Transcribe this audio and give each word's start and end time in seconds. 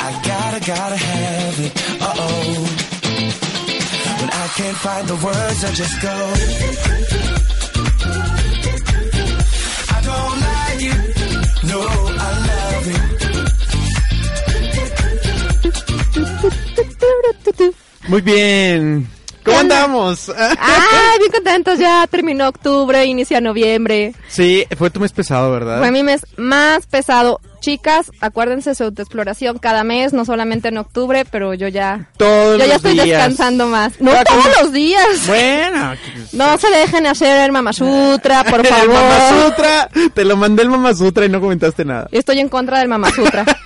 I 0.00 0.12
gotta, 0.24 0.60
gotta 0.60 0.96
have 0.96 1.60
it. 1.66 1.72
Uh 2.00 2.14
oh. 2.16 2.66
When 4.20 4.30
I 4.30 4.46
can't 4.58 4.76
find 4.76 5.08
the 5.08 5.16
words, 5.26 5.64
I 5.64 5.70
just 5.72 6.00
go. 6.02 6.16
I 9.96 9.98
don't 10.08 10.40
like 10.48 10.82
it. 10.92 11.00
No, 11.70 11.80
I 12.26 12.30
love 12.48 12.86
it. 12.94 13.18
Muy 18.08 18.20
bien. 18.22 19.08
¿Cómo 19.44 19.58
andamos? 19.60 20.30
Ah, 20.36 21.14
bien 21.18 21.30
contentos. 21.32 21.78
Ya 21.78 22.06
terminó 22.06 22.48
octubre, 22.48 23.04
inicia 23.06 23.40
noviembre. 23.40 24.14
Sí, 24.28 24.64
fue 24.76 24.90
tu 24.90 25.00
mes 25.00 25.12
pesado, 25.12 25.50
¿verdad? 25.50 25.78
Fue 25.78 25.90
mi 25.90 26.02
mes 26.02 26.26
más 26.36 26.86
pesado. 26.86 27.40
Chicas, 27.60 28.12
acuérdense 28.20 28.74
su 28.74 28.84
autoexploración 28.84 29.58
cada 29.58 29.84
mes, 29.84 30.12
no 30.12 30.24
solamente 30.24 30.68
en 30.68 30.78
octubre, 30.78 31.24
pero 31.30 31.54
yo 31.54 31.68
ya. 31.68 32.08
Todos 32.16 32.58
yo 32.58 32.66
ya 32.66 32.76
estoy 32.76 32.96
descansando 32.96 33.66
más. 33.66 34.00
No 34.00 34.12
todos 34.24 34.62
los 34.62 34.72
días. 34.72 35.26
Bueno. 35.26 35.94
No 36.32 36.58
se 36.58 36.68
dejen 36.70 37.06
hacer 37.06 37.40
el 37.44 37.52
Mamasutra, 37.52 38.44
por 38.50 38.66
favor. 38.66 38.84
el 38.84 38.88
Mamasutra, 38.90 39.88
te 40.14 40.24
lo 40.24 40.36
mandé 40.36 40.62
el 40.62 40.70
Mamasutra 40.70 41.26
y 41.26 41.28
no 41.28 41.40
comentaste 41.40 41.84
nada. 41.84 42.08
Estoy 42.12 42.38
en 42.40 42.48
contra 42.48 42.78
del 42.78 42.88
Mamasutra. 42.88 43.44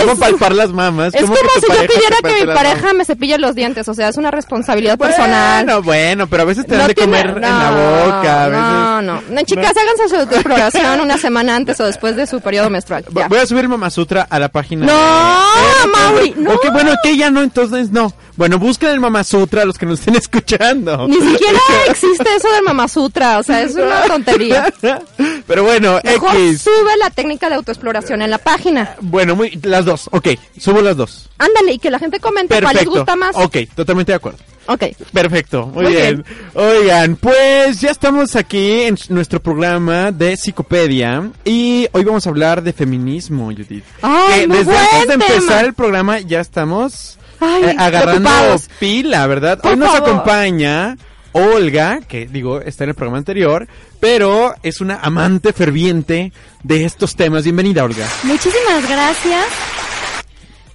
¿Cómo 0.00 0.16
palpar 0.18 0.54
las 0.54 0.70
mamas? 0.70 1.14
Es 1.14 1.22
como 1.22 1.34
si 1.36 1.66
yo 1.72 1.86
pidiera 1.86 2.16
que 2.22 2.46
mi 2.46 2.52
pareja 2.52 2.92
me 2.92 3.04
cepille 3.04 3.38
los 3.38 3.54
dientes, 3.54 3.88
o 3.88 3.94
sea, 3.94 4.08
es 4.08 4.16
una 4.16 4.30
responsabilidad 4.30 4.98
personal. 4.98 5.64
Bueno, 5.64 5.82
bueno, 5.82 6.26
pero 6.26 6.42
a 6.42 6.46
veces 6.46 6.66
te 6.66 6.76
dan 6.76 6.88
de 6.88 6.94
comer 6.94 7.26
en 7.28 7.40
la 7.40 7.70
boca. 7.70 8.44
A 8.44 8.48
veces... 8.48 8.62
No, 8.62 9.02
no, 9.02 9.22
no. 9.30 9.42
chicas, 9.42 9.72
háganse 9.76 10.08
su 10.08 10.16
autoexploración 10.16 11.00
una 11.00 11.18
semana 11.18 11.56
antes 11.56 11.80
o 11.80 11.84
después 11.86 12.13
de 12.16 12.26
su 12.26 12.40
periodo 12.40 12.70
menstrual. 12.70 13.04
Voy 13.10 13.38
a 13.38 13.46
subir 13.46 13.68
Mama 13.68 13.90
Sutra 13.90 14.26
a 14.28 14.38
la 14.38 14.48
página. 14.48 14.86
No, 14.86 14.92
de... 14.92 15.88
Mauri, 15.92 16.34
no. 16.36 16.52
Ok, 16.54 16.70
bueno, 16.72 16.92
que 17.02 17.16
ya 17.16 17.30
no, 17.30 17.42
entonces 17.42 17.90
no. 17.90 18.12
Bueno, 18.36 18.58
busquen 18.58 18.90
el 18.90 19.00
Mama 19.00 19.22
Sutra 19.24 19.64
los 19.64 19.78
que 19.78 19.86
nos 19.86 20.00
estén 20.00 20.14
escuchando. 20.16 21.06
Ni 21.08 21.20
siquiera 21.20 21.58
existe 21.88 22.28
eso 22.36 22.50
del 22.52 22.62
Mama 22.64 22.88
Sutra, 22.88 23.38
o 23.38 23.42
sea, 23.42 23.62
es 23.62 23.74
una 23.74 24.02
tontería. 24.02 24.72
Pero 25.46 25.64
bueno, 25.64 26.00
Mejor 26.02 26.34
X. 26.36 26.62
sube 26.62 26.96
la 26.98 27.10
técnica 27.10 27.48
de 27.48 27.56
autoexploración 27.56 28.22
en 28.22 28.30
la 28.30 28.38
página. 28.38 28.96
Bueno, 29.00 29.36
muy, 29.36 29.50
las 29.62 29.84
dos, 29.84 30.08
ok, 30.10 30.28
subo 30.58 30.80
las 30.80 30.96
dos. 30.96 31.28
Ándale, 31.38 31.72
y 31.74 31.78
que 31.78 31.90
la 31.90 31.98
gente 31.98 32.20
comente 32.20 32.60
cuál 32.60 32.74
les 32.76 32.86
gusta 32.86 33.16
más. 33.16 33.36
Ok, 33.36 33.58
totalmente 33.74 34.12
de 34.12 34.16
acuerdo. 34.16 34.38
Ok. 34.66 34.84
Perfecto, 35.12 35.66
muy, 35.66 35.86
bien. 35.86 36.24
Oigan, 36.54 37.16
pues 37.16 37.80
ya 37.80 37.90
estamos 37.90 38.34
aquí 38.36 38.82
en 38.82 38.96
nuestro 39.10 39.40
programa 39.40 40.10
de 40.10 40.36
Psicopedia 40.36 41.30
y 41.44 41.86
hoy 41.92 42.04
vamos 42.04 42.26
a 42.26 42.30
hablar 42.30 42.62
de 42.62 42.72
feminismo, 42.72 43.46
Judith. 43.46 43.84
Ay, 44.02 44.46
desde 44.46 44.76
antes 44.76 45.08
de 45.08 45.14
empezar 45.14 45.64
el 45.64 45.74
programa 45.74 46.20
ya 46.20 46.40
estamos 46.40 47.18
eh, 47.40 47.74
agarrando 47.78 48.30
pila, 48.78 49.26
¿verdad? 49.26 49.60
hoy 49.64 49.76
nos 49.76 49.94
acompaña 49.94 50.96
Olga, 51.32 52.00
que 52.06 52.26
digo, 52.26 52.60
está 52.60 52.84
en 52.84 52.90
el 52.90 52.96
programa 52.96 53.18
anterior, 53.18 53.66
pero 53.98 54.54
es 54.62 54.80
una 54.80 55.00
amante 55.02 55.52
ferviente 55.52 56.32
de 56.62 56.84
estos 56.84 57.16
temas. 57.16 57.42
Bienvenida, 57.42 57.82
Olga. 57.82 58.06
Muchísimas 58.22 58.88
gracias. 58.88 59.44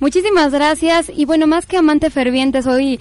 Muchísimas 0.01 0.51
gracias. 0.51 1.11
Y 1.15 1.23
bueno, 1.23 1.47
más 1.47 1.65
que 1.65 1.77
amante 1.77 2.09
ferviente, 2.09 2.61
soy 2.61 2.99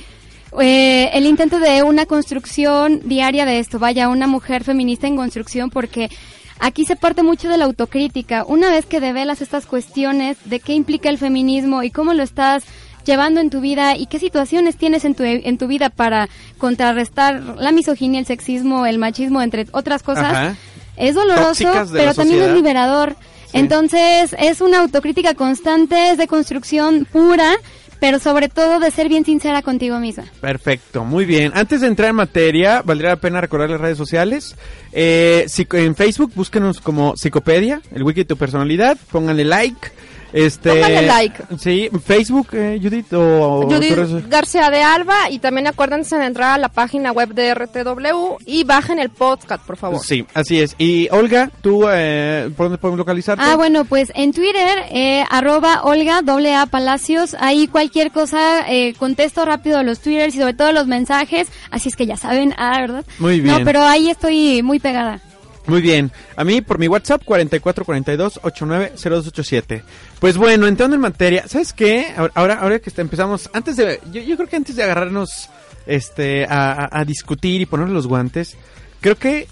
eh, 0.61 1.11
el 1.13 1.27
intento 1.27 1.59
de 1.59 1.83
una 1.83 2.07
construcción 2.07 3.01
diaria 3.05 3.45
de 3.45 3.59
esto, 3.59 3.79
vaya, 3.79 4.09
una 4.09 4.27
mujer 4.27 4.65
feminista 4.65 5.07
en 5.07 5.17
construcción, 5.17 5.71
porque 5.71 6.11
aquí 6.59 6.85
se 6.85 6.97
parte 6.97 7.23
mucho 7.23 7.49
de 7.49 7.59
la 7.59 7.67
autocrítica. 7.67 8.45
Una 8.47 8.71
vez 8.71 8.87
que 8.87 9.01
develas 9.01 9.43
estas 9.43 9.67
cuestiones 9.67 10.37
de 10.45 10.61
qué 10.61 10.75
implica 10.75 11.09
el 11.09 11.19
feminismo 11.19 11.83
y 11.83 11.91
cómo 11.91 12.15
lo 12.15 12.23
estás 12.23 12.65
llevando 13.05 13.41
en 13.41 13.51
tu 13.51 13.61
vida 13.61 13.97
y 13.97 14.07
qué 14.07 14.19
situaciones 14.19 14.77
tienes 14.77 15.05
en 15.05 15.15
tu, 15.15 15.23
en 15.25 15.59
tu 15.59 15.67
vida 15.67 15.89
para 15.89 16.29
contrarrestar 16.59 17.43
la 17.59 17.73
misoginia, 17.73 18.21
el 18.21 18.27
sexismo, 18.27 18.87
el 18.87 18.99
machismo, 18.99 19.41
entre 19.41 19.67
otras 19.73 20.03
cosas, 20.03 20.57
es 20.97 21.15
doloroso, 21.15 21.71
pero 21.93 22.15
también 22.15 22.43
es 22.43 22.53
liberador. 22.53 23.17
Entonces, 23.55 24.37
es 24.39 24.61
una 24.61 24.81
autocrítica 24.81 25.33
constante, 25.35 26.11
es 26.11 26.19
de 26.19 26.27
construcción 26.27 27.07
pura 27.11 27.57
pero 28.01 28.19
sobre 28.19 28.49
todo 28.49 28.81
de 28.81 28.91
ser 28.91 29.09
bien 29.09 29.25
sincera 29.25 29.63
contigo 29.63 29.99
misma. 29.99 30.25
Perfecto, 30.41 31.05
muy 31.05 31.25
bien. 31.25 31.53
Antes 31.55 31.81
de 31.81 31.89
entrar 31.89 32.11
en 32.11 32.17
materia, 32.17 32.83
valdría 32.83 33.11
la 33.11 33.17
pena 33.17 33.41
recordar 33.41 33.71
las 33.71 33.81
redes 33.81 33.99
sociales. 33.99 34.57
Eh, 34.93 35.47
en 35.73 35.95
Facebook, 35.95 36.33
búsquenos 36.35 36.81
como 36.81 37.17
Psicopedia, 37.17 37.81
el 37.93 38.03
wiki 38.03 38.21
de 38.21 38.27
tu 38.27 38.37
personalidad, 38.37 38.97
pónganle 39.11 39.45
like 39.45 39.91
este, 40.33 41.03
like. 41.03 41.43
Sí, 41.59 41.89
Facebook, 42.05 42.49
eh, 42.53 42.79
Judith 42.83 43.13
o... 43.13 43.63
Judith 43.69 44.29
García 44.29 44.71
de 44.71 44.83
Alba 44.83 45.31
y 45.31 45.39
también 45.39 45.67
acuérdense 45.67 46.17
de 46.17 46.27
entrar 46.27 46.55
a 46.55 46.59
la 46.59 46.69
página 46.69 47.13
web 47.13 47.35
de 47.35 47.55
RTW 47.55 48.39
y 48.47 48.65
bajen 48.65 48.99
el 48.99 49.11
podcast, 49.11 49.65
por 49.65 49.77
favor. 49.77 50.01
Sí, 50.05 50.27
así 50.35 50.61
es. 50.61 50.75
Y 50.79 51.09
Olga, 51.11 51.51
¿tú 51.61 51.85
eh, 51.91 52.51
por 52.57 52.67
dónde 52.67 52.79
podemos 52.79 52.99
localizarte? 52.99 53.45
Ah, 53.45 53.57
bueno, 53.57 53.85
pues 53.85 54.13
en 54.15 54.33
Twitter, 54.33 54.85
eh, 54.91 55.25
arroba 55.31 55.83
Olga, 55.83 56.23
doble 56.23 56.55
A 56.55 56.67
Palacios, 56.67 57.37
ahí 57.41 57.67
cualquier 57.67 58.11
cosa, 58.11 58.69
eh, 58.69 58.95
contesto 58.99 59.45
rápido 59.45 59.83
los 59.83 60.01
twitters 60.01 60.35
y 60.35 60.39
sobre 60.39 60.55
todo 60.55 60.73
los 60.73 60.87
mensajes, 60.87 61.49
así 61.71 61.89
es 61.89 61.97
que 61.97 62.07
ya 62.07 62.17
saben, 62.17 62.55
ah, 62.59 62.81
¿verdad? 62.81 63.05
Muy 63.19 63.41
bien. 63.41 63.59
No, 63.59 63.65
pero 63.65 63.83
ahí 63.83 64.11
estoy 64.11 64.63
muy 64.63 64.79
pegada. 64.79 65.21
Muy 65.69 65.83
bien. 65.83 66.11
A 66.35 66.43
mí 66.45 66.63
por 66.63 66.79
mi 66.79 66.89
WhatsApp 66.89 67.23
4442-890287. 67.25 69.83
Pues 70.19 70.39
bueno, 70.39 70.67
entrando 70.67 70.97
en 70.97 71.03
materia, 71.03 71.47
¿sabes 71.47 71.75
qué? 71.75 72.07
Ahora, 72.35 72.55
ahora 72.55 72.81
que 72.81 72.91
empezamos, 73.01 73.49
antes 73.53 73.77
de, 73.77 74.01
yo, 74.11 74.23
yo 74.23 74.37
creo 74.37 74.49
que 74.49 74.57
antes 74.57 74.75
de 74.77 74.83
agarrarnos 74.83 75.51
este, 75.87 76.47
a, 76.47 76.89
a, 76.91 77.05
discutir 77.05 77.61
y 77.61 77.67
poner 77.67 77.91
los 77.91 78.07
guantes, 78.07 78.57
creo 79.01 79.17
que 79.17 79.47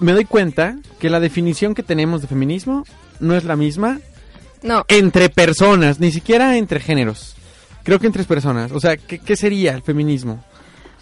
me 0.00 0.12
doy 0.12 0.26
cuenta 0.26 0.76
que 1.00 1.08
la 1.08 1.18
definición 1.18 1.74
que 1.74 1.82
tenemos 1.82 2.20
de 2.20 2.28
feminismo 2.28 2.84
no 3.18 3.34
es 3.34 3.44
la 3.44 3.56
misma 3.56 4.00
no. 4.62 4.84
entre 4.88 5.30
personas, 5.30 5.98
ni 5.98 6.12
siquiera 6.12 6.58
entre 6.58 6.78
géneros. 6.78 7.36
Creo 7.84 7.98
que 7.98 8.06
entre 8.06 8.24
personas. 8.24 8.70
O 8.72 8.80
sea, 8.80 8.98
¿qué, 8.98 9.18
qué 9.18 9.34
sería 9.34 9.72
el 9.72 9.80
feminismo? 9.82 10.44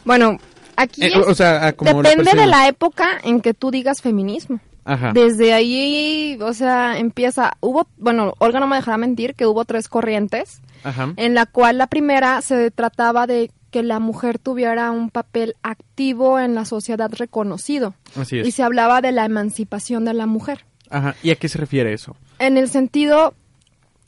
Bueno, 0.05 0.39
Aquí 0.77 1.05
eh, 1.05 1.13
o 1.17 1.35
sea, 1.35 1.73
depende 1.73 2.33
de 2.35 2.47
la 2.47 2.69
época 2.69 3.19
en 3.23 3.41
que 3.41 3.55
tú 3.55 3.71
digas 3.71 4.03
feminismo. 4.03 4.61
Ajá. 4.85 5.13
Desde 5.13 5.53
ahí, 5.53 6.39
o 6.41 6.55
sea, 6.55 6.99
empieza, 6.99 7.55
hubo, 7.61 7.89
bueno, 7.97 8.35
Olga 8.39 8.61
no 8.61 8.69
me 8.69 8.77
dejará 8.77 8.97
mentir 8.97 9.35
que 9.35 9.45
hubo 9.45 9.65
tres 9.65 9.89
corrientes, 9.89 10.61
Ajá. 10.85 11.13
en 11.17 11.35
la 11.35 11.47
cual 11.47 11.79
la 11.79 11.89
primera 11.89 12.41
se 12.41 12.71
trataba 12.71 13.27
de 13.27 13.51
que 13.73 13.83
la 13.83 13.99
mujer 13.99 14.39
tuviera 14.39 14.93
un 14.93 15.11
papel 15.11 15.57
activo 15.63 16.39
en 16.39 16.55
la 16.55 16.65
sociedad 16.65 17.11
reconocido. 17.13 17.95
Así 18.15 18.39
es. 18.39 18.47
Y 18.47 18.53
se 18.53 18.63
hablaba 18.63 19.01
de 19.01 19.11
la 19.11 19.25
emancipación 19.25 20.05
de 20.05 20.15
la 20.15 20.27
mujer. 20.27 20.65
Ajá. 20.89 21.17
¿Y 21.23 21.31
a 21.31 21.35
qué 21.37 21.49
se 21.49 21.59
refiere 21.59 21.93
eso? 21.93 22.17
En 22.39 22.57
el 22.57 22.69
sentido 22.69 23.35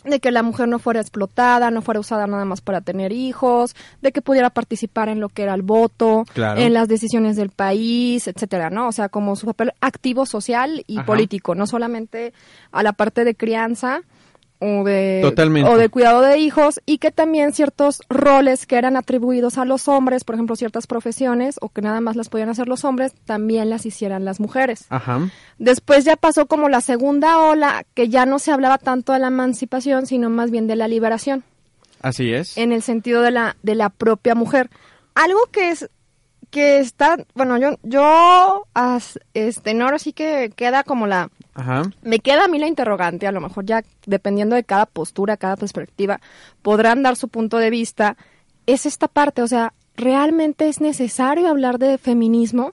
de 0.04 0.20
que 0.20 0.30
la 0.30 0.42
mujer 0.42 0.68
no 0.68 0.78
fuera 0.78 1.00
explotada, 1.00 1.70
no 1.70 1.82
fuera 1.82 2.00
usada 2.00 2.26
nada 2.26 2.44
más 2.44 2.60
para 2.60 2.80
tener 2.80 3.12
hijos, 3.12 3.74
de 4.00 4.12
que 4.12 4.22
pudiera 4.22 4.50
participar 4.50 5.08
en 5.08 5.20
lo 5.20 5.28
que 5.28 5.42
era 5.42 5.54
el 5.54 5.62
voto, 5.62 6.24
en 6.36 6.72
las 6.72 6.88
decisiones 6.88 7.36
del 7.36 7.50
país, 7.50 8.28
etcétera, 8.28 8.70
¿no? 8.70 8.88
O 8.88 8.92
sea, 8.92 9.08
como 9.08 9.34
su 9.34 9.46
papel 9.46 9.72
activo 9.80 10.24
social 10.24 10.84
y 10.86 11.00
político, 11.00 11.54
no 11.54 11.66
solamente 11.66 12.32
a 12.70 12.82
la 12.82 12.92
parte 12.92 13.24
de 13.24 13.34
crianza, 13.34 14.02
o 14.60 14.82
de, 14.84 15.22
o 15.64 15.76
de 15.76 15.88
cuidado 15.88 16.20
de 16.20 16.38
hijos 16.38 16.80
y 16.84 16.98
que 16.98 17.12
también 17.12 17.52
ciertos 17.52 18.00
roles 18.08 18.66
que 18.66 18.76
eran 18.76 18.96
atribuidos 18.96 19.56
a 19.56 19.64
los 19.64 19.86
hombres, 19.86 20.24
por 20.24 20.34
ejemplo, 20.34 20.56
ciertas 20.56 20.86
profesiones 20.86 21.56
o 21.60 21.68
que 21.68 21.80
nada 21.80 22.00
más 22.00 22.16
las 22.16 22.28
podían 22.28 22.48
hacer 22.48 22.66
los 22.66 22.84
hombres, 22.84 23.12
también 23.24 23.70
las 23.70 23.86
hicieran 23.86 24.24
las 24.24 24.40
mujeres. 24.40 24.86
Ajá. 24.88 25.30
Después 25.58 26.04
ya 26.04 26.16
pasó 26.16 26.46
como 26.46 26.68
la 26.68 26.80
segunda 26.80 27.38
ola, 27.38 27.84
que 27.94 28.08
ya 28.08 28.26
no 28.26 28.38
se 28.38 28.50
hablaba 28.50 28.78
tanto 28.78 29.12
de 29.12 29.20
la 29.20 29.28
emancipación, 29.28 30.06
sino 30.06 30.28
más 30.28 30.50
bien 30.50 30.66
de 30.66 30.76
la 30.76 30.88
liberación. 30.88 31.44
Así 32.02 32.32
es. 32.32 32.56
En 32.56 32.72
el 32.72 32.82
sentido 32.82 33.22
de 33.22 33.30
la, 33.30 33.56
de 33.62 33.74
la 33.74 33.90
propia 33.90 34.34
mujer. 34.34 34.70
Algo 35.14 35.40
que 35.52 35.70
es 35.70 35.88
que 36.50 36.78
está, 36.78 37.16
bueno, 37.34 37.58
yo, 37.58 37.78
yo, 37.82 38.66
este, 39.34 39.74
no, 39.74 39.84
ahora 39.84 39.98
sí 39.98 40.12
que 40.12 40.50
queda 40.56 40.82
como 40.82 41.06
la, 41.06 41.30
Ajá. 41.58 41.82
me 42.02 42.20
queda 42.20 42.44
a 42.44 42.48
mí 42.48 42.58
la 42.58 42.68
interrogante, 42.68 43.26
a 43.26 43.32
lo 43.32 43.40
mejor 43.40 43.66
ya 43.66 43.82
dependiendo 44.06 44.54
de 44.54 44.62
cada 44.62 44.86
postura, 44.86 45.36
cada 45.36 45.56
perspectiva, 45.56 46.20
podrán 46.62 47.02
dar 47.02 47.16
su 47.16 47.28
punto 47.28 47.58
de 47.58 47.70
vista, 47.70 48.16
es 48.66 48.86
esta 48.86 49.08
parte, 49.08 49.42
o 49.42 49.48
sea, 49.48 49.72
¿realmente 49.96 50.68
es 50.68 50.80
necesario 50.80 51.48
hablar 51.48 51.78
de 51.78 51.98
feminismo? 51.98 52.72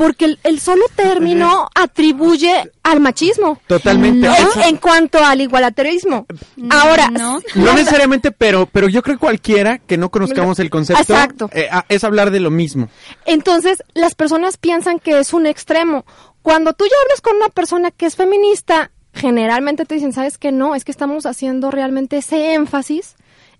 porque 0.00 0.38
el, 0.44 0.60
solo 0.60 0.86
término 0.96 1.68
atribuye 1.74 2.72
al 2.82 3.00
machismo. 3.00 3.60
Totalmente. 3.66 4.26
En, 4.64 4.78
cuanto 4.78 5.22
al 5.22 5.42
igualatarismo. 5.42 6.24
Ahora, 6.70 7.10
no, 7.10 7.38
no 7.54 7.72
necesariamente, 7.74 8.32
pero, 8.32 8.64
pero 8.64 8.88
yo 8.88 9.02
creo 9.02 9.16
que 9.16 9.20
cualquiera 9.20 9.76
que 9.76 9.98
no 9.98 10.10
conozcamos 10.10 10.58
el 10.58 10.70
concepto 10.70 11.50
eh, 11.52 11.68
ah, 11.70 11.84
es 11.90 12.02
hablar 12.02 12.30
de 12.30 12.40
lo 12.40 12.50
mismo. 12.50 12.88
Entonces, 13.26 13.84
las 13.92 14.14
personas 14.14 14.56
piensan 14.56 15.00
que 15.00 15.18
es 15.18 15.34
un 15.34 15.44
extremo. 15.44 16.06
Cuando 16.42 16.72
tú 16.72 16.84
ya 16.84 16.96
hablas 17.02 17.20
con 17.20 17.36
una 17.36 17.48
persona 17.48 17.90
que 17.90 18.06
es 18.06 18.16
feminista, 18.16 18.90
generalmente 19.12 19.84
te 19.84 19.94
dicen, 19.94 20.12
¿sabes 20.12 20.38
qué? 20.38 20.52
No, 20.52 20.74
es 20.74 20.84
que 20.84 20.92
estamos 20.92 21.26
haciendo 21.26 21.70
realmente 21.70 22.18
ese 22.18 22.54
énfasis 22.54 23.16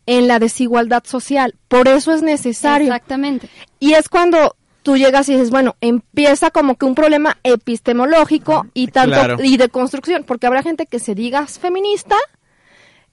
en 0.07 0.29
la 0.29 0.39
desigualdad 0.39 1.05
social. 1.05 1.55
Por 1.69 1.89
eso 1.89 2.13
es 2.13 2.23
necesario. 2.23 2.89
Exactamente. 2.89 3.49
Y 3.79 3.93
es 3.93 4.09
cuando 4.09 4.57
tú 4.83 4.97
llegas 4.97 5.29
y 5.29 5.33
dices, 5.33 5.51
bueno, 5.51 5.77
empieza 5.81 6.51
como 6.51 6.77
que 6.77 6.87
un 6.87 6.95
problema 6.95 7.39
epistemológico 7.43 8.67
y 8.75 8.89
tanto 8.89 9.43
y 9.43 9.57
de 9.57 9.69
construcción, 9.69 10.25
porque 10.25 10.47
habrá 10.47 10.63
gente 10.63 10.87
que 10.87 10.99
se 10.99 11.15
diga 11.15 11.47
feminista 11.47 12.17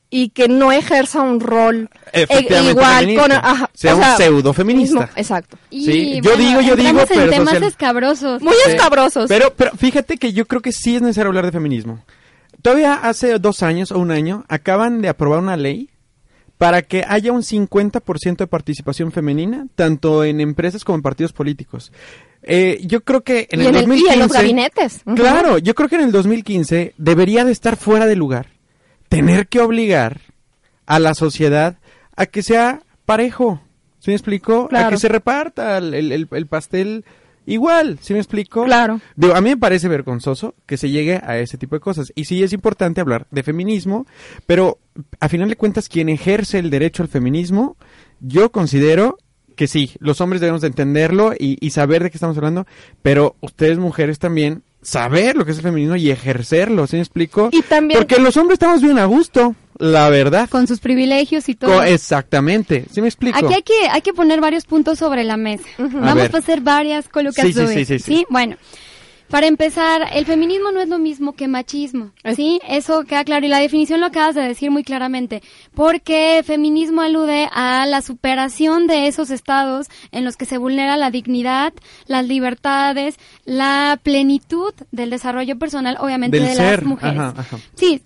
y 0.10 0.30
que 0.30 0.48
no 0.48 0.72
ejerza 0.72 1.22
un 1.22 1.40
rol 1.40 1.90
igual 2.14 3.16
con 3.16 3.32
sea, 3.74 3.96
un 3.96 4.04
pseudo 4.18 4.54
feminista. 4.54 5.10
Exacto. 5.16 5.58
sí, 5.70 6.22
yo 6.22 6.38
digo, 6.38 6.62
yo 6.62 6.76
digo, 6.76 7.00
pero 7.08 7.30
temas 7.30 7.62
escabrosos. 7.62 8.42
Muy 8.42 8.56
escabrosos. 8.66 9.28
Pero 9.28 9.54
pero 9.56 9.72
fíjate 9.72 10.18
que 10.18 10.34
yo 10.34 10.46
creo 10.46 10.62
que 10.62 10.72
sí 10.72 10.96
es 10.96 11.02
necesario 11.02 11.30
hablar 11.30 11.46
de 11.46 11.52
feminismo. 11.52 12.04
Todavía 12.62 12.94
hace 12.94 13.38
dos 13.40 13.64
años 13.64 13.92
o 13.92 14.00
un 14.00 14.12
año 14.12 14.46
acaban 14.48 15.02
de 15.02 15.10
aprobar 15.10 15.40
una 15.40 15.58
ley 15.58 15.90
para 16.58 16.82
que 16.82 17.04
haya 17.08 17.32
un 17.32 17.44
50% 17.44 18.38
de 18.38 18.48
participación 18.48 19.12
femenina, 19.12 19.68
tanto 19.76 20.24
en 20.24 20.42
empresas 20.42 20.84
como 20.84 20.96
en 20.96 21.02
partidos 21.04 21.32
políticos. 21.32 21.92
Eh, 22.42 22.80
yo 22.84 23.02
creo 23.02 23.22
que 23.22 23.48
en 23.52 23.62
el, 23.62 23.74
2015... 23.74 24.14
en 24.14 24.20
los 24.20 24.32
gabinetes. 24.32 25.02
Claro, 25.16 25.60
yo 25.60 25.76
creo 25.76 25.90
que 25.90 25.96
en 25.96 26.02
el 26.02 26.12
2015 26.12 26.96
debería 26.98 27.46
de 27.46 27.52
estar 27.52 27.76
fuera 27.76 28.08
de 28.08 28.16
lugar 28.16 28.57
tener 29.10 29.48
que 29.48 29.60
obligar 29.60 30.22
a 30.86 31.00
la 31.00 31.14
sociedad 31.14 31.78
a 32.16 32.26
que 32.26 32.44
sea 32.44 32.82
parejo. 33.06 33.62
¿Sí 34.00 34.12
me 34.12 34.16
explico? 34.16 34.70
A 34.72 34.90
que 34.90 34.98
se 34.98 35.08
reparta 35.10 35.78
el, 35.78 35.94
el, 35.94 36.28
el 36.32 36.48
pastel 36.48 37.04
Igual, 37.48 37.98
¿sí 38.02 38.12
me 38.12 38.20
explico? 38.20 38.66
Claro. 38.66 39.00
Digo, 39.16 39.34
a 39.34 39.40
mí 39.40 39.52
me 39.52 39.58
parece 39.58 39.88
vergonzoso 39.88 40.54
que 40.66 40.76
se 40.76 40.90
llegue 40.90 41.22
a 41.24 41.40
ese 41.40 41.58
tipo 41.58 41.78
de 41.78 41.80
cosas. 41.80 42.12
Y 42.14 42.26
sí 42.26 42.44
es 42.44 42.52
importante 42.52 43.00
hablar 43.00 43.26
de 43.32 43.42
feminismo, 43.42 44.06
pero 44.46 44.80
a 45.22 45.30
final 45.30 45.48
de 45.48 45.56
cuentas, 45.56 45.88
quien 45.88 46.10
ejerce 46.10 46.60
el 46.60 46.70
derecho 46.70 47.04
al 47.04 47.10
feminismo, 47.10 47.78
yo 48.20 48.52
considero 48.52 49.18
que 49.56 49.68
sí, 49.68 49.92
los 50.00 50.20
hombres 50.20 50.42
debemos 50.42 50.60
de 50.62 50.68
entenderlo 50.68 51.34
y, 51.40 51.58
y 51.66 51.70
saber 51.70 52.04
de 52.04 52.12
qué 52.12 52.18
estamos 52.18 52.36
hablando, 52.36 52.68
pero 53.02 53.38
ustedes 53.40 53.80
mujeres 53.80 54.20
también 54.20 54.64
saber 54.88 55.36
lo 55.36 55.44
que 55.44 55.52
es 55.52 55.58
el 55.58 55.64
feminismo 55.64 55.98
y 55.98 56.10
ejercerlo, 56.10 56.88
¿sí 56.88 56.96
me 56.96 57.02
explico? 57.02 57.50
Y 57.52 57.62
también... 57.62 58.00
Porque 58.00 58.20
los 58.20 58.38
hombres 58.38 58.56
estamos 58.56 58.82
bien 58.82 58.98
a 58.98 59.06
gusto, 59.06 59.54
la 59.80 60.10
verdad. 60.10 60.48
Con 60.50 60.66
sus 60.66 60.80
privilegios 60.80 61.50
y 61.50 61.56
todo. 61.56 61.84
exactamente, 61.84 62.86
¿sí 62.90 63.02
me 63.02 63.08
explico? 63.08 63.38
Aquí 63.38 63.54
hay 63.54 63.64
que, 63.64 63.90
hay 63.92 64.02
que 64.02 64.14
poner 64.14 64.40
varios 64.40 64.64
puntos 64.64 65.00
sobre 65.00 65.26
la 65.26 65.36
mesa. 65.36 65.66
Vamos 65.78 66.34
a, 66.34 66.38
hacer 66.38 66.62
varias 66.62 67.10
colocaciones. 67.10 67.70
Sí, 67.72 67.86
sí, 67.86 68.00
sí, 68.00 68.00
sí, 68.00 68.26
Bueno, 68.30 68.56
para 69.30 69.48
empezar, 69.48 70.08
el 70.14 70.26
feminismo 70.26 70.72
no 70.72 70.82
es 70.82 70.90
lo 70.90 71.00
mismo 71.00 71.34
que 71.34 71.48
machismo, 71.48 72.12
¿sí? 72.36 72.60
Eso 72.68 73.04
queda 73.04 73.24
claro 73.24 73.46
y 73.46 73.50
la 73.50 73.60
definición 73.60 74.00
lo 74.00 74.08
acabas 74.08 74.36
de 74.36 74.42
decir 74.42 74.72
muy 74.72 74.84
claramente, 74.84 75.42
porque 75.74 76.44
feminismo 76.46 77.02
alude 77.02 77.50
a 77.52 77.86
la 77.86 78.02
superación 78.02 78.88
de 78.88 79.08
esos 79.08 79.30
estados 79.30 79.88
en 80.12 80.24
los 80.24 80.38
que 80.38 80.46
se 80.46 80.58
vulnera 80.58 80.98
la 80.98 81.12
dignidad, 81.12 81.74
las 82.06 82.26
libertades, 82.26 83.18
la 83.46 84.00
plenitud 84.02 84.74
del 84.92 85.10
desarrollo 85.10 85.58
personal, 85.58 85.98
obviamente 86.00 86.40
de 86.40 86.56
las 86.56 86.84
mujeres. 86.84 87.34
Sí, 87.76 88.02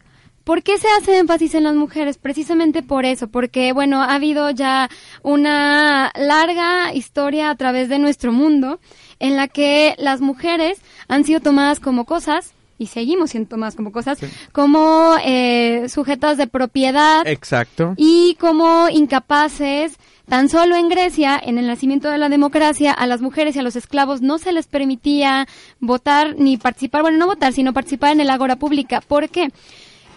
¿Por 0.51 0.63
qué 0.63 0.77
se 0.77 0.87
hace 0.99 1.17
énfasis 1.17 1.55
en 1.55 1.63
las 1.63 1.75
mujeres? 1.75 2.17
Precisamente 2.17 2.83
por 2.83 3.05
eso, 3.05 3.29
porque, 3.29 3.71
bueno, 3.71 4.01
ha 4.01 4.15
habido 4.15 4.49
ya 4.49 4.89
una 5.23 6.11
larga 6.13 6.93
historia 6.93 7.49
a 7.49 7.55
través 7.55 7.87
de 7.87 7.99
nuestro 7.99 8.33
mundo 8.33 8.81
en 9.19 9.37
la 9.37 9.47
que 9.47 9.95
las 9.97 10.19
mujeres 10.19 10.81
han 11.07 11.23
sido 11.23 11.39
tomadas 11.39 11.79
como 11.79 12.03
cosas 12.03 12.51
y 12.77 12.87
seguimos 12.87 13.29
siendo 13.29 13.47
tomadas 13.47 13.75
como 13.75 13.93
cosas, 13.93 14.19
como 14.51 15.15
eh, 15.23 15.87
sujetas 15.87 16.35
de 16.37 16.47
propiedad. 16.47 17.25
Exacto. 17.25 17.93
Y 17.95 18.35
como 18.37 18.89
incapaces. 18.89 19.95
Tan 20.27 20.49
solo 20.49 20.75
en 20.75 20.87
Grecia, 20.87 21.41
en 21.41 21.59
el 21.59 21.67
nacimiento 21.67 22.09
de 22.09 22.17
la 22.17 22.29
democracia, 22.29 22.91
a 22.91 23.07
las 23.07 23.21
mujeres 23.21 23.55
y 23.55 23.59
a 23.59 23.63
los 23.63 23.75
esclavos 23.75 24.21
no 24.21 24.37
se 24.37 24.51
les 24.51 24.67
permitía 24.67 25.47
votar 25.79 26.35
ni 26.37 26.57
participar, 26.57 27.01
bueno, 27.01 27.17
no 27.17 27.25
votar, 27.25 27.51
sino 27.51 27.73
participar 27.73 28.11
en 28.11 28.21
el 28.21 28.29
agora 28.29 28.55
pública. 28.57 29.01
¿Por 29.01 29.29
qué? 29.29 29.49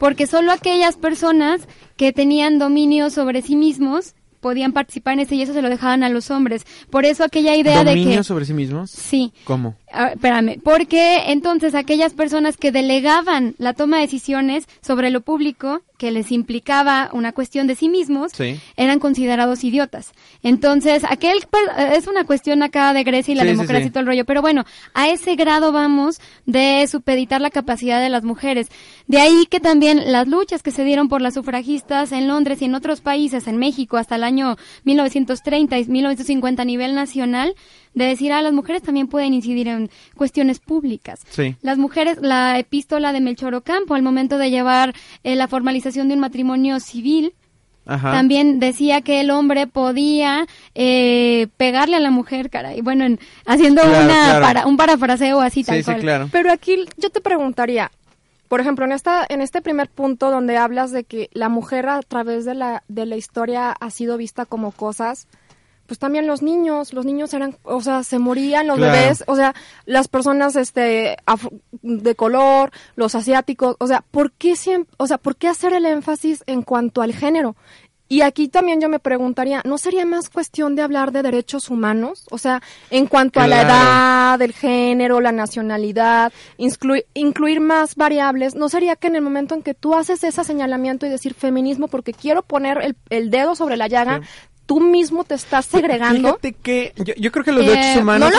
Porque 0.04 0.26
solo 0.26 0.52
aquellas 0.52 0.96
personas 0.96 1.66
que 1.96 2.12
tenían 2.12 2.58
dominio 2.58 3.08
sobre 3.08 3.40
sí 3.40 3.56
mismos 3.56 4.14
podían 4.40 4.74
participar 4.74 5.14
en 5.14 5.20
ese 5.20 5.34
y 5.34 5.40
eso 5.40 5.54
se 5.54 5.62
lo 5.62 5.70
dejaban 5.70 6.04
a 6.04 6.10
los 6.10 6.30
hombres. 6.30 6.66
Por 6.90 7.06
eso 7.06 7.24
aquella 7.24 7.56
idea 7.56 7.82
de 7.84 7.94
que... 7.94 8.22
sobre 8.22 8.44
sí 8.44 8.52
mismos? 8.52 8.90
Sí. 8.90 9.32
¿Cómo? 9.44 9.76
Espérame, 10.12 10.60
porque 10.62 11.30
entonces 11.32 11.74
aquellas 11.74 12.14
personas 12.14 12.56
que 12.56 12.72
delegaban 12.72 13.54
la 13.58 13.74
toma 13.74 13.96
de 13.96 14.02
decisiones 14.02 14.66
sobre 14.80 15.10
lo 15.10 15.20
público 15.20 15.82
que 15.98 16.10
les 16.10 16.32
implicaba 16.32 17.08
una 17.12 17.32
cuestión 17.32 17.66
de 17.66 17.76
sí 17.76 17.88
mismos, 17.88 18.32
eran 18.76 18.98
considerados 18.98 19.62
idiotas. 19.64 20.12
Entonces, 20.42 21.04
aquel 21.08 21.38
es 21.92 22.06
una 22.08 22.24
cuestión 22.24 22.62
acá 22.62 22.92
de 22.92 23.04
Grecia 23.04 23.32
y 23.32 23.36
la 23.36 23.44
democracia 23.44 23.86
y 23.86 23.90
todo 23.90 24.00
el 24.00 24.06
rollo, 24.06 24.24
pero 24.24 24.42
bueno, 24.42 24.64
a 24.92 25.08
ese 25.08 25.36
grado 25.36 25.72
vamos 25.72 26.20
de 26.46 26.86
supeditar 26.88 27.40
la 27.40 27.50
capacidad 27.50 28.00
de 28.00 28.08
las 28.08 28.24
mujeres. 28.24 28.68
De 29.06 29.18
ahí 29.18 29.46
que 29.46 29.60
también 29.60 30.12
las 30.12 30.26
luchas 30.26 30.62
que 30.62 30.72
se 30.72 30.84
dieron 30.84 31.08
por 31.08 31.22
las 31.22 31.34
sufragistas 31.34 32.12
en 32.12 32.26
Londres 32.26 32.60
y 32.60 32.64
en 32.64 32.74
otros 32.74 33.00
países, 33.00 33.46
en 33.46 33.56
México, 33.56 33.96
hasta 33.96 34.16
el 34.16 34.24
año 34.24 34.56
1930 34.84 35.78
y 35.78 35.84
1950 35.86 36.62
a 36.62 36.64
nivel 36.64 36.94
nacional, 36.94 37.54
de 37.94 38.04
decir, 38.04 38.32
ah, 38.32 38.42
las 38.42 38.52
mujeres 38.52 38.82
también 38.82 39.06
pueden 39.06 39.34
incidir 39.34 39.68
en 39.68 39.90
cuestiones 40.16 40.58
públicas. 40.58 41.20
Sí. 41.30 41.56
Las 41.62 41.78
mujeres, 41.78 42.18
la 42.20 42.58
epístola 42.58 43.12
de 43.12 43.20
Melchor 43.20 43.54
Ocampo, 43.54 43.94
al 43.94 44.02
momento 44.02 44.36
de 44.38 44.50
llevar 44.50 44.94
eh, 45.22 45.36
la 45.36 45.48
formalización 45.48 46.08
de 46.08 46.14
un 46.14 46.20
matrimonio 46.20 46.80
civil, 46.80 47.34
También 47.86 48.60
decía 48.60 49.02
que 49.02 49.20
el 49.20 49.30
hombre 49.30 49.66
podía 49.66 50.46
eh, 50.74 51.48
pegarle 51.58 51.96
a 51.96 52.00
la 52.00 52.10
mujer, 52.10 52.48
cara, 52.48 52.74
y 52.74 52.80
bueno, 52.80 53.04
haciendo 53.44 53.82
una 53.82 54.40
Para, 54.40 54.66
un 54.66 54.78
parafraseo 54.78 55.38
así 55.40 55.64
tal 55.64 55.84
sí, 55.84 55.94
claro. 56.00 56.30
Pero 56.32 56.50
aquí 56.50 56.86
yo 56.96 57.10
te 57.10 57.20
preguntaría, 57.20 57.90
por 58.48 58.62
ejemplo, 58.62 58.86
en 58.86 58.92
esta 58.92 59.26
en 59.28 59.42
este 59.42 59.60
primer 59.60 59.90
punto 59.90 60.30
donde 60.30 60.56
hablas 60.56 60.92
de 60.92 61.04
que 61.04 61.28
la 61.34 61.50
mujer 61.50 61.86
a 61.90 62.00
través 62.00 62.46
de 62.46 62.54
la 62.54 62.82
de 62.88 63.04
la 63.04 63.16
historia 63.16 63.72
ha 63.72 63.90
sido 63.90 64.16
vista 64.16 64.46
como 64.46 64.72
cosas 64.72 65.28
pues 65.86 65.98
también 65.98 66.26
los 66.26 66.42
niños, 66.42 66.92
los 66.92 67.04
niños 67.04 67.34
eran, 67.34 67.56
o 67.62 67.80
sea, 67.80 68.02
se 68.04 68.18
morían 68.18 68.66
los 68.66 68.78
bebés, 68.78 69.24
o 69.26 69.36
sea, 69.36 69.54
las 69.84 70.08
personas 70.08 70.56
este 70.56 71.16
de 71.82 72.14
color, 72.14 72.70
los 72.96 73.14
asiáticos, 73.14 73.76
o 73.78 73.86
sea, 73.86 74.02
¿por 74.10 74.32
qué 74.32 74.56
siempre, 74.56 74.92
o 74.96 75.06
sea, 75.06 75.18
por 75.18 75.36
qué 75.36 75.48
hacer 75.48 75.72
el 75.72 75.86
énfasis 75.86 76.42
en 76.46 76.62
cuanto 76.62 77.02
al 77.02 77.12
género? 77.12 77.56
Y 78.06 78.20
aquí 78.20 78.48
también 78.48 78.80
yo 78.80 78.88
me 78.90 78.98
preguntaría, 78.98 79.62
¿no 79.64 79.78
sería 79.78 80.04
más 80.04 80.28
cuestión 80.28 80.76
de 80.76 80.82
hablar 80.82 81.10
de 81.10 81.22
derechos 81.22 81.70
humanos? 81.70 82.26
O 82.30 82.36
sea, 82.36 82.62
en 82.90 83.06
cuanto 83.06 83.40
a 83.40 83.48
la 83.48 83.62
edad, 83.62 84.42
el 84.42 84.52
género, 84.52 85.20
la 85.20 85.32
nacionalidad, 85.32 86.30
incluir, 86.58 87.06
incluir 87.14 87.60
más 87.60 87.96
variables, 87.96 88.54
¿no 88.56 88.68
sería 88.68 88.96
que 88.96 89.06
en 89.06 89.16
el 89.16 89.22
momento 89.22 89.54
en 89.54 89.62
que 89.62 89.72
tú 89.72 89.94
haces 89.94 90.22
ese 90.22 90.44
señalamiento 90.44 91.06
y 91.06 91.08
decir 91.08 91.32
feminismo 91.32 91.88
porque 91.88 92.12
quiero 92.12 92.42
poner 92.42 92.94
el, 93.08 93.30
dedo 93.30 93.56
sobre 93.56 93.78
la 93.78 93.88
llaga, 93.88 94.20
tú 94.66 94.80
mismo 94.80 95.24
te 95.24 95.34
estás 95.34 95.66
segregando. 95.66 96.38
Fíjate 96.40 96.52
que 96.52 96.92
yo, 97.16 97.30
creo 97.30 97.44
que 97.44 97.52
los 97.52 97.66
derechos 97.66 97.96
eh, 97.96 98.00
humanos 98.00 98.32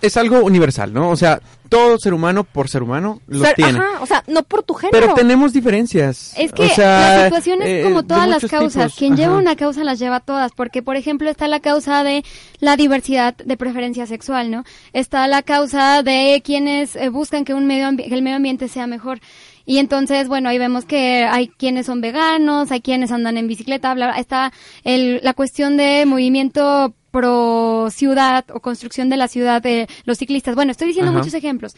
es, 0.00 0.16
algo 0.16 0.40
universal, 0.40 0.92
¿no? 0.92 1.10
O 1.10 1.16
sea, 1.16 1.40
todo 1.68 1.98
ser 1.98 2.14
humano 2.14 2.44
por 2.44 2.68
ser 2.68 2.82
humano 2.82 3.20
los 3.26 3.52
tiene. 3.54 3.78
Ajá, 3.78 4.00
o 4.00 4.06
sea, 4.06 4.24
no 4.26 4.42
por 4.42 4.62
tu 4.62 4.74
género. 4.74 4.98
Pero 4.98 5.14
tenemos 5.14 5.52
diferencias. 5.52 6.32
Es 6.36 6.52
que 6.52 6.72
la 6.76 7.24
situación 7.24 7.62
es 7.62 7.84
como 7.84 8.02
todas 8.04 8.28
las 8.28 8.44
causas. 8.46 8.94
Quien 8.94 9.16
lleva 9.16 9.36
una 9.36 9.56
causa 9.56 9.84
las 9.84 9.98
lleva 9.98 10.20
todas, 10.20 10.52
porque 10.52 10.82
por 10.82 10.96
ejemplo 10.96 11.28
está 11.30 11.48
la 11.48 11.60
causa 11.60 12.02
de 12.02 12.24
la 12.60 12.76
diversidad 12.76 13.36
de 13.36 13.56
preferencia 13.56 14.06
sexual, 14.06 14.50
¿no? 14.50 14.64
Está 14.92 15.26
la 15.28 15.42
causa 15.42 16.02
de 16.02 16.42
quienes 16.44 16.96
eh, 16.96 17.08
buscan 17.10 17.44
que 17.44 17.54
un 17.54 17.66
medio 17.66 17.88
que 17.96 18.14
el 18.14 18.22
medio 18.22 18.36
ambiente 18.36 18.68
sea 18.68 18.86
mejor. 18.86 19.20
Y 19.68 19.76
entonces, 19.76 20.28
bueno, 20.28 20.48
ahí 20.48 20.56
vemos 20.56 20.86
que 20.86 21.24
hay 21.24 21.48
quienes 21.48 21.84
son 21.84 22.00
veganos, 22.00 22.72
hay 22.72 22.80
quienes 22.80 23.12
andan 23.12 23.36
en 23.36 23.46
bicicleta, 23.48 23.92
bla, 23.92 24.12
está 24.12 24.50
el, 24.82 25.20
la 25.22 25.34
cuestión 25.34 25.76
de 25.76 26.06
movimiento 26.06 26.94
pro 27.10 27.88
ciudad 27.90 28.46
o 28.50 28.60
construcción 28.60 29.10
de 29.10 29.18
la 29.18 29.28
ciudad 29.28 29.60
de 29.60 29.86
los 30.04 30.16
ciclistas. 30.16 30.54
Bueno, 30.54 30.72
estoy 30.72 30.88
diciendo 30.88 31.12
muchos 31.12 31.34
ejemplos. 31.34 31.74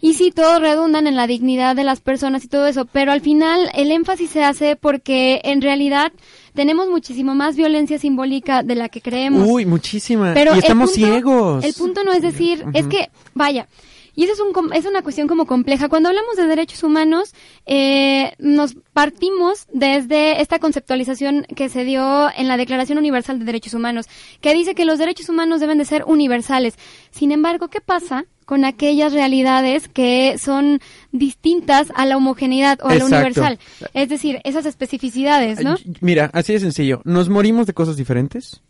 Y 0.00 0.14
sí, 0.14 0.32
todos 0.32 0.60
redundan 0.60 1.06
en 1.06 1.14
la 1.14 1.28
dignidad 1.28 1.76
de 1.76 1.84
las 1.84 2.00
personas 2.00 2.44
y 2.44 2.48
todo 2.48 2.66
eso, 2.66 2.86
pero 2.86 3.12
al 3.12 3.20
final 3.20 3.70
el 3.74 3.92
énfasis 3.92 4.30
se 4.30 4.42
hace 4.42 4.74
porque 4.74 5.40
en 5.44 5.62
realidad 5.62 6.12
tenemos 6.54 6.88
muchísimo 6.88 7.36
más 7.36 7.54
violencia 7.54 8.00
simbólica 8.00 8.64
de 8.64 8.74
la 8.74 8.88
que 8.88 9.00
creemos. 9.00 9.48
Uy, 9.48 9.64
muchísima. 9.64 10.34
Pero 10.34 10.56
y 10.56 10.58
estamos 10.58 10.92
ciegos. 10.92 11.64
El 11.64 11.74
punto 11.74 12.02
no 12.02 12.12
es 12.12 12.22
decir, 12.22 12.64
es 12.74 12.88
que, 12.88 13.10
vaya, 13.32 13.68
y 14.16 14.24
eso 14.24 14.32
es, 14.32 14.40
un, 14.40 14.72
es 14.72 14.86
una 14.86 15.02
cuestión 15.02 15.28
como 15.28 15.46
compleja. 15.46 15.90
Cuando 15.90 16.08
hablamos 16.08 16.36
de 16.36 16.46
derechos 16.46 16.82
humanos, 16.82 17.34
eh, 17.66 18.32
nos 18.38 18.74
partimos 18.94 19.66
desde 19.72 20.40
esta 20.40 20.58
conceptualización 20.58 21.46
que 21.54 21.68
se 21.68 21.84
dio 21.84 22.28
en 22.34 22.48
la 22.48 22.56
Declaración 22.56 22.96
Universal 22.96 23.38
de 23.38 23.44
Derechos 23.44 23.74
Humanos, 23.74 24.06
que 24.40 24.54
dice 24.54 24.74
que 24.74 24.86
los 24.86 24.98
derechos 24.98 25.28
humanos 25.28 25.60
deben 25.60 25.76
de 25.76 25.84
ser 25.84 26.04
universales. 26.06 26.76
Sin 27.10 27.30
embargo, 27.30 27.68
¿qué 27.68 27.82
pasa 27.82 28.24
con 28.46 28.64
aquellas 28.64 29.12
realidades 29.12 29.88
que 29.88 30.38
son 30.38 30.80
distintas 31.12 31.92
a 31.94 32.06
la 32.06 32.16
homogeneidad 32.16 32.78
o 32.82 32.88
a 32.88 32.94
la 32.94 33.04
universal? 33.04 33.58
Es 33.92 34.08
decir, 34.08 34.40
esas 34.44 34.64
especificidades, 34.64 35.62
¿no? 35.62 35.76
Mira, 36.00 36.30
así 36.32 36.54
de 36.54 36.60
sencillo. 36.60 37.02
¿Nos 37.04 37.28
morimos 37.28 37.66
de 37.66 37.74
cosas 37.74 37.98
diferentes? 37.98 38.62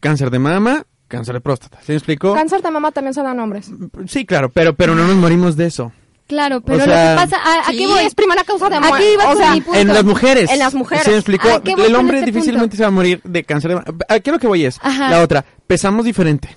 Cáncer 0.00 0.30
de 0.30 0.38
mama, 0.38 0.86
cáncer 1.14 1.34
de 1.34 1.40
próstata. 1.40 1.80
¿Se 1.82 1.92
me 1.92 1.96
explicó? 1.96 2.34
Cáncer 2.34 2.62
de 2.62 2.70
mama 2.70 2.92
también 2.92 3.14
se 3.14 3.22
dan 3.22 3.36
nombres. 3.36 3.70
Sí, 4.06 4.26
claro, 4.26 4.50
pero, 4.50 4.74
pero 4.74 4.94
no 4.94 5.06
nos 5.06 5.16
morimos 5.16 5.56
de 5.56 5.66
eso. 5.66 5.92
Claro, 6.26 6.62
pero 6.62 6.78
lo 6.78 6.84
que 6.84 6.90
pasa, 6.90 7.36
aquí 7.66 7.84
voy, 7.86 8.04
es 8.04 8.14
primera 8.14 8.44
causa 8.44 8.70
de 8.70 8.80
muerte. 8.80 9.16
O 9.26 9.36
sea, 9.36 9.54
en 9.74 9.88
las 9.88 10.04
mujeres. 10.04 10.50
En 10.50 10.58
las 10.58 10.74
mujeres. 10.74 11.04
¿Se 11.04 11.10
me 11.10 11.16
explicó? 11.16 11.60
El 11.64 11.94
hombre 11.94 12.20
este 12.20 12.30
difícilmente 12.30 12.76
se 12.76 12.82
va 12.82 12.88
a 12.88 12.92
morir 12.92 13.20
de 13.24 13.44
cáncer 13.44 13.70
de 13.70 13.74
mama. 13.76 13.98
¿A 14.08 14.20
qué 14.20 14.30
es 14.30 14.32
lo 14.32 14.38
que 14.38 14.46
voy 14.46 14.64
es? 14.64 14.78
La 14.82 15.20
otra, 15.22 15.44
pesamos 15.66 16.04
diferente. 16.04 16.56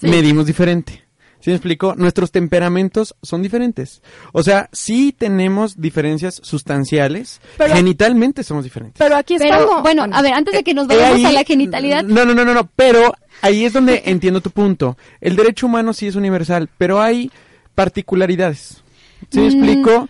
Medimos 0.00 0.46
diferente. 0.46 1.04
¿Sí 1.42 1.50
me 1.50 1.56
explico? 1.56 1.96
Nuestros 1.96 2.30
temperamentos 2.30 3.16
son 3.20 3.42
diferentes. 3.42 4.00
O 4.30 4.44
sea, 4.44 4.68
sí 4.70 5.12
tenemos 5.12 5.80
diferencias 5.80 6.40
sustanciales. 6.40 7.40
genitalmente 7.58 8.44
somos 8.44 8.62
diferentes. 8.62 9.00
Pero 9.00 9.16
aquí 9.16 9.34
está 9.34 9.66
Bueno, 9.82 10.06
a 10.08 10.22
ver, 10.22 10.34
antes 10.34 10.54
de 10.54 10.62
que 10.62 10.72
nos 10.72 10.84
eh, 10.84 10.96
vayamos 10.96 11.24
a 11.24 11.32
la 11.32 11.42
genitalidad. 11.42 12.04
No, 12.04 12.24
no, 12.24 12.32
no, 12.32 12.44
no, 12.44 12.54
no. 12.54 12.70
Pero 12.76 13.12
ahí 13.40 13.64
es 13.64 13.72
donde 13.72 14.02
entiendo 14.06 14.40
tu 14.40 14.50
punto. 14.50 14.96
El 15.20 15.34
derecho 15.34 15.66
humano 15.66 15.92
sí 15.92 16.06
es 16.06 16.14
universal, 16.14 16.68
pero 16.78 17.02
hay 17.02 17.28
particularidades. 17.74 18.80
¿Sí 19.28 19.40
me 19.40 19.46
mm. 19.46 19.48
explico? 19.48 20.08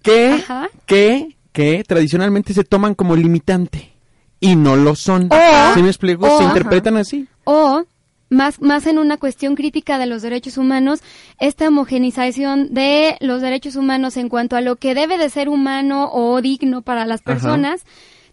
Que, 0.00 0.44
que, 0.86 1.36
que 1.52 1.84
tradicionalmente 1.84 2.54
se 2.54 2.64
toman 2.64 2.94
como 2.94 3.16
limitante 3.16 3.92
y 4.40 4.56
no 4.56 4.76
lo 4.76 4.94
son. 4.94 5.28
¿Sí 5.74 5.82
me 5.82 5.88
explico? 5.88 6.38
se 6.38 6.44
interpretan 6.44 6.96
así. 6.96 7.28
O 7.44 7.84
más, 8.34 8.60
más 8.60 8.86
en 8.86 8.98
una 8.98 9.16
cuestión 9.16 9.54
crítica 9.54 9.98
de 9.98 10.06
los 10.06 10.22
derechos 10.22 10.58
humanos, 10.58 11.00
esta 11.38 11.68
homogenización 11.68 12.74
de 12.74 13.16
los 13.20 13.40
derechos 13.40 13.76
humanos 13.76 14.16
en 14.16 14.28
cuanto 14.28 14.56
a 14.56 14.60
lo 14.60 14.76
que 14.76 14.94
debe 14.94 15.16
de 15.16 15.30
ser 15.30 15.48
humano 15.48 16.10
o 16.12 16.40
digno 16.42 16.82
para 16.82 17.06
las 17.06 17.22
personas, 17.22 17.84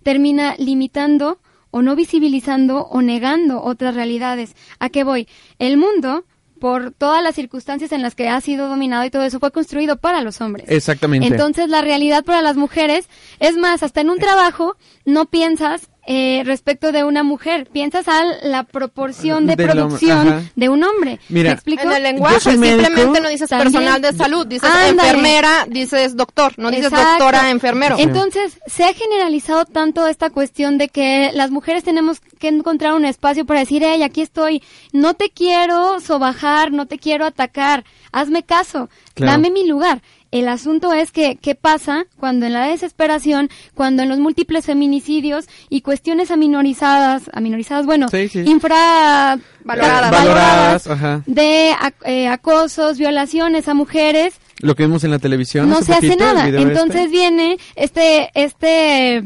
termina 0.03 0.55
limitando 0.57 1.39
o 1.69 1.81
no 1.81 1.95
visibilizando 1.95 2.81
o 2.83 3.01
negando 3.01 3.63
otras 3.63 3.95
realidades. 3.95 4.55
¿A 4.79 4.89
qué 4.89 5.03
voy? 5.03 5.27
El 5.57 5.77
mundo 5.77 6.25
por 6.59 6.91
todas 6.91 7.23
las 7.23 7.33
circunstancias 7.33 7.91
en 7.91 8.03
las 8.03 8.13
que 8.13 8.29
ha 8.29 8.39
sido 8.39 8.67
dominado 8.69 9.03
y 9.03 9.09
todo 9.09 9.23
eso 9.23 9.39
fue 9.39 9.51
construido 9.51 9.97
para 9.97 10.21
los 10.21 10.41
hombres. 10.41 10.69
Exactamente. 10.69 11.25
Entonces 11.25 11.69
la 11.69 11.81
realidad 11.81 12.23
para 12.23 12.41
las 12.43 12.55
mujeres 12.55 13.09
es 13.39 13.57
más, 13.57 13.81
hasta 13.81 14.01
en 14.01 14.11
un 14.11 14.19
trabajo 14.19 14.75
no 15.03 15.25
piensas 15.25 15.89
eh, 16.07 16.41
respecto 16.45 16.91
de 16.91 17.03
una 17.03 17.23
mujer. 17.23 17.67
Piensas 17.71 18.07
a 18.07 18.23
la 18.43 18.63
proporción 18.63 19.45
de, 19.45 19.55
producción 19.55 20.49
de 20.55 20.69
un 20.69 20.83
hombre. 20.83 21.19
Mira, 21.29 21.59
en 21.65 21.91
el 21.91 22.03
lenguaje 22.03 22.39
simplemente 22.39 23.21
no 23.21 23.29
dices 23.29 23.49
personal 23.49 24.01
de 24.01 24.13
salud, 24.13 24.47
dices 24.47 24.69
enfermera, 24.87 25.65
dices 25.69 26.15
doctor, 26.15 26.53
no 26.57 26.71
dices 26.71 26.91
doctora, 26.91 27.49
enfermero. 27.51 27.97
Entonces, 27.99 28.59
se 28.65 28.83
ha 28.83 28.93
generalizado 28.93 29.65
tanto 29.65 30.07
esta 30.07 30.29
cuestión 30.29 30.77
de 30.77 30.89
que 30.89 31.31
las 31.33 31.51
mujeres 31.51 31.83
tenemos 31.83 32.19
que 32.39 32.47
encontrar 32.47 32.93
un 32.93 33.05
espacio 33.05 33.45
para 33.45 33.59
decir, 33.59 33.83
hey, 33.85 34.03
aquí 34.03 34.21
estoy, 34.21 34.63
no 34.91 35.13
te 35.13 35.29
quiero 35.29 35.99
sobajar, 35.99 36.71
no 36.71 36.87
te 36.87 36.97
quiero 36.97 37.25
atacar, 37.25 37.85
hazme 38.11 38.43
caso, 38.43 38.89
dame 39.15 39.51
mi 39.51 39.67
lugar. 39.67 40.01
El 40.31 40.47
asunto 40.47 40.93
es 40.93 41.11
que, 41.11 41.35
¿qué 41.35 41.55
pasa 41.55 42.05
cuando 42.17 42.45
en 42.45 42.53
la 42.53 42.67
desesperación, 42.67 43.49
cuando 43.73 44.03
en 44.03 44.09
los 44.09 44.19
múltiples 44.19 44.65
feminicidios 44.65 45.47
y 45.69 45.81
cuestiones 45.81 46.31
aminorizadas, 46.31 47.23
aminorizadas, 47.33 47.85
bueno, 47.85 48.07
infravaloradas, 48.45 50.87
de 51.25 51.75
eh, 52.05 52.29
acosos, 52.29 52.97
violaciones 52.97 53.67
a 53.67 53.73
mujeres, 53.73 54.35
lo 54.61 54.75
que 54.75 54.83
vemos 54.83 55.03
en 55.03 55.11
la 55.11 55.19
televisión. 55.19 55.69
No 55.69 55.81
se 55.81 55.93
hace 55.93 56.15
nada. 56.15 56.47
Entonces 56.47 57.05
este. 57.05 57.09
viene 57.09 57.57
este, 57.75 58.29
este 58.35 59.23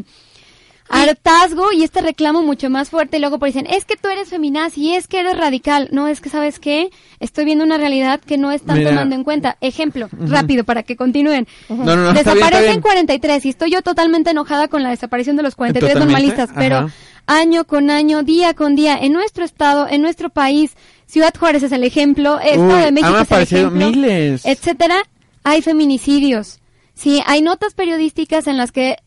hartazgo 0.90 1.72
y 1.72 1.84
este 1.84 2.02
reclamo 2.02 2.44
mucho 2.44 2.70
más 2.70 2.90
fuerte 2.90 3.18
y 3.18 3.20
luego 3.20 3.40
por 3.40 3.48
dicen, 3.48 3.68
es 3.68 3.86
que 3.86 3.96
tú 3.96 4.08
eres 4.08 4.30
feminaz 4.30 4.78
y 4.78 4.94
es 4.94 5.08
que 5.08 5.20
eres 5.20 5.38
radical. 5.38 5.90
No, 5.92 6.08
es 6.08 6.22
que 6.22 6.30
sabes 6.30 6.60
qué, 6.60 6.90
estoy 7.20 7.46
viendo 7.46 7.64
una 7.64 7.78
realidad 7.78 8.20
que 8.20 8.38
no 8.38 8.52
están 8.52 8.84
tomando 8.84 9.16
en 9.16 9.24
cuenta. 9.24 9.58
Ejemplo, 9.62 10.10
rápido 10.12 10.64
para 10.64 10.84
que 10.84 10.96
continúen. 10.96 11.48
Desaparecen 11.70 12.82
43 12.82 13.46
y 13.46 13.50
estoy 13.50 13.72
yo 13.72 13.82
totalmente 13.82 14.32
enojada 14.32 14.68
con 14.68 14.84
la 14.84 14.90
desaparición 14.90 15.36
de 15.36 15.44
los 15.44 15.56
43 15.56 15.96
normalistas, 15.96 16.50
pero 16.56 16.90
año 17.28 17.66
con 17.66 17.90
año, 17.90 18.24
día 18.24 18.54
con 18.54 18.76
día, 18.76 18.98
en 18.98 19.14
nuestro 19.14 19.44
estado, 19.44 19.88
en 19.90 20.02
nuestro 20.02 20.30
país, 20.30 20.76
Ciudad 21.08 21.34
Juárez 21.38 21.64
es 21.64 21.72
el 21.72 21.84
ejemplo, 21.84 22.40
Estado 22.40 22.78
de 22.78 22.92
México 22.92 23.18
es 23.18 23.32
el 23.32 23.42
ejemplo, 23.42 23.72
miles. 23.72 24.46
etcétera, 24.46 25.04
hay 25.44 25.62
feminicidios. 25.62 26.60
Sí, 26.94 27.22
hay 27.26 27.42
notas 27.42 27.74
periodísticas 27.74 28.48
en 28.48 28.58
las 28.58 28.72
que 28.72 28.98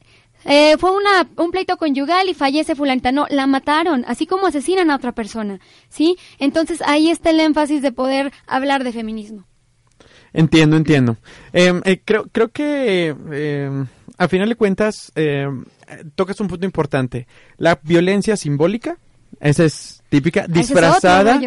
eh, 0.45 0.77
fue 0.79 0.97
una, 0.97 1.29
un 1.37 1.51
pleito 1.51 1.77
conyugal 1.77 2.29
y 2.29 2.35
fallece 2.35 2.75
fulanita. 2.75 3.13
No, 3.13 3.27
la 3.31 3.47
mataron, 3.47 4.05
así 4.07 4.27
como 4.27 4.47
asesinan 4.47 4.91
a 4.91 4.97
otra 4.97 5.13
persona, 5.13 5.61
¿sí? 5.89 6.17
Entonces 6.39 6.83
ahí 6.85 7.11
está 7.11 7.31
el 7.31 7.41
énfasis 7.41 7.83
de 7.83 7.93
poder 7.93 8.33
hablar 8.47 8.85
de 8.85 8.93
feminismo. 8.93 9.45
Entiendo, 10.33 10.77
entiendo. 10.77 11.17
Em, 11.53 11.81
eh, 11.85 12.01
creo, 12.05 12.27
creo 12.31 12.49
que 12.49 13.15
eh, 13.33 13.85
a 14.19 14.29
final 14.29 14.49
de 14.49 14.57
cuentas 14.57 15.11
em, 15.15 15.65
tocas 16.15 16.41
un 16.41 16.49
punto 16.49 16.67
importante. 16.67 17.27
La 17.57 17.79
violencia 17.83 18.37
simbólica, 18.37 18.99
esa 19.41 19.65
es 19.65 20.03
típica, 20.09 20.47
disfrazada, 20.47 21.41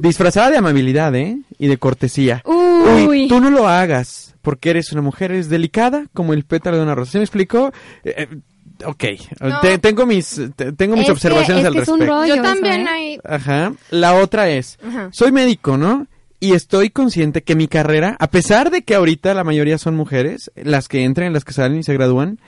disfrazada 0.00 0.50
de 0.50 0.58
amabilidad, 0.58 1.14
¿eh? 1.14 1.38
Y 1.58 1.66
de 1.66 1.78
cortesía. 1.78 2.42
Uy. 2.84 3.28
tú 3.28 3.40
no 3.40 3.50
lo 3.50 3.68
hagas 3.68 4.34
porque 4.42 4.70
eres 4.70 4.92
una 4.92 5.02
mujer, 5.02 5.32
eres 5.32 5.48
delicada 5.48 6.06
como 6.12 6.34
el 6.34 6.44
pétalo 6.44 6.76
de 6.76 6.82
una 6.82 6.94
rosa. 6.94 7.12
¿Se 7.12 7.18
me 7.18 7.24
explicó? 7.24 7.72
Eh, 8.04 8.28
eh, 8.30 8.38
ok, 8.84 9.80
tengo 9.80 10.06
mis, 10.06 10.40
tengo 10.76 10.96
mis 10.96 11.08
observaciones 11.08 11.64
al 11.64 11.74
respecto. 11.74 12.26
Yo 12.26 12.42
también 12.42 12.86
hay... 12.86 13.18
Ajá. 13.24 13.72
La 13.90 14.14
otra 14.14 14.50
es, 14.50 14.78
soy 15.10 15.32
médico, 15.32 15.76
¿no? 15.76 16.06
Y 16.40 16.52
estoy 16.52 16.90
consciente 16.90 17.42
que 17.42 17.54
mi 17.54 17.68
carrera, 17.68 18.16
a 18.20 18.28
pesar 18.28 18.70
de 18.70 18.82
que 18.82 18.94
ahorita 18.94 19.32
la 19.32 19.44
mayoría 19.44 19.78
son 19.78 19.96
mujeres, 19.96 20.50
las 20.54 20.88
que 20.88 21.04
entran, 21.04 21.32
las 21.32 21.44
que 21.44 21.54
salen 21.54 21.78
y 21.78 21.82
se 21.82 21.94
gradúan, 21.94 22.38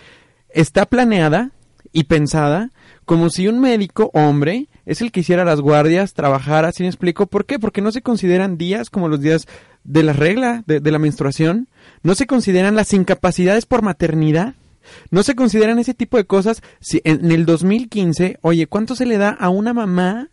está 0.51 0.85
planeada 0.85 1.53
y 1.93 2.05
pensada 2.05 2.71
como 3.07 3.31
si 3.31 3.49
un 3.49 3.59
médico 3.59 4.11
hombre 4.13 4.69
es 4.87 5.03
el 5.03 5.11
que 5.11 5.21
hiciera 5.21 5.45
las 5.45 5.61
guardias, 5.61 6.15
trabajara, 6.15 6.73
¿sí 6.73 6.85
me 6.85 6.89
explico? 6.89 7.27
¿Por 7.27 7.45
qué? 7.45 7.59
Porque 7.59 7.83
no 7.83 7.91
se 7.91 8.03
consideran 8.03 8.57
días 8.57 8.89
como 8.89 9.09
los 9.09 9.21
días 9.21 9.47
de 9.83 10.05
la 10.05 10.13
regla, 10.13 10.63
de, 10.67 10.81
la 10.91 10.99
menstruación, 10.99 11.69
no 12.03 12.15
se 12.15 12.27
consideran 12.27 12.77
las 12.77 12.93
incapacidades 12.93 13.67
por 13.67 13.83
maternidad, 13.83 14.55
no 15.11 15.25
se 15.25 15.35
consideran 15.35 15.81
ese 15.81 15.93
tipo 15.93 16.17
de 16.17 16.25
cosas. 16.25 16.63
Si 16.81 17.01
en, 17.05 17.31
el 17.33 17.47
2015, 17.47 18.39
oye, 18.43 18.69
¿cuánto 18.69 18.95
se 18.95 19.07
le 19.07 19.19
da 19.19 19.31
a 19.31 19.49
una 19.49 19.75
mamá 19.75 20.31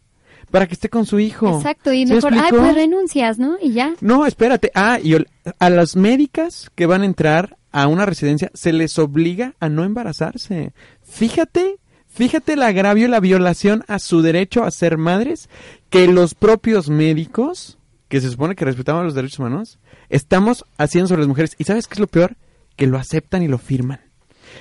para 0.51 0.67
que 0.67 0.75
esté 0.75 0.88
con 0.88 1.07
su 1.07 1.19
hijo? 1.19 1.57
Exacto, 1.57 1.91
y 1.91 2.05
mejor, 2.05 2.33
ay, 2.36 2.51
pues 2.51 2.75
renuncias, 2.75 3.39
¿no? 3.39 3.57
Y 3.60 3.74
ya. 3.74 3.95
No, 4.01 4.27
espérate. 4.27 4.72
Ah, 4.75 5.00
y 5.01 5.15
a 5.57 5.69
las 5.72 5.95
médicas 5.95 6.69
que 6.75 6.86
van 6.86 7.01
a 7.01 7.05
entrar 7.05 7.57
a 7.72 7.88
una 7.88 8.05
residencia 8.05 8.51
se 8.53 8.72
les 8.72 9.00
obliga 9.00 9.55
a 9.60 9.67
no 9.67 9.83
embarazarse. 9.83 10.74
Fíjate 11.01 11.77
fíjate 12.13 12.53
el 12.53 12.63
agravio, 12.63 13.08
la 13.08 13.20
violación 13.20 13.84
a 13.88 14.00
su 14.00 14.22
derecho 14.22 14.63
a 14.63 14.72
ser 14.72 14.98
madres, 14.98 15.50
que 15.89 16.08
los 16.08 16.36
propios 16.36 16.89
médicos, 16.89 17.77
que 18.08 18.22
se 18.22 18.29
supone 18.29 18.55
que 18.55 18.65
respetaban 18.65 19.05
los 19.05 19.15
derechos 19.15 19.39
humanos, 19.39 19.79
estamos 20.10 20.65
haciendo 20.77 21.08
sobre 21.08 21.22
las 21.22 21.27
mujeres. 21.27 21.55
¿Y 21.58 21.63
sabes 21.63 21.88
qué 21.88 21.96
es 21.96 22.00
lo 22.00 22.08
peor? 22.08 22.36
Que 22.75 22.88
lo 22.88 22.98
aceptan 22.98 23.43
y 23.43 23.48
lo 23.48 23.58
firman. 23.58 24.00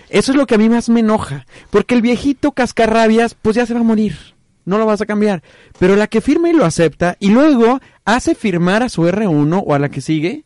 Eso 0.08 0.32
es 0.32 0.38
lo 0.38 0.46
que 0.46 0.54
a 0.54 0.58
mí 0.58 0.68
más 0.68 0.88
me 0.88 1.00
enoja, 1.00 1.46
porque 1.70 1.94
el 1.94 2.02
viejito 2.02 2.52
cascarrabias, 2.52 3.34
pues 3.34 3.56
ya 3.56 3.66
se 3.66 3.74
va 3.74 3.80
a 3.80 3.84
morir. 3.84 4.16
No 4.64 4.78
lo 4.78 4.86
vas 4.86 5.00
a 5.00 5.06
cambiar. 5.06 5.42
Pero 5.78 5.96
la 5.96 6.06
que 6.06 6.20
firma 6.20 6.48
y 6.48 6.52
lo 6.52 6.64
acepta, 6.64 7.16
y 7.18 7.30
luego 7.30 7.80
hace 8.04 8.34
firmar 8.34 8.82
a 8.82 8.88
su 8.88 9.02
R1 9.02 9.62
o 9.66 9.74
a 9.74 9.78
la 9.78 9.88
que 9.90 10.00
sigue, 10.00 10.44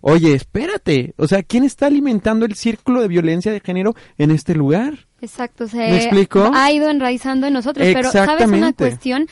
oye, 0.00 0.34
espérate, 0.34 1.14
o 1.16 1.26
sea, 1.26 1.42
¿quién 1.42 1.64
está 1.64 1.86
alimentando 1.86 2.44
el 2.46 2.54
círculo 2.54 3.00
de 3.00 3.08
violencia 3.08 3.52
de 3.52 3.60
género 3.60 3.94
en 4.18 4.30
este 4.30 4.54
lugar? 4.54 5.05
Exacto, 5.20 5.66
se 5.68 6.10
ha 6.52 6.72
ido 6.72 6.90
enraizando 6.90 7.46
en 7.46 7.54
nosotros, 7.54 7.86
pero 7.92 8.10
¿sabes 8.10 8.48
una 8.48 8.72
cuestión? 8.72 9.28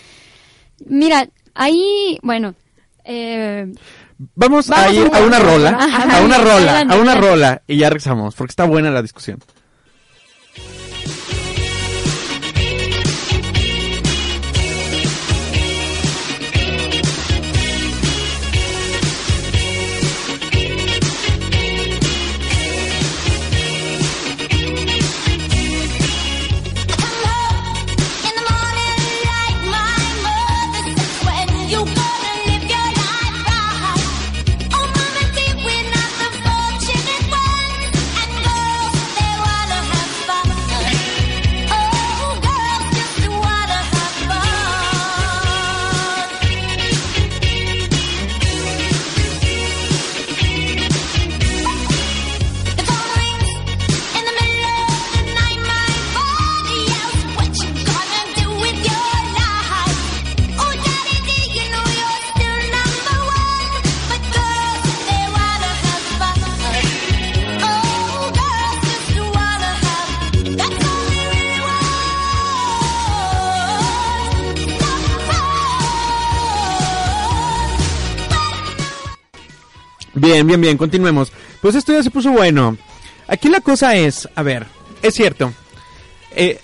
Mira, 0.86 1.28
ahí, 1.54 2.18
bueno, 2.22 2.54
eh, 3.04 3.72
Vamos, 4.34 4.70
a 4.70 4.92
ir 4.92 5.10
a 5.12 5.20
una 5.20 5.38
rola, 5.38 5.70
a 5.70 6.22
una 6.22 6.38
rola, 6.38 6.80
a 6.80 6.96
una 6.96 7.14
rola 7.14 7.62
y 7.66 7.78
ya 7.78 7.88
regresamos, 7.90 8.34
porque 8.34 8.52
está 8.52 8.64
buena 8.64 8.90
la 8.90 9.02
discusión. 9.02 9.40
Bien, 80.34 80.48
bien, 80.48 80.60
bien, 80.60 80.76
continuemos. 80.76 81.32
Pues 81.62 81.76
esto 81.76 81.92
ya 81.92 82.02
se 82.02 82.10
puso 82.10 82.32
bueno. 82.32 82.76
Aquí 83.28 83.48
la 83.48 83.60
cosa 83.60 83.94
es, 83.94 84.28
a 84.34 84.42
ver, 84.42 84.66
es 85.00 85.14
cierto. 85.14 85.52
Eh, 86.32 86.58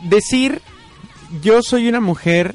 decir 0.00 0.62
yo 1.42 1.62
soy 1.62 1.86
una 1.86 2.00
mujer 2.00 2.54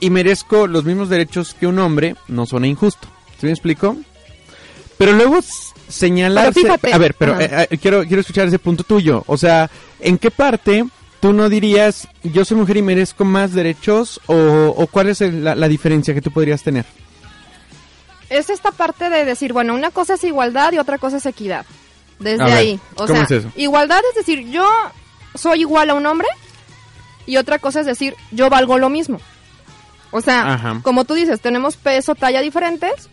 y 0.00 0.08
merezco 0.08 0.66
los 0.66 0.86
mismos 0.86 1.10
derechos 1.10 1.52
que 1.52 1.66
un 1.66 1.78
hombre 1.80 2.16
no 2.28 2.46
suena 2.46 2.66
injusto. 2.66 3.08
¿Se 3.38 3.44
me 3.44 3.52
explico? 3.52 3.98
Pero 4.96 5.12
luego 5.12 5.38
señalarse... 5.86 6.62
a 6.90 6.96
ver, 6.96 7.12
pero 7.12 7.38
eh, 7.38 7.68
eh, 7.68 7.76
quiero, 7.76 8.06
quiero 8.06 8.22
escuchar 8.22 8.48
ese 8.48 8.58
punto 8.58 8.84
tuyo. 8.84 9.22
O 9.26 9.36
sea, 9.36 9.70
¿en 10.00 10.16
qué 10.16 10.30
parte 10.30 10.86
tú 11.20 11.34
no 11.34 11.50
dirías 11.50 12.08
yo 12.22 12.46
soy 12.46 12.56
mujer 12.56 12.78
y 12.78 12.82
merezco 12.82 13.26
más 13.26 13.52
derechos 13.52 14.18
o, 14.28 14.88
cuál 14.90 15.10
es 15.10 15.20
la 15.20 15.68
diferencia 15.68 16.14
que 16.14 16.22
tú 16.22 16.30
podrías 16.30 16.62
tener? 16.62 16.86
Es 18.30 18.50
esta 18.50 18.70
parte 18.72 19.10
de 19.10 19.24
decir, 19.24 19.52
bueno, 19.52 19.74
una 19.74 19.90
cosa 19.90 20.14
es 20.14 20.24
igualdad 20.24 20.72
y 20.72 20.78
otra 20.78 20.98
cosa 20.98 21.18
es 21.18 21.26
equidad. 21.26 21.64
Desde 22.18 22.44
ahí. 22.44 22.80
O 22.96 23.06
sea, 23.06 23.26
igualdad 23.56 24.00
es 24.10 24.16
decir, 24.16 24.50
yo 24.50 24.66
soy 25.34 25.60
igual 25.60 25.90
a 25.90 25.94
un 25.94 26.04
hombre 26.06 26.26
y 27.26 27.36
otra 27.36 27.58
cosa 27.58 27.80
es 27.80 27.86
decir, 27.86 28.16
yo 28.32 28.50
valgo 28.50 28.78
lo 28.78 28.88
mismo. 28.88 29.20
O 30.10 30.20
sea, 30.20 30.80
como 30.82 31.04
tú 31.04 31.14
dices, 31.14 31.40
tenemos 31.40 31.76
peso, 31.76 32.14
talla 32.14 32.40
diferentes, 32.40 33.08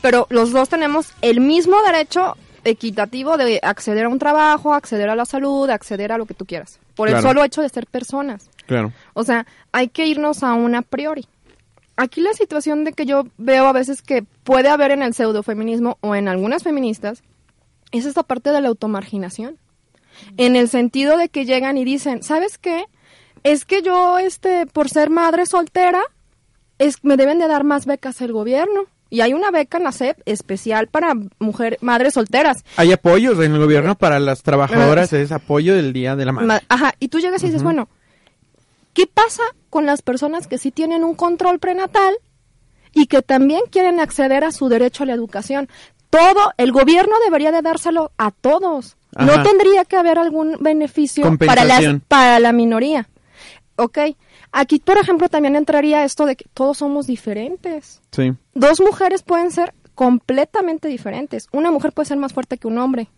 pero 0.00 0.26
los 0.30 0.50
dos 0.50 0.68
tenemos 0.68 1.12
el 1.20 1.40
mismo 1.40 1.76
derecho 1.82 2.36
equitativo 2.64 3.36
de 3.36 3.60
acceder 3.62 4.06
a 4.06 4.08
un 4.08 4.18
trabajo, 4.18 4.72
acceder 4.72 5.10
a 5.10 5.16
la 5.16 5.24
salud, 5.24 5.68
acceder 5.68 6.10
a 6.10 6.18
lo 6.18 6.26
que 6.26 6.34
tú 6.34 6.46
quieras. 6.46 6.78
Por 6.94 7.08
el 7.08 7.20
solo 7.22 7.44
hecho 7.44 7.62
de 7.62 7.68
ser 7.68 7.86
personas. 7.86 8.48
Claro. 8.66 8.92
O 9.14 9.24
sea, 9.24 9.46
hay 9.72 9.88
que 9.88 10.06
irnos 10.06 10.42
a 10.42 10.54
un 10.54 10.74
a 10.74 10.82
priori 10.82 11.26
aquí 11.96 12.20
la 12.20 12.32
situación 12.32 12.84
de 12.84 12.92
que 12.92 13.06
yo 13.06 13.24
veo 13.38 13.66
a 13.66 13.72
veces 13.72 14.02
que 14.02 14.24
puede 14.44 14.68
haber 14.68 14.90
en 14.90 15.02
el 15.02 15.14
pseudofeminismo 15.14 15.98
o 16.00 16.14
en 16.14 16.28
algunas 16.28 16.62
feministas 16.62 17.22
es 17.90 18.06
esta 18.06 18.22
parte 18.22 18.50
de 18.50 18.60
la 18.60 18.68
automarginación. 18.68 19.58
En 20.36 20.56
el 20.56 20.68
sentido 20.68 21.16
de 21.16 21.28
que 21.28 21.44
llegan 21.44 21.78
y 21.78 21.84
dicen, 21.84 22.22
¿sabes 22.22 22.58
qué? 22.58 22.84
Es 23.44 23.64
que 23.64 23.82
yo, 23.82 24.18
este, 24.18 24.66
por 24.66 24.88
ser 24.88 25.10
madre 25.10 25.46
soltera, 25.46 26.02
es, 26.78 27.02
me 27.02 27.16
deben 27.16 27.38
de 27.38 27.48
dar 27.48 27.64
más 27.64 27.86
becas 27.86 28.20
el 28.20 28.32
gobierno. 28.32 28.84
Y 29.10 29.20
hay 29.20 29.34
una 29.34 29.50
beca 29.50 29.76
en 29.76 29.84
la 29.84 29.92
SEP 29.92 30.18
especial 30.24 30.86
para 30.86 31.12
mujeres, 31.38 31.78
madres 31.82 32.14
solteras. 32.14 32.64
Hay 32.78 32.92
apoyos 32.92 33.38
en 33.40 33.52
el 33.52 33.58
gobierno 33.58 33.94
para 33.94 34.18
las 34.18 34.42
trabajadoras, 34.42 35.12
es 35.12 35.32
apoyo 35.32 35.74
del 35.74 35.92
Día 35.92 36.16
de 36.16 36.24
la 36.24 36.32
Madre. 36.32 36.64
Ajá, 36.68 36.94
y 36.98 37.08
tú 37.08 37.20
llegas 37.20 37.42
y 37.42 37.46
dices, 37.46 37.62
bueno, 37.62 37.90
¿qué 38.92 39.06
pasa 39.06 39.42
con 39.70 39.86
las 39.86 40.02
personas 40.02 40.46
que 40.46 40.58
sí 40.58 40.70
tienen 40.70 41.04
un 41.04 41.14
control 41.14 41.58
prenatal 41.58 42.14
y 42.92 43.06
que 43.06 43.22
también 43.22 43.62
quieren 43.70 44.00
acceder 44.00 44.44
a 44.44 44.52
su 44.52 44.68
derecho 44.68 45.02
a 45.02 45.06
la 45.06 45.14
educación. 45.14 45.68
Todo, 46.10 46.52
el 46.58 46.72
gobierno 46.72 47.14
debería 47.24 47.52
de 47.52 47.62
dárselo 47.62 48.12
a 48.18 48.30
todos. 48.30 48.96
No 49.18 49.42
tendría 49.42 49.84
que 49.84 49.96
haber 49.96 50.18
algún 50.18 50.56
beneficio 50.60 51.36
para, 51.38 51.64
las, 51.64 51.82
para 52.08 52.38
la 52.38 52.52
minoría. 52.52 53.08
¿Ok? 53.76 53.98
Aquí, 54.52 54.78
por 54.78 54.98
ejemplo, 54.98 55.28
también 55.28 55.56
entraría 55.56 56.04
esto 56.04 56.26
de 56.26 56.36
que 56.36 56.44
todos 56.52 56.78
somos 56.78 57.06
diferentes. 57.06 58.02
Sí. 58.10 58.34
Dos 58.54 58.80
mujeres 58.80 59.22
pueden 59.22 59.50
ser 59.50 59.74
completamente 59.94 60.88
diferentes. 60.88 61.48
Una 61.52 61.70
mujer 61.70 61.92
puede 61.92 62.06
ser 62.06 62.18
más 62.18 62.32
fuerte 62.34 62.58
que 62.58 62.66
un 62.66 62.78
hombre. 62.78 63.08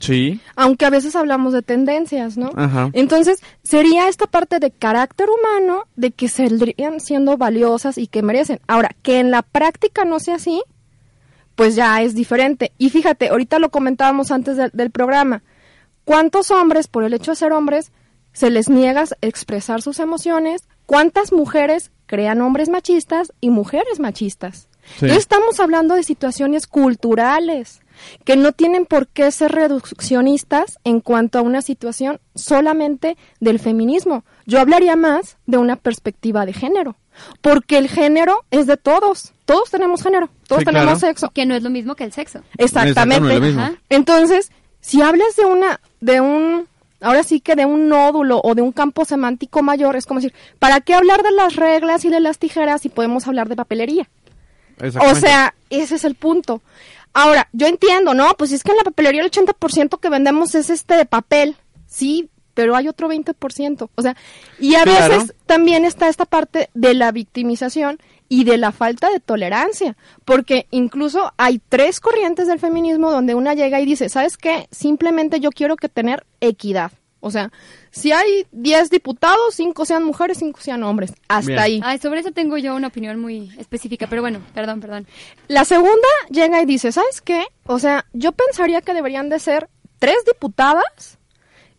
Sí. 0.00 0.40
Aunque 0.56 0.84
a 0.84 0.90
veces 0.90 1.14
hablamos 1.16 1.52
de 1.52 1.62
tendencias, 1.62 2.36
¿no? 2.36 2.50
Entonces, 2.92 3.40
sería 3.62 4.08
esta 4.08 4.26
parte 4.26 4.58
de 4.58 4.70
carácter 4.70 5.28
humano 5.30 5.84
de 5.96 6.10
que 6.10 6.28
saldrían 6.28 7.00
siendo 7.00 7.36
valiosas 7.36 7.98
y 7.98 8.06
que 8.06 8.22
merecen. 8.22 8.60
Ahora, 8.66 8.90
que 9.02 9.20
en 9.20 9.30
la 9.30 9.42
práctica 9.42 10.04
no 10.04 10.18
sea 10.18 10.36
así, 10.36 10.62
pues 11.54 11.74
ya 11.76 12.02
es 12.02 12.14
diferente. 12.14 12.72
Y 12.78 12.90
fíjate, 12.90 13.28
ahorita 13.28 13.58
lo 13.58 13.70
comentábamos 13.70 14.30
antes 14.30 14.56
del 14.72 14.90
programa. 14.90 15.42
¿Cuántos 16.04 16.50
hombres, 16.50 16.88
por 16.88 17.04
el 17.04 17.14
hecho 17.14 17.32
de 17.32 17.36
ser 17.36 17.52
hombres, 17.52 17.92
se 18.32 18.50
les 18.50 18.68
niega 18.68 19.04
expresar 19.22 19.82
sus 19.82 19.98
emociones? 19.98 20.62
¿Cuántas 20.84 21.32
mujeres 21.32 21.90
crean 22.06 22.40
hombres 22.40 22.68
machistas 22.68 23.32
y 23.40 23.50
mujeres 23.50 23.98
machistas? 23.98 24.68
estamos 25.00 25.58
hablando 25.58 25.96
de 25.96 26.04
situaciones 26.04 26.68
culturales 26.68 27.80
que 28.24 28.36
no 28.36 28.52
tienen 28.52 28.86
por 28.86 29.08
qué 29.08 29.30
ser 29.30 29.52
reduccionistas 29.52 30.78
en 30.84 31.00
cuanto 31.00 31.38
a 31.38 31.42
una 31.42 31.62
situación 31.62 32.20
solamente 32.34 33.16
del 33.40 33.58
feminismo. 33.58 34.24
Yo 34.46 34.60
hablaría 34.60 34.96
más 34.96 35.38
de 35.46 35.58
una 35.58 35.76
perspectiva 35.76 36.46
de 36.46 36.52
género, 36.52 36.96
porque 37.40 37.78
el 37.78 37.88
género 37.88 38.44
es 38.50 38.66
de 38.66 38.76
todos. 38.76 39.32
Todos 39.44 39.70
tenemos 39.70 40.02
género, 40.02 40.28
todos 40.46 40.64
tenemos 40.64 41.00
sexo. 41.00 41.30
Que 41.30 41.46
no 41.46 41.54
es 41.54 41.62
lo 41.62 41.70
mismo 41.70 41.94
que 41.94 42.04
el 42.04 42.12
sexo. 42.12 42.40
Exactamente. 42.58 43.54
Entonces, 43.88 44.50
si 44.80 45.02
hablas 45.02 45.36
de 45.36 45.44
una, 45.44 45.80
de 46.00 46.20
un, 46.20 46.68
ahora 47.00 47.22
sí 47.22 47.40
que 47.40 47.56
de 47.56 47.66
un 47.66 47.88
nódulo 47.88 48.40
o 48.42 48.54
de 48.54 48.62
un 48.62 48.72
campo 48.72 49.04
semántico 49.04 49.62
mayor, 49.62 49.96
es 49.96 50.06
como 50.06 50.20
decir, 50.20 50.34
¿para 50.58 50.80
qué 50.80 50.94
hablar 50.94 51.22
de 51.22 51.32
las 51.32 51.56
reglas 51.56 52.04
y 52.04 52.08
de 52.08 52.20
las 52.20 52.38
tijeras 52.38 52.82
si 52.82 52.88
podemos 52.88 53.26
hablar 53.26 53.48
de 53.48 53.56
papelería? 53.56 54.08
O 55.00 55.14
sea, 55.14 55.54
ese 55.70 55.94
es 55.94 56.04
el 56.04 56.14
punto. 56.14 56.62
Ahora, 57.18 57.48
yo 57.54 57.66
entiendo, 57.66 58.12
¿no? 58.12 58.34
Pues 58.36 58.52
es 58.52 58.62
que 58.62 58.72
en 58.72 58.76
la 58.76 58.84
papelería 58.84 59.22
el 59.22 59.30
80% 59.30 59.98
que 59.98 60.10
vendemos 60.10 60.54
es 60.54 60.68
este 60.68 60.98
de 60.98 61.06
papel. 61.06 61.56
Sí, 61.86 62.28
pero 62.52 62.76
hay 62.76 62.88
otro 62.88 63.08
20%. 63.08 63.88
O 63.94 64.02
sea, 64.02 64.14
y 64.58 64.74
a 64.74 64.84
veces 64.84 65.32
también 65.46 65.86
está 65.86 66.10
esta 66.10 66.26
parte 66.26 66.68
de 66.74 66.92
la 66.92 67.12
victimización 67.12 67.98
y 68.28 68.44
de 68.44 68.58
la 68.58 68.70
falta 68.70 69.08
de 69.10 69.20
tolerancia, 69.20 69.96
porque 70.26 70.66
incluso 70.70 71.32
hay 71.38 71.58
tres 71.70 72.00
corrientes 72.00 72.48
del 72.48 72.58
feminismo 72.58 73.10
donde 73.10 73.34
una 73.34 73.54
llega 73.54 73.80
y 73.80 73.86
dice, 73.86 74.10
¿sabes 74.10 74.36
qué? 74.36 74.68
Simplemente 74.70 75.40
yo 75.40 75.52
quiero 75.52 75.76
que 75.76 75.88
tener 75.88 76.26
equidad. 76.42 76.92
O 77.20 77.30
sea, 77.30 77.50
si 77.96 78.12
hay 78.12 78.46
10 78.52 78.90
diputados, 78.90 79.54
5 79.54 79.86
sean 79.86 80.04
mujeres, 80.04 80.36
5 80.38 80.60
sean 80.60 80.82
hombres. 80.82 81.14
Hasta 81.28 81.62
ahí. 81.62 81.80
Ay, 81.82 81.98
sobre 81.98 82.20
eso 82.20 82.30
tengo 82.30 82.58
yo 82.58 82.74
una 82.76 82.88
opinión 82.88 83.18
muy 83.18 83.50
específica, 83.58 84.06
pero 84.06 84.20
bueno, 84.20 84.42
perdón, 84.52 84.80
perdón. 84.80 85.06
La 85.48 85.64
segunda 85.64 86.06
llega 86.28 86.60
y 86.60 86.66
dice, 86.66 86.92
¿sabes 86.92 87.22
qué? 87.22 87.46
O 87.64 87.78
sea, 87.78 88.04
yo 88.12 88.32
pensaría 88.32 88.82
que 88.82 88.92
deberían 88.92 89.30
de 89.30 89.38
ser 89.38 89.70
tres 89.98 90.18
diputadas 90.26 91.18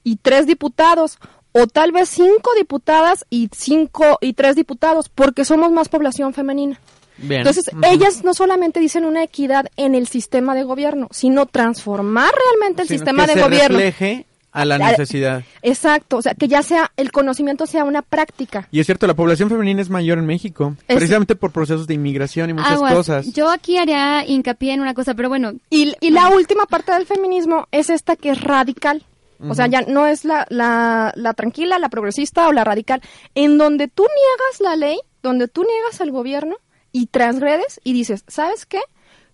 y 0.04 0.16
tres 0.16 0.48
diputados 0.48 1.20
o 1.52 1.68
tal 1.68 1.92
vez 1.92 2.10
cinco 2.10 2.50
diputadas 2.58 3.28
y 3.30 3.52
cinco 3.56 4.18
y 4.20 4.34
tres 4.34 4.56
diputados 4.56 5.10
porque 5.10 5.46
somos 5.46 5.72
más 5.72 5.88
población 5.88 6.34
femenina. 6.34 6.82
Entonces, 7.22 7.70
ellas 7.84 8.24
no 8.24 8.34
solamente 8.34 8.80
dicen 8.80 9.06
una 9.06 9.24
equidad 9.24 9.68
en 9.76 9.94
el 9.94 10.08
sistema 10.08 10.56
de 10.56 10.64
gobierno, 10.64 11.10
sino 11.12 11.46
transformar 11.46 12.32
realmente 12.34 12.82
el 12.82 12.88
sistema 12.88 13.28
de 13.28 13.40
gobierno. 13.40 13.78
Refleje 13.78 14.26
a 14.62 14.66
la 14.66 14.78
necesidad. 14.78 15.44
Exacto, 15.62 16.18
o 16.18 16.22
sea, 16.22 16.34
que 16.34 16.48
ya 16.48 16.64
sea 16.64 16.92
el 16.98 17.12
conocimiento 17.12 17.66
sea 17.66 17.84
una 17.84 18.02
práctica. 18.02 18.68
Y 18.72 18.80
es 18.80 18.86
cierto, 18.86 19.08
la 19.08 19.14
población 19.14 19.50
femenina 19.50 19.82
es 19.82 19.90
mayor 19.90 20.18
en 20.18 20.26
México, 20.26 20.76
precisamente 20.88 21.36
por 21.36 21.52
procesos 21.52 21.88
de 21.88 21.94
inmigración 21.94 22.50
y 22.50 22.54
muchas 22.54 22.80
cosas. 22.80 23.32
Yo 23.34 23.50
aquí 23.50 23.78
haría 23.78 24.26
hincapié 24.26 24.74
en 24.74 24.82
una 24.82 24.94
cosa, 24.94 25.14
pero 25.14 25.30
bueno. 25.30 25.54
Y, 25.70 25.94
y 26.02 26.10
la 26.12 26.30
última 26.30 26.66
parte 26.66 26.92
del 26.92 27.06
feminismo 27.06 27.68
es 27.72 27.90
esta 27.90 28.16
que 28.16 28.32
es 28.32 28.42
radical. 28.42 29.04
O 29.40 29.54
sea, 29.54 29.68
ya 29.68 29.82
no 29.82 30.08
es 30.08 30.26
la, 30.26 30.48
la, 30.50 31.14
la 31.16 31.34
tranquila, 31.36 31.78
la 31.78 31.90
progresista 31.90 32.48
o 32.48 32.54
la 32.54 32.64
radical, 32.64 33.02
en 33.36 33.60
donde 33.60 33.88
tú 33.88 34.02
niegas 34.02 34.62
la 34.62 34.76
ley, 34.76 34.98
donde 35.22 35.48
tú 35.48 35.64
niegas 35.64 36.02
al 36.02 36.10
gobierno 36.10 36.56
y 36.92 37.06
transgredes 37.06 37.80
y 37.84 37.94
dices, 37.94 38.24
¿sabes 38.28 38.66
qué? 38.66 38.80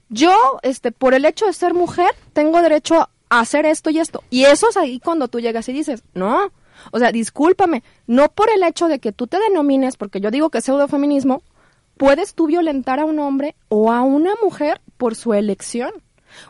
Yo, 0.10 0.36
este, 0.62 0.92
por 0.92 1.14
el 1.14 1.24
hecho 1.24 1.46
de 1.46 1.54
ser 1.54 1.74
mujer, 1.74 2.12
tengo 2.34 2.62
derecho 2.62 2.96
a 2.96 3.10
hacer 3.40 3.66
esto 3.66 3.90
y 3.90 4.00
esto. 4.00 4.24
Y 4.30 4.46
eso 4.46 4.70
es 4.70 4.78
ahí 4.78 5.00
cuando 5.00 5.28
tú 5.28 5.40
llegas 5.40 5.68
y 5.70 5.74
dices, 5.74 6.04
no, 6.14 6.52
o 6.92 7.00
sea, 7.00 7.12
discúlpame, 7.12 7.84
no 8.08 8.30
por 8.30 8.50
el 8.50 8.64
hecho 8.64 8.88
de 8.88 9.00
que 9.00 9.12
tú 9.12 9.28
te 9.28 9.40
denomines, 9.40 9.98
porque 9.98 10.20
yo 10.20 10.32
digo 10.32 10.50
que 10.50 10.60
es 10.60 10.66
pseudofeminismo, 10.66 11.44
puedes 11.98 12.34
tú 12.34 12.48
violentar 12.48 13.00
a 13.00 13.06
un 13.06 13.20
hombre 13.20 13.56
o 13.70 13.92
a 13.92 14.02
una 14.02 14.34
mujer 14.44 14.82
por 14.98 15.16
su 15.16 15.34
elección. 15.34 15.92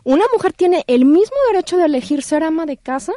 Una 0.03 0.23
mujer 0.33 0.53
tiene 0.53 0.83
el 0.87 1.05
mismo 1.05 1.35
derecho 1.51 1.77
de 1.77 1.85
elegir 1.85 2.23
ser 2.23 2.43
ama 2.43 2.65
de 2.65 2.77
casa 2.77 3.13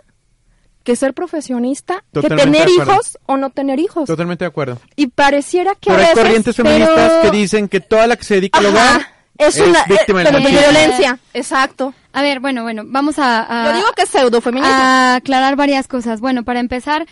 que 0.83 0.95
ser 0.95 1.15
profesionista, 1.15 2.05
que 2.13 2.29
tener 2.29 2.69
hijos 2.69 3.19
o 3.27 3.37
no 3.37 3.51
tener 3.51 3.81
hijos. 3.81 4.07
Totalmente 4.07 4.45
de 4.45 4.49
acuerdo. 4.49 4.79
Y 4.95 5.09
pareciera 5.09 5.75
que 5.75 5.91
pero 5.91 5.99
hay 5.99 6.15
corrientes 6.15 6.55
feministas 6.55 7.25
que 7.25 7.31
dicen 7.33 7.69
que 7.69 7.81
toda 7.81 8.07
la 8.07 8.17
que 8.17 8.23
se 8.23 8.35
dedica 8.37 8.61
al 8.61 8.67
hogar 8.67 9.16
es, 9.39 9.59
una 9.59 9.85
víctima 9.85 10.23
de, 10.25 10.31
violencia. 10.39 11.19
Exacto. 11.35 11.95
A 12.13 12.23
ver, 12.23 12.41
bueno, 12.41 12.63
bueno, 12.63 12.83
vamos 12.87 13.17
a, 13.19 13.67
Yo 13.67 13.77
digo 13.77 13.93
que 13.93 14.03
es 14.03 14.09
pseudofeminismo. 14.09 14.75
A 14.75 15.17
aclarar 15.17 15.57
varias 15.57 15.87
cosas. 15.89 16.21
Bueno, 16.21 16.45
para 16.45 16.61
empezar, 16.61 17.07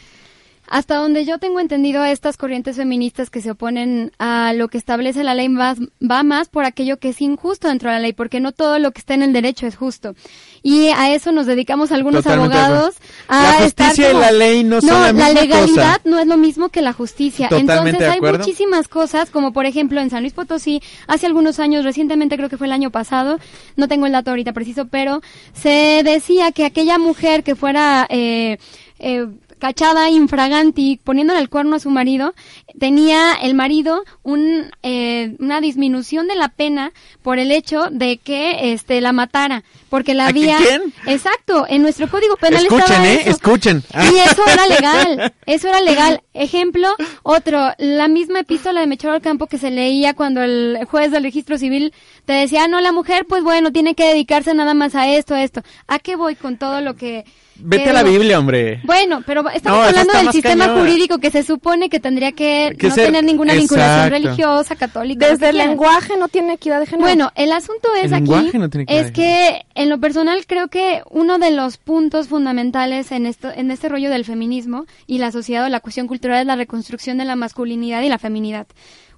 hasta 0.69 0.97
donde 0.97 1.25
yo 1.25 1.39
tengo 1.39 1.61
entendido, 1.61 2.05
estas 2.05 2.37
corrientes 2.37 2.77
feministas 2.77 3.31
que 3.31 3.41
se 3.41 3.51
oponen 3.51 4.13
a 4.19 4.53
lo 4.55 4.69
que 4.69 4.79
establece 4.79 5.25
la 5.25 5.35
ley 5.35 5.49
va, 5.49 5.75
va, 6.01 6.23
más 6.23 6.49
por 6.49 6.65
aquello 6.65 6.99
que 6.99 7.11
es 7.11 7.21
injusto 7.21 7.69
dentro 7.69 7.91
de 7.91 7.97
la 7.97 8.01
ley, 8.01 8.13
porque 8.13 8.41
no 8.41 8.53
todo 8.53 8.79
lo 8.79 8.93
que 8.93 9.01
está 9.01 9.15
en 9.15 9.23
el 9.23 9.33
derecho 9.33 9.67
es 9.67 9.77
justo. 9.77 10.15
Y 10.63 10.89
a 10.89 11.15
eso 11.15 11.33
nos 11.33 11.45
dedicamos 11.47 11.93
algunos 11.93 12.27
abogados. 12.27 12.95
A 13.29 13.43
la 13.43 13.53
justicia 13.65 14.11
y 14.11 14.15
la 14.15 14.31
ley 14.31 14.65
no, 14.65 14.81
son 14.81 15.19
la, 15.19 15.31
legalidad 15.31 16.01
no 16.05 16.19
es 16.19 16.27
lo 16.27 16.39
mismo 16.39 16.71
que 16.71 16.81
la 16.81 16.95
justicia. 16.95 17.49
Entonces 17.51 18.01
hay 18.01 18.21
muchísimas 18.21 18.89
cosas, 18.89 19.31
como 19.31 19.53
por 19.53 19.67
ejemplo 19.67 20.01
en 20.01 20.09
San 20.09 20.23
Luis 20.23 20.33
Potosí, 20.33 20.83
hace 21.07 21.27
algunos 21.27 21.61
años, 21.61 21.85
recientemente 21.85 22.37
creo 22.37 22.49
que 22.49 22.57
fue 22.57 22.67
el 22.67 22.73
año 22.73 22.91
pasado, 22.91 23.39
no 23.77 23.89
tengo 23.89 24.07
el 24.07 24.13
dato 24.13 24.31
ahorita 24.31 24.53
preciso, 24.53 24.87
pero 24.87 25.21
se 25.53 26.03
decía 26.03 26.53
que 26.53 26.65
aquella 26.65 26.99
mujer 26.99 27.43
que 27.43 27.55
fuera... 27.55 28.07
Eh, 28.09 28.59
eh, 29.01 29.27
cachada 29.65 30.11
infraganti 30.11 31.01
poniéndole 31.03 31.41
el 31.41 31.49
cuerno 31.49 31.77
a 31.77 31.81
su 31.81 31.89
marido, 31.89 32.35
tenía 32.79 33.33
el 33.33 33.55
marido 33.55 34.05
un, 34.23 34.71
eh, 34.83 35.37
una 35.39 35.63
disminución 35.63 36.29
de 36.29 36.37
la 36.37 36.49
pena 36.49 36.93
por 37.23 37.39
el 37.39 37.51
hecho 37.51 37.89
de 37.91 38.19
que 38.19 38.75
este 38.75 39.01
la 39.01 39.15
matara, 39.15 39.65
porque 39.95 40.13
la 40.13 40.27
había 40.27 40.57
¿Quién? 40.57 40.93
Exacto, 41.07 41.67
en 41.69 41.83
nuestro 41.83 42.09
Código 42.09 42.35
Penal 42.37 42.65
escuchen, 42.65 43.05
¿eh? 43.05 43.23
Escuchen, 43.27 43.85
Y 44.11 44.19
eso 44.29 44.43
era 44.45 44.67
legal, 44.67 45.35
eso 45.47 45.69
era 45.69 45.81
legal. 45.83 46.21
Ejemplo, 46.33 46.89
otro, 47.23 47.71
la 47.79 48.09
misma 48.09 48.41
epístola 48.41 48.81
de 48.81 48.89
Mechoro 48.89 49.21
Campo 49.21 49.47
que 49.47 49.57
se 49.57 49.71
leía 49.71 50.15
cuando 50.15 50.43
el 50.43 50.81
juez 50.91 51.13
del 51.13 51.23
registro 51.23 51.59
civil 51.59 51.93
te 52.25 52.33
decía, 52.33 52.65
ah, 52.65 52.69
no, 52.69 52.81
la 52.81 52.91
mujer, 52.91 53.25
pues 53.29 53.45
bueno, 53.45 53.71
tiene 53.71 53.95
que 53.95 54.09
dedicarse 54.09 54.53
nada 54.53 54.75
más 54.75 54.97
a 54.97 55.07
esto, 55.07 55.37
a 55.37 55.45
esto. 55.45 55.63
¿A 55.87 56.01
qué 56.01 56.17
voy 56.17 56.35
con 56.35 56.59
todo 56.59 56.81
lo 56.81 56.97
que 56.97 57.25
Vete 57.57 57.91
a 57.91 57.93
la 57.93 58.03
Biblia, 58.03 58.39
hombre. 58.39 58.81
Bueno, 58.85 59.23
pero 59.25 59.49
estamos 59.51 59.87
hablando 59.87 60.13
del 60.13 60.33
sistema 60.33 60.69
jurídico 60.69 61.19
que 61.19 61.31
se 61.31 61.45
supone 61.45 61.89
que 61.89 62.01
tendría 62.01 62.33
que, 62.33 62.77
no 62.81 62.95
tener 62.95 63.25
ninguna 63.25 63.55
vinculación 63.55 64.11
religiosa, 64.11 64.75
católica. 64.75 65.29
Desde 65.29 65.51
el 65.51 65.59
lenguaje 65.59 66.17
no 66.19 66.29
tiene 66.29 66.55
equidad 66.55 66.81
de 66.81 66.87
género. 66.87 67.07
Bueno, 67.07 67.33
el 67.37 67.53
asunto 67.53 67.89
es 68.03 68.13
aquí, 68.13 68.51
es 68.89 69.13
que 69.13 69.65
en 69.85 69.91
lo 69.91 70.01
personal 70.01 70.47
creo 70.47 70.69
que 70.69 71.03
uno 71.11 71.39
de 71.39 71.51
los 71.51 71.77
puntos 71.77 72.29
fundamentales 72.29 73.13
en 73.13 73.27
esto, 73.27 73.51
en 73.55 73.71
este 73.71 73.91
rollo 73.91 74.09
del 74.09 74.25
feminismo 74.25 74.87
y 75.07 75.19
la 75.19 75.31
sociedad 75.31 75.67
o 75.67 75.69
la 75.69 75.81
cuestión 75.81 76.07
cultural 76.07 76.41
es 76.41 76.47
la 76.47 76.57
reconstrucción 76.57 77.19
de 77.19 77.27
la 77.27 77.37
masculinidad 77.37 78.01
y 78.01 78.09
la 78.09 78.19
feminidad. 78.19 78.67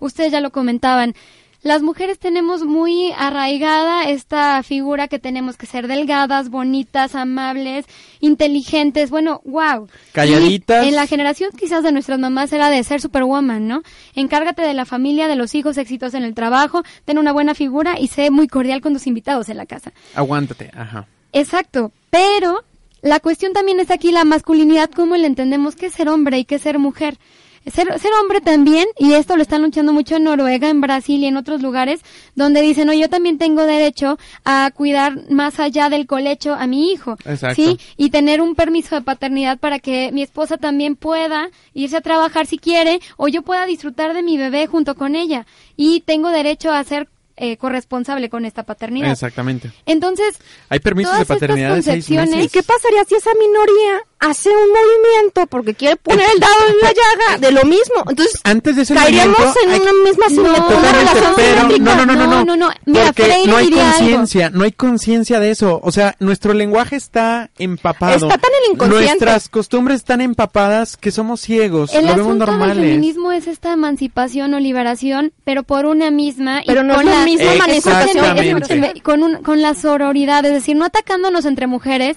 Ustedes 0.00 0.32
ya 0.32 0.40
lo 0.40 0.50
comentaban 0.50 1.14
las 1.66 1.82
mujeres 1.82 2.18
tenemos 2.18 2.64
muy 2.64 3.12
arraigada 3.16 4.04
esta 4.08 4.62
figura 4.62 5.08
que 5.08 5.18
tenemos 5.18 5.56
que 5.56 5.66
ser 5.66 5.88
delgadas, 5.88 6.48
bonitas, 6.48 7.14
amables, 7.14 7.86
inteligentes, 8.20 9.10
bueno, 9.10 9.42
wow. 9.44 9.88
Calladitas. 10.12 10.86
en 10.86 10.94
la 10.94 11.06
generación 11.06 11.50
quizás 11.58 11.82
de 11.82 11.92
nuestras 11.92 12.18
mamás 12.18 12.52
era 12.52 12.70
de 12.70 12.82
ser 12.84 13.00
superwoman, 13.00 13.66
¿no? 13.66 13.82
Encárgate 14.14 14.62
de 14.62 14.74
la 14.74 14.84
familia, 14.84 15.28
de 15.28 15.36
los 15.36 15.54
hijos, 15.54 15.76
éxitos 15.76 16.14
en 16.14 16.22
el 16.22 16.34
trabajo, 16.34 16.82
ten 17.04 17.18
una 17.18 17.32
buena 17.32 17.54
figura 17.54 17.98
y 17.98 18.08
sé 18.08 18.30
muy 18.30 18.48
cordial 18.48 18.80
con 18.80 18.92
tus 18.92 19.06
invitados 19.06 19.48
en 19.48 19.56
la 19.56 19.66
casa. 19.66 19.92
Aguántate, 20.14 20.70
ajá. 20.74 21.06
Exacto, 21.32 21.92
pero 22.10 22.64
la 23.02 23.20
cuestión 23.20 23.52
también 23.52 23.80
es 23.80 23.90
aquí 23.90 24.12
la 24.12 24.24
masculinidad, 24.24 24.90
cómo 24.90 25.16
le 25.16 25.26
entendemos 25.26 25.76
qué 25.76 25.86
es 25.86 25.94
ser 25.94 26.08
hombre 26.08 26.38
y 26.38 26.44
qué 26.44 26.54
es 26.54 26.62
ser 26.62 26.78
mujer 26.78 27.18
ser, 27.66 27.98
ser 27.98 28.12
hombre 28.20 28.40
también, 28.40 28.86
y 28.98 29.12
esto 29.14 29.36
lo 29.36 29.42
están 29.42 29.62
luchando 29.62 29.92
mucho 29.92 30.16
en 30.16 30.24
Noruega, 30.24 30.68
en 30.68 30.80
Brasil 30.80 31.22
y 31.22 31.26
en 31.26 31.36
otros 31.36 31.62
lugares, 31.62 32.00
donde 32.34 32.62
dicen, 32.62 32.86
no, 32.86 32.92
yo 32.92 33.08
también 33.08 33.38
tengo 33.38 33.66
derecho 33.66 34.18
a 34.44 34.70
cuidar 34.74 35.30
más 35.30 35.60
allá 35.60 35.88
del 35.88 36.06
colecho 36.06 36.54
a 36.54 36.66
mi 36.66 36.92
hijo, 36.92 37.16
¿sí? 37.54 37.78
Y 37.96 38.10
tener 38.10 38.40
un 38.40 38.54
permiso 38.54 38.94
de 38.94 39.02
paternidad 39.02 39.58
para 39.58 39.78
que 39.78 40.10
mi 40.12 40.22
esposa 40.22 40.56
también 40.56 40.96
pueda 40.96 41.50
irse 41.74 41.96
a 41.96 42.00
trabajar 42.00 42.46
si 42.46 42.58
quiere, 42.58 43.00
o 43.16 43.28
yo 43.28 43.42
pueda 43.42 43.66
disfrutar 43.66 44.14
de 44.14 44.22
mi 44.22 44.38
bebé 44.38 44.66
junto 44.66 44.94
con 44.94 45.14
ella. 45.14 45.46
Y 45.76 46.00
tengo 46.00 46.30
derecho 46.30 46.72
a 46.72 46.82
ser 46.84 47.08
eh, 47.38 47.58
corresponsable 47.58 48.30
con 48.30 48.46
esta 48.46 48.62
paternidad. 48.62 49.10
Exactamente. 49.10 49.70
Entonces, 49.84 50.38
hay 50.70 50.78
permisos 50.78 51.18
de 51.18 51.26
paternidad 51.26 51.74
de 51.74 51.82
seis 51.82 52.08
meses. 52.08 52.44
¿Y 52.46 52.48
qué 52.48 52.62
pasaría 52.62 53.04
si 53.04 53.14
esa 53.14 53.30
minoría 53.34 54.00
hace 54.18 54.48
un 54.48 54.68
movimiento 54.68 55.46
porque 55.46 55.74
quiere 55.74 55.96
poner 55.96 56.26
el 56.34 56.40
dado 56.40 56.54
en 56.68 56.76
la 56.82 56.88
llaga 56.88 57.38
de 57.38 57.52
lo 57.52 57.64
mismo? 57.64 58.04
Entonces, 58.08 58.40
antes 58.44 58.76
de 58.76 58.82
ese 58.82 58.94
caeríamos 58.94 59.38
en 59.64 59.80
una 59.80 59.92
misma 60.04 60.28
simetría. 60.28 61.78
No, 61.78 61.94
no, 61.96 62.06
no, 62.06 62.16
no, 62.16 62.26
no, 62.26 62.44
no, 62.44 62.56
no, 62.56 62.70
Mira, 62.86 63.12
no 63.46 63.56
hay 63.56 63.70
conciencia, 63.70 64.50
no 64.50 64.64
hay 64.64 64.72
conciencia 64.72 65.40
de 65.40 65.50
eso. 65.50 65.80
O 65.82 65.92
sea, 65.92 66.16
nuestro 66.18 66.54
lenguaje 66.54 66.96
está 66.96 67.50
empapado. 67.58 68.14
Está 68.14 68.38
tan 68.38 68.50
en 68.50 68.64
el 68.64 68.72
inconsciente. 68.72 69.06
Nuestras 69.06 69.48
costumbres 69.48 69.98
están 69.98 70.20
empapadas 70.20 70.96
que 70.96 71.10
somos 71.10 71.40
ciegos, 71.40 71.94
el 71.94 72.06
lo 72.06 72.16
vemos 72.16 72.36
normales. 72.36 72.76
El 72.78 72.84
feminismo 72.84 73.32
es 73.32 73.46
esta 73.46 73.72
emancipación 73.72 74.54
o 74.54 74.60
liberación, 74.60 75.32
pero 75.44 75.62
por 75.62 75.86
una 75.86 76.10
misma 76.10 76.62
pero 76.66 76.82
no 76.82 76.94
con 76.96 77.06
la 77.06 77.24
misma 77.24 77.54
manifestación 77.54 78.62
con 79.02 79.22
un, 79.22 79.36
con 79.42 79.62
la 79.62 79.74
sororidad, 79.74 80.44
es 80.44 80.52
decir, 80.52 80.76
no 80.76 80.84
atacándonos 80.84 81.44
entre 81.44 81.66
mujeres, 81.66 82.16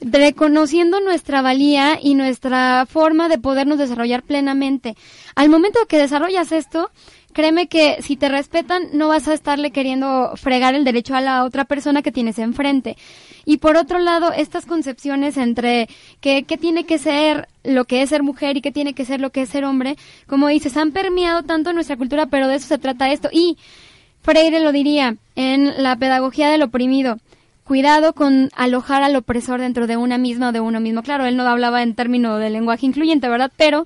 reconociendo 0.00 1.00
nuestra 1.00 1.42
valía 1.42 1.98
y 2.00 2.14
nuestra 2.14 2.86
forma 2.86 3.28
de 3.28 3.38
podernos 3.38 3.78
desarrollar 3.78 4.22
plenamente. 4.22 4.96
Al 5.34 5.48
momento 5.48 5.80
que 5.88 5.98
desarrollas 5.98 6.52
esto, 6.52 6.90
créeme 7.32 7.66
que 7.66 7.98
si 8.00 8.16
te 8.16 8.28
respetan 8.28 8.88
no 8.92 9.08
vas 9.08 9.28
a 9.28 9.34
estarle 9.34 9.70
queriendo 9.70 10.32
fregar 10.36 10.74
el 10.74 10.84
derecho 10.84 11.14
a 11.14 11.20
la 11.20 11.44
otra 11.44 11.64
persona 11.64 12.02
que 12.02 12.12
tienes 12.12 12.38
enfrente. 12.38 12.96
Y 13.44 13.58
por 13.58 13.76
otro 13.76 13.98
lado, 13.98 14.32
estas 14.32 14.64
concepciones 14.64 15.36
entre 15.36 15.88
qué 16.20 16.44
tiene 16.58 16.84
que 16.84 16.98
ser 16.98 17.48
lo 17.62 17.84
que 17.84 18.02
es 18.02 18.10
ser 18.10 18.22
mujer 18.22 18.56
y 18.56 18.60
qué 18.62 18.72
tiene 18.72 18.94
que 18.94 19.04
ser 19.04 19.20
lo 19.20 19.30
que 19.30 19.42
es 19.42 19.48
ser 19.50 19.64
hombre, 19.64 19.96
como 20.26 20.48
dices, 20.48 20.76
han 20.76 20.92
permeado 20.92 21.42
tanto 21.42 21.72
nuestra 21.72 21.96
cultura, 21.96 22.26
pero 22.26 22.48
de 22.48 22.56
eso 22.56 22.68
se 22.68 22.78
trata 22.78 23.12
esto. 23.12 23.28
Y 23.32 23.58
Freire 24.22 24.60
lo 24.60 24.72
diría 24.72 25.16
en 25.36 25.82
la 25.82 25.96
pedagogía 25.96 26.48
del 26.48 26.62
oprimido 26.62 27.18
cuidado 27.64 28.12
con 28.12 28.50
alojar 28.54 29.02
al 29.02 29.16
opresor 29.16 29.60
dentro 29.60 29.86
de 29.86 29.96
una 29.96 30.18
misma 30.18 30.50
o 30.50 30.52
de 30.52 30.60
uno 30.60 30.80
mismo. 30.80 31.02
Claro, 31.02 31.26
él 31.26 31.36
no 31.36 31.46
hablaba 31.46 31.82
en 31.82 31.94
términos 31.94 32.38
de 32.38 32.50
lenguaje 32.50 32.86
incluyente, 32.86 33.28
¿verdad? 33.28 33.50
Pero 33.56 33.84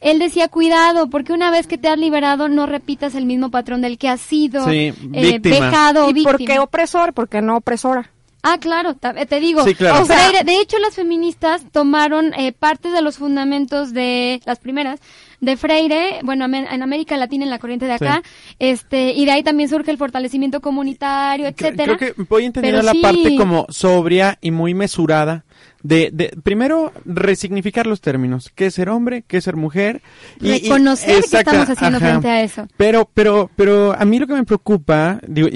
él 0.00 0.18
decía, 0.18 0.48
cuidado, 0.48 1.08
porque 1.08 1.32
una 1.32 1.50
vez 1.50 1.66
que 1.66 1.78
te 1.78 1.88
has 1.88 1.98
liberado, 1.98 2.48
no 2.48 2.66
repitas 2.66 3.14
el 3.14 3.24
mismo 3.24 3.50
patrón 3.50 3.80
del 3.80 3.98
que 3.98 4.08
has 4.08 4.20
sido 4.20 4.68
sí, 4.68 4.92
eh, 5.12 5.38
víctima. 5.38 5.92
¿Y 6.08 6.24
por 6.24 6.38
qué 6.38 6.58
opresor? 6.58 7.12
Porque 7.12 7.40
no 7.40 7.56
opresora. 7.56 8.10
Ah, 8.44 8.58
claro, 8.58 8.94
te 8.94 9.40
digo. 9.40 9.64
Sí, 9.64 9.74
claro. 9.74 10.04
de 10.04 10.60
hecho, 10.60 10.78
las 10.80 10.96
feministas 10.96 11.62
tomaron 11.70 12.34
eh, 12.34 12.52
partes 12.52 12.92
de 12.92 13.00
los 13.00 13.16
fundamentos 13.16 13.92
de 13.92 14.40
las 14.44 14.58
primeras 14.58 14.98
de 15.40 15.56
Freire, 15.56 16.20
bueno, 16.22 16.44
en 16.44 16.82
América 16.82 17.16
Latina, 17.16 17.44
en 17.44 17.50
la 17.50 17.58
corriente 17.58 17.86
de 17.86 17.92
acá, 17.92 18.22
este, 18.58 19.12
y 19.12 19.24
de 19.24 19.32
ahí 19.32 19.42
también 19.42 19.68
surge 19.68 19.90
el 19.90 19.98
fortalecimiento 19.98 20.60
comunitario, 20.60 21.46
etcétera. 21.46 21.96
Creo 21.96 22.14
que 22.14 22.22
voy 22.28 22.44
a 22.44 22.46
entender 22.46 22.84
la 22.84 22.94
parte 22.94 23.36
como 23.36 23.66
sobria 23.68 24.38
y 24.40 24.50
muy 24.52 24.74
mesurada 24.74 25.44
de, 25.82 26.10
de, 26.12 26.28
primero 26.42 26.92
resignificar 27.04 27.86
los 27.86 28.00
términos, 28.00 28.50
qué 28.54 28.66
es 28.66 28.74
ser 28.74 28.88
hombre, 28.88 29.24
qué 29.26 29.38
es 29.38 29.44
ser 29.44 29.56
mujer 29.56 30.02
y 30.40 30.52
reconocer 30.52 31.24
que 31.24 31.36
estamos 31.38 31.68
haciendo 31.68 31.98
frente 31.98 32.28
a 32.28 32.42
eso. 32.42 32.68
Pero 32.76 33.08
pero 33.12 33.50
pero 33.56 33.92
a 33.98 34.04
mí 34.04 34.18
lo 34.18 34.26
que 34.26 34.34
me 34.34 34.44
preocupa, 34.44 35.20
digo, 35.26 35.48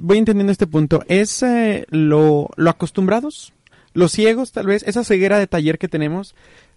voy 0.00 0.18
entendiendo 0.18 0.52
este 0.52 0.66
punto, 0.66 1.02
es 1.08 1.42
eh, 1.42 1.86
lo 1.90 2.50
lo 2.56 2.70
acostumbrados, 2.70 3.52
los 3.92 4.12
ciegos 4.12 4.52
tal 4.52 4.66
vez, 4.66 4.84
esa 4.86 5.04
ceguera 5.04 5.38
de 5.38 5.46
taller 5.46 5.78
que 5.78 5.88
tenemos 5.88 6.34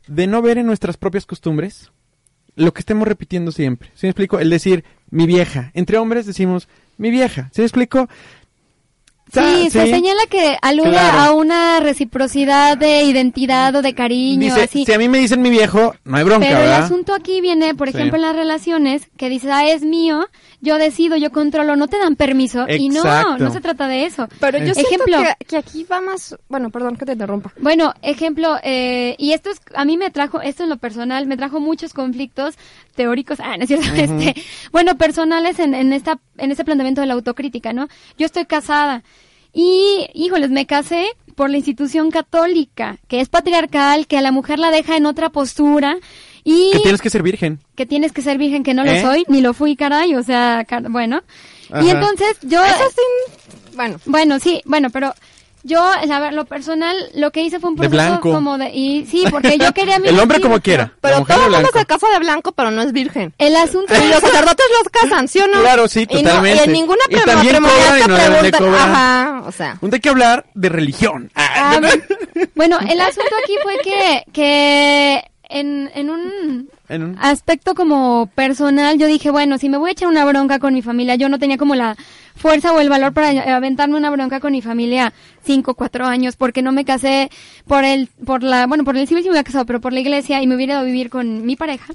de 0.08 0.28
no 0.28 0.42
ver 0.42 0.58
en 0.58 0.66
nuestras 0.66 0.98
propias 0.98 1.26
costumbres 1.26 1.92
lo 2.56 2.74
que 2.74 2.80
estemos 2.80 3.08
repitiendo 3.08 3.52
siempre. 3.52 3.92
¿Sí 3.94 4.08
me 4.08 4.10
explico? 4.10 4.40
El 4.40 4.50
decir 4.50 4.84
mi 5.12 5.28
vieja. 5.28 5.72
Entre 5.74 5.98
hombres 5.98 6.26
decimos 6.26 6.68
mi 6.98 7.12
vieja. 7.12 7.50
¿Sí 7.54 7.62
me 7.62 7.66
explico? 7.66 8.10
Sí, 9.32 9.70
se 9.70 9.88
señala 9.88 10.22
que 10.30 10.58
alude 10.62 10.98
a 10.98 11.32
una 11.32 11.80
reciprocidad 11.80 12.78
de 12.78 13.04
identidad 13.04 13.76
o 13.76 13.82
de 13.82 13.94
cariño. 13.94 14.54
así. 14.56 14.86
Si 14.86 14.94
a 14.94 14.98
mí 14.98 15.10
me 15.10 15.18
dicen 15.20 15.42
mi 15.42 15.50
viejo, 15.50 15.96
no 16.06 16.18
hay 16.18 16.24
bronca. 16.24 16.48
Pero 16.48 16.60
el 16.60 16.72
asunto 16.72 17.14
aquí 17.14 17.42
viene, 17.42 17.76
por 17.76 17.90
ejemplo, 17.90 18.16
en 18.16 18.22
las 18.22 18.36
relaciones, 18.36 19.10
que 19.18 19.30
dices, 19.30 19.50
ah, 19.52 19.68
es 19.68 19.84
mío, 19.84 20.28
yo 20.62 20.78
decido, 20.78 21.18
yo 21.18 21.32
controlo, 21.32 21.76
no 21.76 21.88
te 21.88 21.98
dan 21.98 22.16
permiso. 22.16 22.66
Y 22.70 22.90
no, 22.90 23.38
no 23.38 23.52
se 23.52 23.62
trata 23.62 23.88
de 23.88 24.06
eso. 24.06 24.28
Pero 24.40 24.58
yo 24.60 24.72
ejemplo, 24.72 25.18
siento 25.18 25.36
que, 25.48 25.58
aquí 25.58 25.84
va 25.84 26.02
más. 26.02 26.36
Bueno, 26.48 26.70
perdón 26.70 26.96
que 26.96 27.06
te 27.06 27.14
interrumpa. 27.14 27.54
Bueno, 27.60 27.94
ejemplo, 28.02 28.58
eh, 28.64 29.16
y 29.18 29.34
esto 29.34 29.50
es, 29.50 29.60
a 29.76 29.86
mí 29.86 29.98
me 29.98 30.10
trajo, 30.10 30.42
esto 30.42 30.64
en 30.64 30.70
lo 30.70 30.78
personal, 30.78 31.28
me 31.28 31.38
trajo 31.38 31.60
muchos 31.60 31.94
conflictos 31.94 32.56
teóricos, 32.98 33.40
ah, 33.40 33.56
no 33.56 33.64
es 33.64 33.70
cierto, 33.70 33.88
este, 33.96 34.36
bueno, 34.74 34.98
personales 34.98 35.60
en, 35.60 35.74
en, 35.74 35.94
esta, 35.94 36.20
en 36.38 36.52
este 36.52 36.66
planteamiento 36.66 37.00
de 37.00 37.08
la 37.08 37.14
autocrítica, 37.14 37.72
¿no? 37.72 37.88
Yo 38.18 38.26
estoy 38.26 38.46
casada 38.46 39.04
y, 39.54 40.10
híjoles, 40.14 40.50
me 40.50 40.66
casé 40.66 41.08
por 41.36 41.50
la 41.50 41.58
institución 41.58 42.12
católica, 42.12 42.98
que 43.08 43.22
es 43.22 43.30
patriarcal, 43.30 44.08
que 44.08 44.18
a 44.18 44.22
la 44.22 44.32
mujer 44.32 44.60
la 44.60 44.72
deja 44.72 44.98
en 44.98 45.06
otra 45.06 45.30
postura 45.30 45.98
y... 46.44 46.72
Que 46.74 46.80
tienes 46.80 47.02
que 47.02 47.10
ser 47.10 47.24
virgen. 47.24 47.60
Que 47.76 47.86
tienes 47.86 48.12
que 48.12 48.22
ser 48.22 48.38
virgen, 48.38 48.64
que 48.64 48.74
no 48.74 48.84
lo 48.84 48.92
¿Eh? 48.92 49.02
soy, 49.02 49.24
ni 49.28 49.42
lo 49.42 49.54
fui, 49.54 49.76
caray, 49.76 50.16
o 50.16 50.24
sea, 50.24 50.66
bueno. 50.90 51.22
Y 51.82 51.90
entonces 51.90 52.38
yo... 52.42 52.64
Eso 52.64 52.90
sí, 52.90 53.76
bueno. 53.76 54.00
Bueno, 54.06 54.40
sí, 54.40 54.62
bueno, 54.66 54.90
pero 54.90 55.14
yo, 55.68 55.84
a 55.84 56.20
ver, 56.20 56.34
lo 56.34 56.46
personal, 56.46 56.96
lo 57.14 57.32
que 57.32 57.42
hice 57.42 57.60
fue 57.60 57.72
un 57.72 57.76
proceso 57.76 58.22
como 58.22 58.58
de... 58.58 58.72
Y, 58.74 59.06
sí, 59.06 59.26
porque 59.30 59.58
yo 59.58 59.74
quería... 59.74 59.98
el 60.04 60.20
hombre 60.20 60.40
como 60.40 60.60
quiera. 60.62 60.94
Pero 61.02 61.26
todo 61.26 61.46
el 61.46 61.52
mundo 61.52 61.70
se 61.74 61.86
casa 61.86 62.08
de 62.10 62.20
blanco, 62.20 62.54
pero 62.54 62.72
no 62.72 62.82
es 62.82 62.94
virgen. 62.94 63.34
El 63.38 63.56
asunto... 63.56 63.94
Y 63.94 64.08
los 64.08 64.22
sacerdotes 64.22 64.66
los 64.82 64.90
casan, 64.90 65.28
¿sí 65.28 65.40
o 65.40 65.48
no? 65.48 65.60
Claro, 65.60 65.88
sí, 65.88 66.08
totalmente. 66.08 66.64
Y, 66.64 66.66
en 66.68 66.72
ninguna 66.72 67.04
y 67.10 67.16
también 67.18 67.58
pregunta... 67.62 68.84
Ajá, 68.84 69.44
o 69.46 69.52
sea... 69.52 69.78
Un 69.82 69.94
hay 69.94 70.00
que 70.00 70.10
hablar 70.10 70.46
de 70.54 70.70
religión. 70.70 71.32
Ah, 71.36 71.80
bueno, 72.56 72.80
el 72.88 73.02
asunto 73.02 73.36
aquí 73.44 73.56
fue 73.62 73.78
que, 73.84 74.24
que 74.32 75.24
en, 75.50 75.92
en 75.94 76.10
un 76.10 76.70
aspecto 77.20 77.76
como 77.76 78.30
personal, 78.34 78.98
yo 78.98 79.08
dije, 79.08 79.30
bueno, 79.30 79.58
si 79.58 79.68
me 79.68 79.78
voy 79.78 79.90
a 79.90 79.92
echar 79.92 80.08
una 80.08 80.24
bronca 80.26 80.60
con 80.60 80.74
mi 80.74 80.82
familia, 80.82 81.16
yo 81.16 81.28
no 81.28 81.38
tenía 81.38 81.58
como 81.58 81.76
la 81.76 81.98
fuerza 82.36 82.72
o 82.72 82.80
el 82.80 82.90
valor 82.90 83.14
para 83.14 83.30
aventarme 83.56 83.98
una 83.98 84.10
bronca 84.10 84.40
con 84.40 84.54
mi 84.54 84.62
familia 84.62 85.14
cinco, 85.44 85.76
cuatro 85.76 86.06
años, 86.06 86.36
porque 86.38 86.62
no 86.62 86.72
me 86.72 86.86
casé 86.86 87.30
por 87.68 87.84
el, 87.84 88.08
por 88.26 88.44
la, 88.44 88.68
bueno, 88.68 88.84
por 88.84 88.96
el 88.96 89.08
civil 89.08 89.24
sí 89.24 89.30
me 89.30 89.32
hubiera 89.32 89.44
casado, 89.44 89.66
pero 89.66 89.82
por 89.82 89.92
la 89.92 90.00
iglesia 90.00 90.42
y 90.42 90.48
me 90.48 90.56
hubiera 90.56 90.74
ido 90.74 90.82
a 90.82 90.86
vivir 90.86 91.10
con 91.10 91.46
mi 91.46 91.56
pareja. 91.56 91.94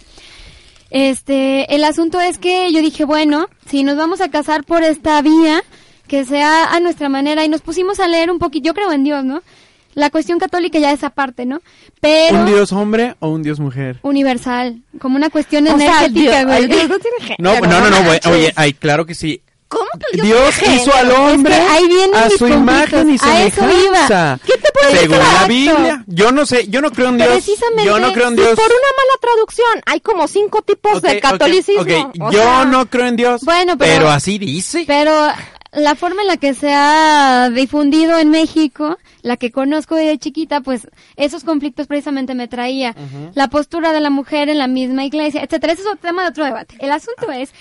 Este, 0.91 1.75
el 1.75 1.85
asunto 1.85 2.21
es 2.21 2.37
que 2.37 2.71
yo 2.71 2.81
dije, 2.81 3.05
bueno, 3.07 3.49
si 3.67 3.85
nos 3.85 3.97
vamos 3.97 4.21
a 4.21 4.31
casar 4.31 4.65
por 4.65 4.83
esta 4.83 5.23
vía, 5.23 5.63
que 6.07 6.27
sea 6.27 6.75
a 6.75 6.81
nuestra 6.81 7.09
manera, 7.09 7.45
y 7.45 7.49
nos 7.49 7.63
pusimos 7.63 7.99
a 7.99 8.09
leer 8.09 8.31
un 8.31 8.39
poquito, 8.39 8.67
yo 8.67 8.75
creo 8.75 8.93
en 8.93 9.05
Dios, 9.05 9.25
¿no? 9.25 9.43
La 9.95 10.11
cuestión 10.11 10.39
católica 10.39 10.79
ya 10.79 10.93
es 10.93 11.05
aparte, 11.05 11.45
¿no? 11.47 11.61
Pero... 12.01 12.39
¿Un 12.39 12.47
dios 12.47 12.73
hombre 12.73 13.17
o 13.21 13.29
un 13.29 13.43
dios 13.43 13.61
mujer? 13.61 13.99
Universal, 14.03 14.83
como 14.99 15.17
una 15.17 15.31
cuestión 15.31 15.67
energética, 15.67 16.45
güey. 16.45 16.69
no, 17.39 17.61
no, 17.61 17.81
no, 17.81 17.91
no, 17.91 18.11
oye, 18.31 18.53
ay, 18.57 18.73
claro 18.73 19.05
que 19.07 19.15
sí. 19.15 19.43
¿Cómo 19.73 19.89
que 20.11 20.21
Dios, 20.21 20.55
hizo 20.63 20.95
al 20.95 21.11
hombre 21.13 21.55
a 21.55 22.29
su 22.29 22.47
imagen 22.47 23.09
y 23.09 23.17
semejanza. 23.17 24.39
¿Qué 24.45 24.53
te 24.59 24.71
puede 24.71 24.99
Según 24.99 25.19
la 25.19 25.47
Biblia. 25.47 26.05
Yo 26.07 26.31
no 26.31 26.45
sé, 26.45 26.69
yo 26.69 26.83
no 26.83 26.91
creo 26.91 27.09
en 27.09 27.17
Dios. 27.17 27.31
Precisamente, 27.31 27.87
yo 27.87 27.99
no 27.99 28.13
creo 28.13 28.29
en 28.29 28.37
Dios. 28.37 28.51
por 28.51 28.67
una 28.67 28.71
mala 28.71 29.19
traducción, 29.19 29.83
hay 29.87 30.01
como 30.01 30.29
cinco 30.29 30.61
tipos 30.61 31.01
de 31.01 31.21
catolicismo. 31.21 32.13
yo 32.31 32.65
no 32.67 32.85
creo 32.91 33.07
en 33.07 33.17
Dios. 33.17 33.41
Bueno, 33.45 33.79
pero, 33.79 33.93
pero 33.95 34.11
así 34.11 34.37
dice. 34.37 34.85
Pero 34.87 35.29
la 35.73 35.95
forma 35.95 36.23
en 36.23 36.29
la 36.29 36.37
que 36.37 36.53
se 36.55 36.73
ha 36.73 37.51
difundido 37.51 38.19
en 38.19 38.29
México, 38.29 38.99
la 39.23 39.37
que 39.37 39.51
conozco 39.51 39.95
desde 39.95 40.19
chiquita, 40.19 40.61
pues 40.61 40.87
esos 41.17 41.45
conflictos 41.45 41.87
precisamente 41.87 42.35
me 42.35 42.47
traía. 42.47 42.95
La 43.35 43.49
postura 43.49 43.93
de 43.93 44.01
la 44.01 44.11
mujer 44.11 44.49
en 44.51 44.59
la 44.59 44.67
misma 44.67 45.05
iglesia, 45.05 45.43
etcétera. 45.43 45.73
Ese 45.73 45.83
es 45.83 45.89
otro 45.89 46.01
tema 46.01 46.23
de 46.23 46.29
otro 46.29 46.45
debate. 46.45 46.77
El 46.79 46.93
asunto 46.93 47.31
es 47.33 47.53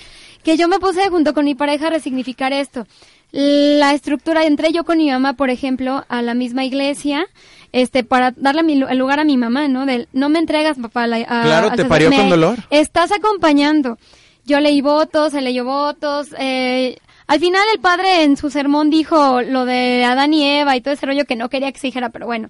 que 0.43 0.57
yo 0.57 0.67
me 0.67 0.79
puse 0.79 1.07
junto 1.09 1.33
con 1.33 1.45
mi 1.45 1.55
pareja 1.55 1.87
a 1.87 1.91
resignificar 1.91 2.51
esto. 2.51 2.85
La 3.31 3.93
estructura, 3.93 4.43
entré 4.43 4.73
yo 4.73 4.83
con 4.83 4.97
mi 4.97 5.09
mamá, 5.09 5.33
por 5.33 5.49
ejemplo, 5.49 6.03
a 6.09 6.21
la 6.21 6.33
misma 6.33 6.65
iglesia, 6.65 7.25
este, 7.71 8.03
para 8.03 8.31
darle 8.35 8.73
el 8.73 8.97
lugar 8.97 9.21
a 9.21 9.23
mi 9.23 9.37
mamá, 9.37 9.69
¿no? 9.69 9.85
Del, 9.85 10.09
no 10.11 10.27
me 10.27 10.39
entregas, 10.39 10.77
papá. 10.77 11.05
A, 11.05 11.43
claro, 11.43 11.71
te 11.71 11.85
parió 11.85 12.11
con 12.11 12.29
dolor. 12.29 12.57
Estás 12.71 13.13
acompañando. 13.13 13.97
Yo 14.43 14.59
leí 14.59 14.81
votos, 14.81 15.31
se 15.31 15.41
leyó 15.41 15.63
votos, 15.63 16.29
eh, 16.37 16.97
al 17.31 17.39
final 17.39 17.63
el 17.73 17.79
padre 17.79 18.23
en 18.23 18.35
su 18.35 18.49
sermón 18.49 18.89
dijo 18.89 19.41
lo 19.41 19.63
de 19.63 20.03
Adán 20.03 20.33
y 20.33 20.43
Eva 20.43 20.75
y 20.75 20.81
todo 20.81 20.93
ese 20.93 21.05
rollo 21.05 21.23
que 21.23 21.37
no 21.37 21.47
quería 21.47 21.71
que 21.71 21.79
se 21.79 21.87
dijera, 21.87 22.09
pero 22.09 22.25
bueno. 22.25 22.49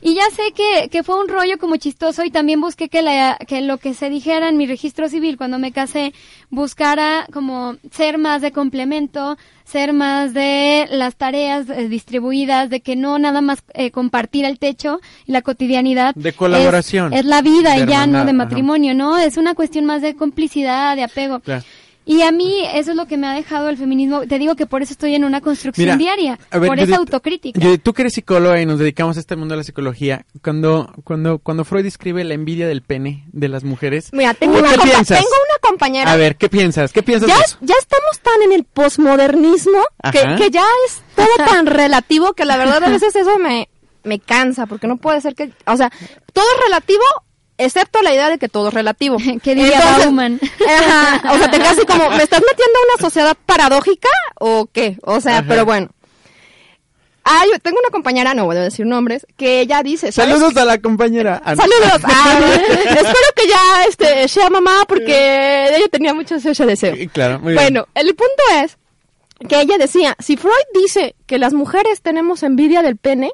Y 0.00 0.14
ya 0.14 0.24
sé 0.30 0.52
que, 0.56 0.88
que 0.88 1.02
fue 1.02 1.20
un 1.20 1.28
rollo 1.28 1.58
como 1.58 1.76
chistoso 1.76 2.24
y 2.24 2.30
también 2.30 2.58
busqué 2.58 2.88
que, 2.88 3.02
la, 3.02 3.36
que 3.46 3.60
lo 3.60 3.76
que 3.76 3.92
se 3.92 4.08
dijera 4.08 4.48
en 4.48 4.56
mi 4.56 4.66
registro 4.66 5.10
civil 5.10 5.36
cuando 5.36 5.58
me 5.58 5.72
casé 5.72 6.14
buscara 6.48 7.26
como 7.34 7.76
ser 7.90 8.16
más 8.16 8.40
de 8.40 8.50
complemento, 8.50 9.36
ser 9.64 9.92
más 9.92 10.32
de 10.32 10.88
las 10.90 11.16
tareas 11.16 11.68
eh, 11.68 11.86
distribuidas, 11.88 12.70
de 12.70 12.80
que 12.80 12.96
no 12.96 13.18
nada 13.18 13.42
más 13.42 13.62
eh, 13.74 13.90
compartir 13.90 14.46
el 14.46 14.58
techo 14.58 15.00
y 15.26 15.32
la 15.32 15.42
cotidianidad. 15.42 16.14
De 16.14 16.32
colaboración. 16.32 17.12
Es, 17.12 17.26
la 17.26 17.42
vida 17.42 17.76
y 17.76 17.86
ya 17.86 18.06
no 18.06 18.24
de 18.24 18.32
matrimonio, 18.32 18.94
¿no? 18.94 19.18
Es 19.18 19.36
una 19.36 19.54
cuestión 19.54 19.84
más 19.84 20.00
de 20.00 20.16
complicidad, 20.16 20.96
de 20.96 21.04
apego. 21.04 21.40
Claro. 21.40 21.62
Y 22.04 22.22
a 22.22 22.32
mí 22.32 22.64
eso 22.74 22.90
es 22.90 22.96
lo 22.96 23.06
que 23.06 23.16
me 23.16 23.26
ha 23.26 23.32
dejado 23.32 23.68
el 23.68 23.76
feminismo. 23.76 24.26
Te 24.26 24.38
digo 24.38 24.56
que 24.56 24.66
por 24.66 24.82
eso 24.82 24.92
estoy 24.92 25.14
en 25.14 25.24
una 25.24 25.40
construcción 25.40 25.98
diaria, 25.98 26.38
por 26.50 26.78
esa 26.78 26.96
autocrítica. 26.96 27.60
tú 27.82 27.92
que 27.92 28.02
eres 28.02 28.14
psicóloga 28.14 28.60
y 28.60 28.66
nos 28.66 28.78
dedicamos 28.78 29.16
a 29.16 29.20
este 29.20 29.36
mundo 29.36 29.54
de 29.54 29.58
la 29.58 29.64
psicología, 29.64 30.26
cuando 30.42 30.92
cuando 31.04 31.38
cuando 31.38 31.64
Freud 31.64 31.84
describe 31.84 32.24
la 32.24 32.34
envidia 32.34 32.66
del 32.66 32.82
pene 32.82 33.24
de 33.32 33.48
las 33.48 33.64
mujeres, 33.64 34.10
Mira, 34.12 34.34
tengo, 34.34 34.58
una, 34.58 34.70
tengo 34.72 34.86
una 35.12 35.58
compañera. 35.60 36.12
A 36.12 36.16
ver, 36.16 36.36
¿qué 36.36 36.48
piensas? 36.48 36.92
¿Qué 36.92 37.02
piensas 37.02 37.28
ya? 37.28 37.36
Ya 37.60 37.74
estamos 37.78 38.20
tan 38.22 38.42
en 38.42 38.52
el 38.52 38.64
posmodernismo 38.64 39.78
que, 40.10 40.22
que 40.36 40.50
ya 40.50 40.64
es 40.86 41.02
todo 41.14 41.26
tan 41.46 41.66
relativo 41.66 42.32
que 42.32 42.44
la 42.44 42.56
verdad 42.56 42.82
a 42.82 42.88
veces 42.88 43.14
eso 43.14 43.38
me 43.38 43.68
me 44.04 44.18
cansa 44.18 44.66
porque 44.66 44.86
no 44.86 44.96
puede 44.96 45.20
ser 45.20 45.34
que, 45.34 45.52
o 45.66 45.76
sea, 45.76 45.90
todo 46.32 46.44
es 46.56 46.64
relativo 46.64 47.04
excepto 47.64 48.02
la 48.02 48.12
idea 48.12 48.28
de 48.28 48.38
que 48.38 48.48
todo 48.48 48.68
es 48.68 48.74
relativo. 48.74 49.16
¿Qué 49.42 49.54
diría 49.54 49.80
Bauman? 49.98 50.40
o 50.42 51.38
sea, 51.38 51.50
te 51.50 51.58
casi 51.58 51.84
como, 51.86 52.10
¿me 52.10 52.22
estás 52.22 52.40
metiendo 52.40 52.78
a 52.78 52.94
una 52.94 53.08
sociedad 53.08 53.36
paradójica 53.46 54.08
o 54.38 54.66
qué? 54.72 54.98
O 55.02 55.20
sea, 55.20 55.44
pero 55.46 55.64
bueno. 55.64 55.88
Ah, 57.24 57.44
yo 57.50 57.58
tengo 57.60 57.78
una 57.78 57.90
compañera, 57.90 58.34
no 58.34 58.46
voy 58.46 58.56
a 58.56 58.62
decir 58.62 58.84
nombres, 58.84 59.26
que 59.36 59.60
ella 59.60 59.82
dice... 59.84 60.10
Saludos 60.10 60.56
a 60.56 60.64
la 60.64 60.78
compañera. 60.78 61.40
Ah, 61.44 61.54
Saludos. 61.54 62.00
Ah, 62.02 62.40
espero 62.84 63.28
que 63.36 63.46
ya 63.46 63.84
este, 63.88 64.26
sea 64.26 64.50
mamá 64.50 64.82
porque 64.88 65.68
ella 65.68 65.86
tenía 65.88 66.14
mucho 66.14 66.34
ese 66.34 66.66
deseo. 66.66 66.96
Claro, 67.12 67.38
muy 67.38 67.54
Bueno, 67.54 67.86
el 67.94 68.08
punto 68.08 68.42
es 68.64 68.76
que 69.48 69.60
ella 69.60 69.78
decía, 69.78 70.16
si 70.18 70.36
Freud 70.36 70.52
dice 70.74 71.14
que 71.26 71.38
las 71.38 71.52
mujeres 71.52 72.02
tenemos 72.02 72.42
envidia 72.42 72.82
del 72.82 72.96
pene, 72.96 73.30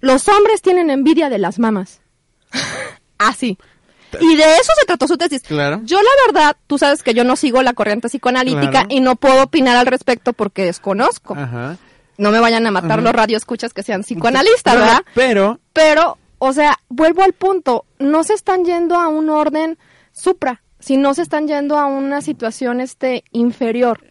los 0.00 0.26
hombres 0.28 0.62
tienen 0.62 0.88
envidia 0.90 1.28
de 1.28 1.38
las 1.38 1.58
mamas. 1.58 2.00
Así. 3.20 3.58
Y 4.20 4.36
de 4.36 4.42
eso 4.42 4.72
se 4.78 4.86
trató 4.86 5.06
su 5.06 5.16
tesis. 5.16 5.42
Claro. 5.42 5.80
Yo 5.84 5.98
la 5.98 6.10
verdad, 6.26 6.56
tú 6.66 6.78
sabes 6.78 7.02
que 7.02 7.14
yo 7.14 7.22
no 7.22 7.36
sigo 7.36 7.62
la 7.62 7.74
corriente 7.74 8.08
psicoanalítica 8.08 8.86
y 8.88 9.00
no 9.00 9.16
puedo 9.16 9.44
opinar 9.44 9.76
al 9.76 9.86
respecto 9.86 10.32
porque 10.32 10.64
desconozco. 10.64 11.34
Ajá. 11.34 11.76
No 12.18 12.30
me 12.30 12.40
vayan 12.40 12.66
a 12.66 12.70
matar 12.70 13.02
los 13.02 13.12
radioescuchas 13.12 13.72
que 13.72 13.82
sean 13.82 14.02
psicoanalistas, 14.02 14.74
¿verdad? 14.74 15.02
Pero... 15.14 15.60
Pero, 15.72 16.18
o 16.38 16.52
sea, 16.52 16.78
vuelvo 16.88 17.22
al 17.22 17.32
punto, 17.32 17.84
no 17.98 18.24
se 18.24 18.34
están 18.34 18.64
yendo 18.64 18.96
a 18.96 19.08
un 19.08 19.30
orden 19.30 19.78
supra, 20.12 20.62
si 20.80 20.96
no 20.96 21.14
se 21.14 21.22
están 21.22 21.46
yendo 21.46 21.78
a 21.78 21.86
una 21.86 22.20
situación 22.20 22.80
este 22.80 23.24
inferior. 23.32 24.02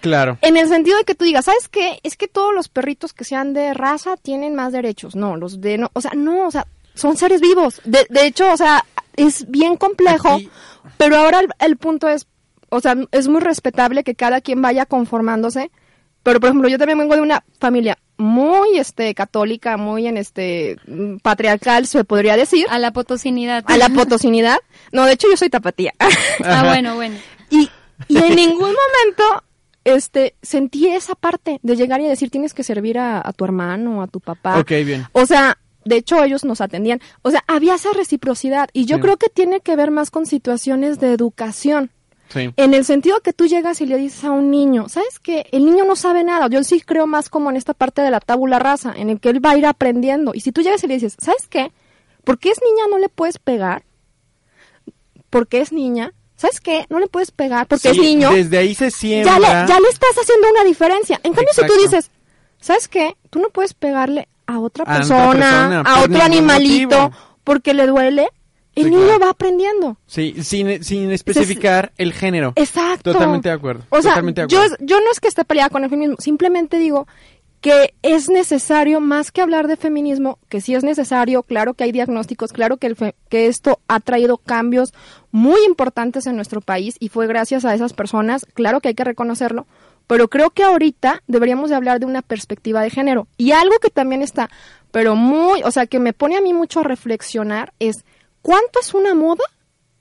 claro. 0.00 0.38
En 0.42 0.56
el 0.56 0.68
sentido 0.68 0.98
de 0.98 1.04
que 1.04 1.14
tú 1.14 1.24
digas, 1.24 1.46
¿sabes 1.46 1.68
qué? 1.68 1.98
Es 2.02 2.16
que 2.16 2.28
todos 2.28 2.52
los 2.52 2.68
perritos 2.68 3.12
que 3.12 3.24
sean 3.24 3.54
de 3.54 3.72
raza 3.72 4.16
tienen 4.16 4.54
más 4.54 4.72
derechos. 4.72 5.16
No, 5.16 5.36
los 5.36 5.60
de 5.60 5.78
no, 5.78 5.90
o 5.92 6.00
sea, 6.00 6.12
no, 6.14 6.46
o 6.46 6.50
sea, 6.50 6.66
son 6.96 7.16
seres 7.16 7.40
vivos. 7.40 7.80
De, 7.84 8.06
de 8.10 8.26
hecho, 8.26 8.52
o 8.52 8.56
sea, 8.56 8.84
es 9.16 9.48
bien 9.48 9.76
complejo, 9.76 10.38
pero 10.96 11.16
ahora 11.16 11.40
el, 11.58 11.76
punto 11.76 12.08
es, 12.08 12.26
o 12.68 12.80
sea, 12.80 12.96
es 13.12 13.28
muy 13.28 13.40
respetable 13.40 14.04
que 14.04 14.14
cada 14.14 14.40
quien 14.40 14.60
vaya 14.62 14.86
conformándose. 14.86 15.70
Pero 16.22 16.40
por 16.40 16.48
ejemplo, 16.48 16.68
yo 16.68 16.78
también 16.78 16.98
vengo 16.98 17.14
de 17.14 17.20
una 17.20 17.44
familia 17.60 17.98
muy 18.16 18.78
este 18.78 19.14
católica, 19.14 19.76
muy 19.76 20.08
en 20.08 20.16
este 20.16 20.76
patriarcal, 21.22 21.86
se 21.86 22.02
podría 22.02 22.36
decir. 22.36 22.66
A 22.68 22.80
la 22.80 22.90
potosinidad. 22.90 23.64
A 23.68 23.76
la 23.76 23.88
potosinidad. 23.90 24.58
No, 24.90 25.04
de 25.04 25.12
hecho 25.12 25.28
yo 25.30 25.36
soy 25.36 25.50
tapatía. 25.50 25.94
ah, 26.44 26.64
bueno, 26.66 26.96
bueno. 26.96 27.16
Y, 27.48 27.70
y 28.08 28.18
en 28.18 28.34
ningún 28.34 28.74
momento 28.74 29.44
este 29.86 30.34
sentí 30.42 30.88
esa 30.88 31.14
parte 31.14 31.60
de 31.62 31.76
llegar 31.76 32.00
y 32.00 32.08
decir 32.08 32.28
tienes 32.28 32.54
que 32.54 32.64
servir 32.64 32.98
a, 32.98 33.32
tu 33.36 33.44
hermano, 33.44 34.02
a 34.02 34.08
tu 34.08 34.20
papá. 34.20 34.58
Ok, 34.58 34.70
bien. 34.84 35.06
O 35.12 35.26
sea, 35.26 35.56
de 35.86 35.96
hecho 35.96 36.22
ellos 36.22 36.44
nos 36.44 36.60
atendían. 36.60 37.00
O 37.22 37.30
sea, 37.30 37.44
había 37.46 37.76
esa 37.76 37.92
reciprocidad 37.92 38.68
y 38.72 38.84
yo 38.84 39.00
creo 39.00 39.16
que 39.16 39.28
tiene 39.28 39.60
que 39.60 39.76
ver 39.76 39.90
más 39.90 40.10
con 40.10 40.26
situaciones 40.26 40.98
de 40.98 41.12
educación. 41.12 41.90
En 42.34 42.74
el 42.74 42.84
sentido 42.84 43.20
que 43.20 43.32
tú 43.32 43.46
llegas 43.46 43.80
y 43.80 43.86
le 43.86 43.96
dices 43.96 44.24
a 44.24 44.32
un 44.32 44.50
niño, 44.50 44.88
¿sabes 44.88 45.20
qué? 45.20 45.46
El 45.52 45.64
niño 45.64 45.84
no 45.84 45.94
sabe 45.94 46.24
nada. 46.24 46.48
Yo 46.48 46.62
sí 46.64 46.80
creo 46.80 47.06
más 47.06 47.28
como 47.28 47.50
en 47.50 47.56
esta 47.56 47.72
parte 47.72 48.02
de 48.02 48.10
la 48.10 48.18
tabula 48.18 48.58
rasa, 48.58 48.92
en 48.96 49.10
el 49.10 49.20
que 49.20 49.30
él 49.30 49.44
va 49.44 49.50
a 49.50 49.56
ir 49.56 49.64
aprendiendo. 49.64 50.32
Y 50.34 50.40
si 50.40 50.50
tú 50.50 50.60
llegas 50.60 50.82
y 50.82 50.88
le 50.88 50.94
dices, 50.94 51.16
¿sabes 51.18 51.46
qué? 51.48 51.72
Porque 52.24 52.50
es 52.50 52.58
niña 52.60 52.88
no 52.90 52.98
le 52.98 53.08
puedes 53.08 53.38
pegar. 53.38 53.84
Porque 55.30 55.60
es 55.60 55.72
niña. 55.72 56.12
¿Sabes 56.34 56.60
qué? 56.60 56.84
No 56.90 56.98
le 56.98 57.06
puedes 57.06 57.30
pegar 57.30 57.66
porque 57.68 57.90
es 57.90 57.98
niño. 57.98 58.32
Desde 58.32 58.58
ahí 58.58 58.74
se 58.74 58.90
siembra. 58.90 59.38
Ya 59.66 59.78
le, 59.80 59.88
estás 59.88 60.16
haciendo 60.20 60.50
una 60.50 60.64
diferencia. 60.64 61.20
En 61.22 61.32
cambio, 61.32 61.54
si 61.54 61.64
tú 61.64 61.72
dices, 61.80 62.10
¿sabes 62.60 62.88
qué? 62.88 63.16
Tú 63.30 63.38
no 63.38 63.50
puedes 63.50 63.72
pegarle 63.72 64.28
a 64.46 64.58
otra 64.60 64.84
persona, 64.84 65.80
a, 65.80 66.02
otro 66.02 66.22
animalito, 66.22 67.10
porque 67.44 67.74
le 67.74 67.86
duele 67.86 68.28
el 68.76 68.90
niño 68.90 69.18
va 69.18 69.30
aprendiendo. 69.30 69.96
Sí, 70.06 70.34
sin, 70.42 70.84
sin 70.84 71.10
especificar 71.10 71.92
el 71.96 72.12
género. 72.12 72.52
Exacto. 72.56 73.12
Totalmente 73.12 73.48
de 73.48 73.54
acuerdo. 73.54 73.84
O 73.88 74.02
sea, 74.02 74.12
Totalmente 74.12 74.44
Yo, 74.48 74.60
yo 74.80 75.00
no 75.00 75.10
es 75.10 75.18
que 75.18 75.28
esté 75.28 75.44
peleada 75.44 75.70
con 75.70 75.82
el 75.82 75.90
feminismo, 75.90 76.16
simplemente 76.18 76.78
digo 76.78 77.06
que 77.62 77.94
es 78.02 78.28
necesario, 78.28 79.00
más 79.00 79.32
que 79.32 79.40
hablar 79.40 79.66
de 79.66 79.76
feminismo, 79.76 80.38
que 80.48 80.60
sí 80.60 80.74
es 80.74 80.84
necesario, 80.84 81.42
claro 81.42 81.74
que 81.74 81.84
hay 81.84 81.90
diagnósticos, 81.90 82.52
claro 82.52 82.76
que, 82.76 82.86
el 82.86 82.96
que 83.28 83.46
esto 83.46 83.80
ha 83.88 83.98
traído 83.98 84.36
cambios 84.36 84.92
muy 85.32 85.64
importantes 85.66 86.26
en 86.26 86.36
nuestro 86.36 86.60
país 86.60 86.96
y 87.00 87.08
fue 87.08 87.26
gracias 87.26 87.64
a 87.64 87.74
esas 87.74 87.92
personas, 87.94 88.46
claro 88.54 88.80
que 88.80 88.88
hay 88.88 88.94
que 88.94 89.04
reconocerlo, 89.04 89.66
pero 90.06 90.28
creo 90.28 90.50
que 90.50 90.62
ahorita 90.62 91.22
deberíamos 91.26 91.70
de 91.70 91.76
hablar 91.76 92.00
de 92.00 92.06
una 92.06 92.22
perspectiva 92.22 92.82
de 92.82 92.90
género. 92.90 93.28
Y 93.36 93.52
algo 93.52 93.78
que 93.80 93.90
también 93.90 94.22
está, 94.22 94.50
pero 94.90 95.16
muy, 95.16 95.62
o 95.62 95.70
sea, 95.70 95.86
que 95.86 95.98
me 95.98 96.12
pone 96.12 96.36
a 96.36 96.40
mí 96.40 96.52
mucho 96.52 96.80
a 96.80 96.84
reflexionar 96.84 97.72
es 97.78 98.04
cuánto 98.42 98.80
es 98.80 98.94
una 98.94 99.14
moda 99.14 99.44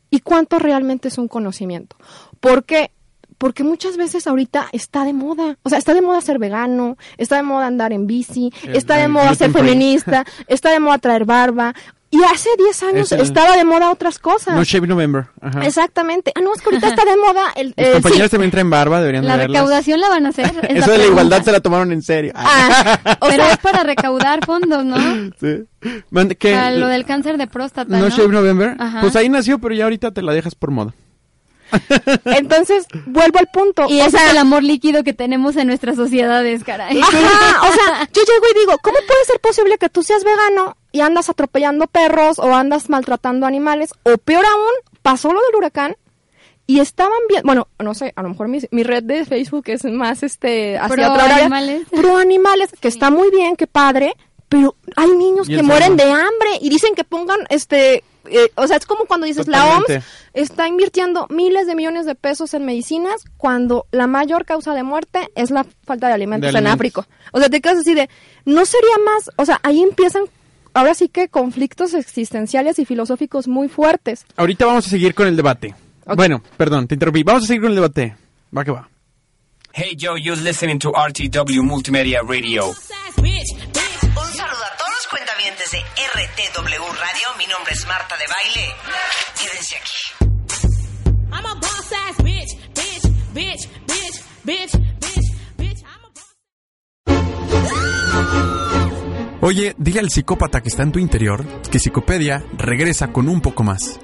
y 0.10 0.20
cuánto 0.20 0.60
realmente 0.60 1.08
es 1.08 1.18
un 1.18 1.28
conocimiento. 1.28 1.96
Porque 2.40 2.92
porque 3.38 3.64
muchas 3.66 3.98
veces 3.98 4.28
ahorita 4.28 4.70
está 4.72 5.04
de 5.04 5.12
moda, 5.12 5.58
o 5.64 5.70
sea, 5.70 5.78
está 5.78 5.94
de 5.94 6.02
moda 6.02 6.22
ser 6.22 6.40
vegano, 6.40 6.98
está 7.18 7.36
de 7.36 7.44
moda 7.44 7.68
andar 7.68 7.92
en 7.92 8.08
bici, 8.08 8.54
está 8.74 8.96
de 8.96 9.10
moda 9.10 9.36
ser 9.36 9.52
feminista, 9.52 10.26
está 10.48 10.72
de 10.72 10.80
moda 10.80 11.00
traer 11.00 11.26
barba, 11.26 11.76
y 12.16 12.24
hace 12.24 12.50
10 12.58 12.84
años 12.84 13.12
estaba 13.12 13.58
de 13.58 13.66
moda 13.66 13.92
otras 13.92 14.20
cosas. 14.20 14.56
No 14.56 14.64
Shave 14.64 14.88
November. 14.88 15.28
Exactamente. 15.64 16.32
Ah, 16.36 16.42
no, 16.42 16.54
es 16.54 16.62
que 16.62 16.70
ahorita 16.70 16.88
está 16.88 17.06
de 17.06 17.18
moda. 17.18 17.52
El, 17.56 17.74
Los 17.76 18.02
compañeros 18.02 18.32
también 18.32 18.52
traen 18.52 18.70
barba, 18.70 19.00
deberían 19.00 19.26
La 19.26 19.38
recaudación 19.38 20.00
la 20.00 20.10
van 20.10 20.26
a 20.26 20.30
hacer. 20.30 20.52
Eso 20.70 20.92
de 20.92 20.98
la 20.98 21.06
igualdad 21.06 21.44
se 21.44 21.52
la 21.52 21.60
tomaron 21.60 21.92
en 21.92 22.02
serio. 22.02 22.32
Ah, 22.36 23.00
pero 23.30 23.44
es 23.44 23.58
para 23.58 23.84
recaudar 23.84 24.46
fondos, 24.46 24.86
¿no? 24.86 24.96
Sí. 25.40 25.66
Para 26.12 26.72
lo 26.72 26.88
del 26.88 27.06
cáncer 27.06 27.38
de 27.38 27.48
próstata, 27.48 27.98
¿no? 27.98 28.06
No 28.06 28.10
Shave 28.10 28.32
November. 28.32 28.76
Pues 29.02 29.16
ahí 29.16 29.30
nació, 29.30 29.60
pero 29.60 29.76
ya 29.76 29.84
ahorita 29.84 30.12
te 30.12 30.22
la 30.22 30.34
dejas 30.34 30.56
por 30.56 30.72
moda. 30.72 30.94
Entonces, 32.26 32.86
vuelvo 33.06 33.40
al 33.40 33.48
punto. 33.48 33.86
Y 33.90 34.00
ese 34.00 34.18
es 34.18 34.32
el 34.32 34.38
amor 34.38 34.64
líquido 34.64 35.04
que 35.04 35.14
tenemos 35.14 35.56
en 35.56 35.68
nuestras 35.68 35.96
sociedades, 35.96 36.64
caray. 36.64 37.00
Ajá, 37.00 37.68
o 37.70 37.74
sea, 37.74 38.10
yo 38.14 38.22
llego 38.22 38.46
y 38.54 38.60
digo, 38.60 38.78
¿cómo 38.82 38.98
puede 39.08 39.26
ser 39.26 39.40
posible 39.40 39.78
que 39.78 39.90
tú 39.90 40.04
seas 40.04 40.24
vegano 40.24 40.78
y 40.92 41.02
andas 41.02 41.30
atropellando 41.30 41.88
perros 41.88 42.40
o 42.40 42.54
andas 42.56 42.90
maltratando 42.90 43.46
animales? 43.46 43.92
O 44.04 44.18
peor 44.18 44.46
aún, 44.46 44.94
pasó 45.02 45.34
lo 45.34 45.42
del 45.42 45.56
huracán 45.56 45.96
y 46.68 46.80
estaban 46.80 47.20
bien, 47.30 47.44
bueno, 47.46 47.68
no 47.78 47.94
sé, 47.94 48.12
a 48.16 48.24
lo 48.24 48.30
mejor 48.30 48.48
mi, 48.48 48.60
mi 48.72 48.84
red 48.84 49.04
de 49.04 49.26
Facebook 49.26 49.66
es 49.68 49.84
más 49.86 50.24
este 50.24 50.78
hacia 50.78 51.14
pro 51.14 51.24
animales. 51.24 51.84
pro 51.92 52.18
animales, 52.18 52.72
que 52.80 52.88
está 52.88 53.12
muy 53.12 53.30
bien, 53.30 53.56
que 53.56 53.68
padre, 53.68 54.16
pero 54.56 54.76
hay 54.96 55.12
niños 55.12 55.48
que 55.48 55.62
mueren 55.62 55.98
de 55.98 56.04
hambre 56.04 56.50
y 56.62 56.70
dicen 56.70 56.96
que 56.96 57.04
pongan 57.04 57.40
este 57.50 58.04
eh, 58.28 58.52
o 58.56 58.66
sea, 58.66 58.78
es 58.78 58.86
como 58.86 59.06
cuando 59.06 59.28
dices, 59.28 59.48
la 59.48 59.66
OMS 59.66 60.04
está 60.34 60.68
invirtiendo 60.68 61.28
miles 61.30 61.68
de 61.68 61.76
millones 61.76 62.06
de 62.08 62.16
pesos 62.16 62.56
en 62.56 62.66
medicinas 62.66 63.24
cuando 63.38 63.86
la 63.92 64.08
mayor 64.08 64.46
causa 64.46 64.74
de 64.74 64.82
muerte 64.82 65.30
es 65.36 65.52
la 65.52 65.66
falta 65.84 66.08
de 66.08 66.14
alimentos, 66.14 66.56
en 66.56 66.66
África. 66.66 67.06
O 67.34 67.40
sea, 67.40 67.50
te 67.50 67.62
quedas 67.62 67.80
así 67.80 67.94
de, 67.94 68.10
no 68.46 68.66
sería 68.66 68.98
más, 69.06 69.30
o 69.36 69.46
sea, 69.46 69.60
ahí 69.62 69.84
empiezan 69.84 70.24
ahora 70.74 70.96
sí 70.96 71.08
que 71.08 71.28
conflictos 71.28 71.94
existenciales 71.94 72.80
y 72.80 72.86
filosóficos 72.86 73.48
muy 73.48 73.68
fuertes. 73.68 74.26
Ahorita 74.38 74.66
vamos 74.66 74.88
a 74.88 74.90
seguir 74.90 75.14
con 75.14 75.28
el 75.28 75.36
debate. 75.36 75.76
Bueno, 76.16 76.42
perdón, 76.58 76.88
te 76.88 76.96
interrumpí. 76.96 77.22
Vamos 77.24 77.44
a 77.44 77.48
seguir 77.48 77.62
con 77.62 77.72
el 77.72 77.76
debate. 77.76 78.16
Va 78.56 78.64
que 78.64 78.72
va. 78.72 78.90
Hey 79.74 79.96
Joe, 80.00 80.20
you're 80.20 80.42
listening 80.42 80.80
to 80.80 80.92
RTW 80.92 81.62
Multimedia 81.62 82.22
Radio 82.24 82.74
RTW 86.16 86.82
Radio. 86.82 87.28
Mi 87.38 87.46
nombre 87.46 87.74
es 87.74 87.86
Marta 87.88 88.16
de 88.16 88.24
Baile. 88.26 88.74
Quédense 89.38 89.76
aquí. 89.76 89.92
I'm 91.34 91.46
a 91.46 91.54
boss 91.56 91.92
ass 91.92 92.24
bitch, 92.24 92.56
bitch, 92.74 93.04
bitch, 93.34 93.70
bitch, 93.86 94.22
bitch, 94.46 94.72
bitch, 95.58 95.84
Oye, 99.42 99.76
dile 99.78 100.00
al 100.00 100.10
psicópata 100.10 100.62
que 100.62 100.70
está 100.70 100.84
en 100.84 100.94
tu 100.94 101.00
interior 101.00 101.46
que 101.70 101.80
Psicopedia 101.80 102.46
regresa 102.58 103.12
con 103.12 103.28
un 103.28 103.42
poco 103.42 103.64
más. 103.64 104.00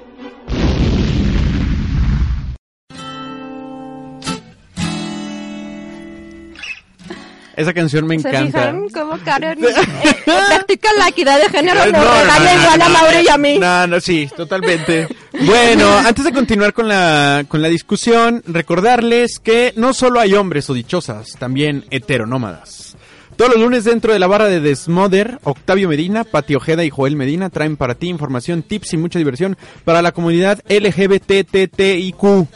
Esa 7.56 7.72
canción 7.74 8.06
me 8.06 8.14
encanta. 8.14 8.72
¿Se 8.72 8.92
cómo 8.92 9.18
Karen 9.24 9.62
eh, 9.62 9.68
practica 10.24 10.88
la 10.98 11.08
equidad 11.08 11.40
de 11.40 11.48
género? 11.48 11.86
No, 11.86 11.92
no, 11.92 12.60
igual 12.60 12.82
a 12.82 12.88
Mauro 12.88 13.20
y 13.20 13.28
a 13.28 13.38
mí. 13.38 13.58
No, 13.58 13.86
no, 13.86 14.00
sí, 14.00 14.28
totalmente. 14.34 15.08
bueno, 15.32 15.98
antes 15.98 16.24
de 16.24 16.32
continuar 16.32 16.72
con 16.72 16.88
la, 16.88 17.44
con 17.48 17.60
la 17.60 17.68
discusión, 17.68 18.42
recordarles 18.46 19.38
que 19.38 19.72
no 19.76 19.92
solo 19.92 20.20
hay 20.20 20.34
hombres 20.34 20.68
o 20.70 20.74
dichosas, 20.74 21.32
también 21.38 21.84
heteronómadas. 21.90 22.96
Todos 23.36 23.52
los 23.52 23.62
lunes 23.62 23.84
dentro 23.84 24.12
de 24.12 24.18
la 24.18 24.26
barra 24.26 24.46
de 24.46 24.60
Desmother, 24.60 25.38
Octavio 25.42 25.88
Medina, 25.88 26.24
Pati 26.24 26.54
Ojeda 26.54 26.84
y 26.84 26.90
Joel 26.90 27.16
Medina 27.16 27.48
traen 27.48 27.76
para 27.76 27.94
ti 27.94 28.08
información, 28.08 28.62
tips 28.62 28.92
y 28.92 28.96
mucha 28.98 29.18
diversión 29.18 29.56
para 29.84 30.02
la 30.02 30.12
comunidad 30.12 30.60
LGBTTIQ. 30.68 32.48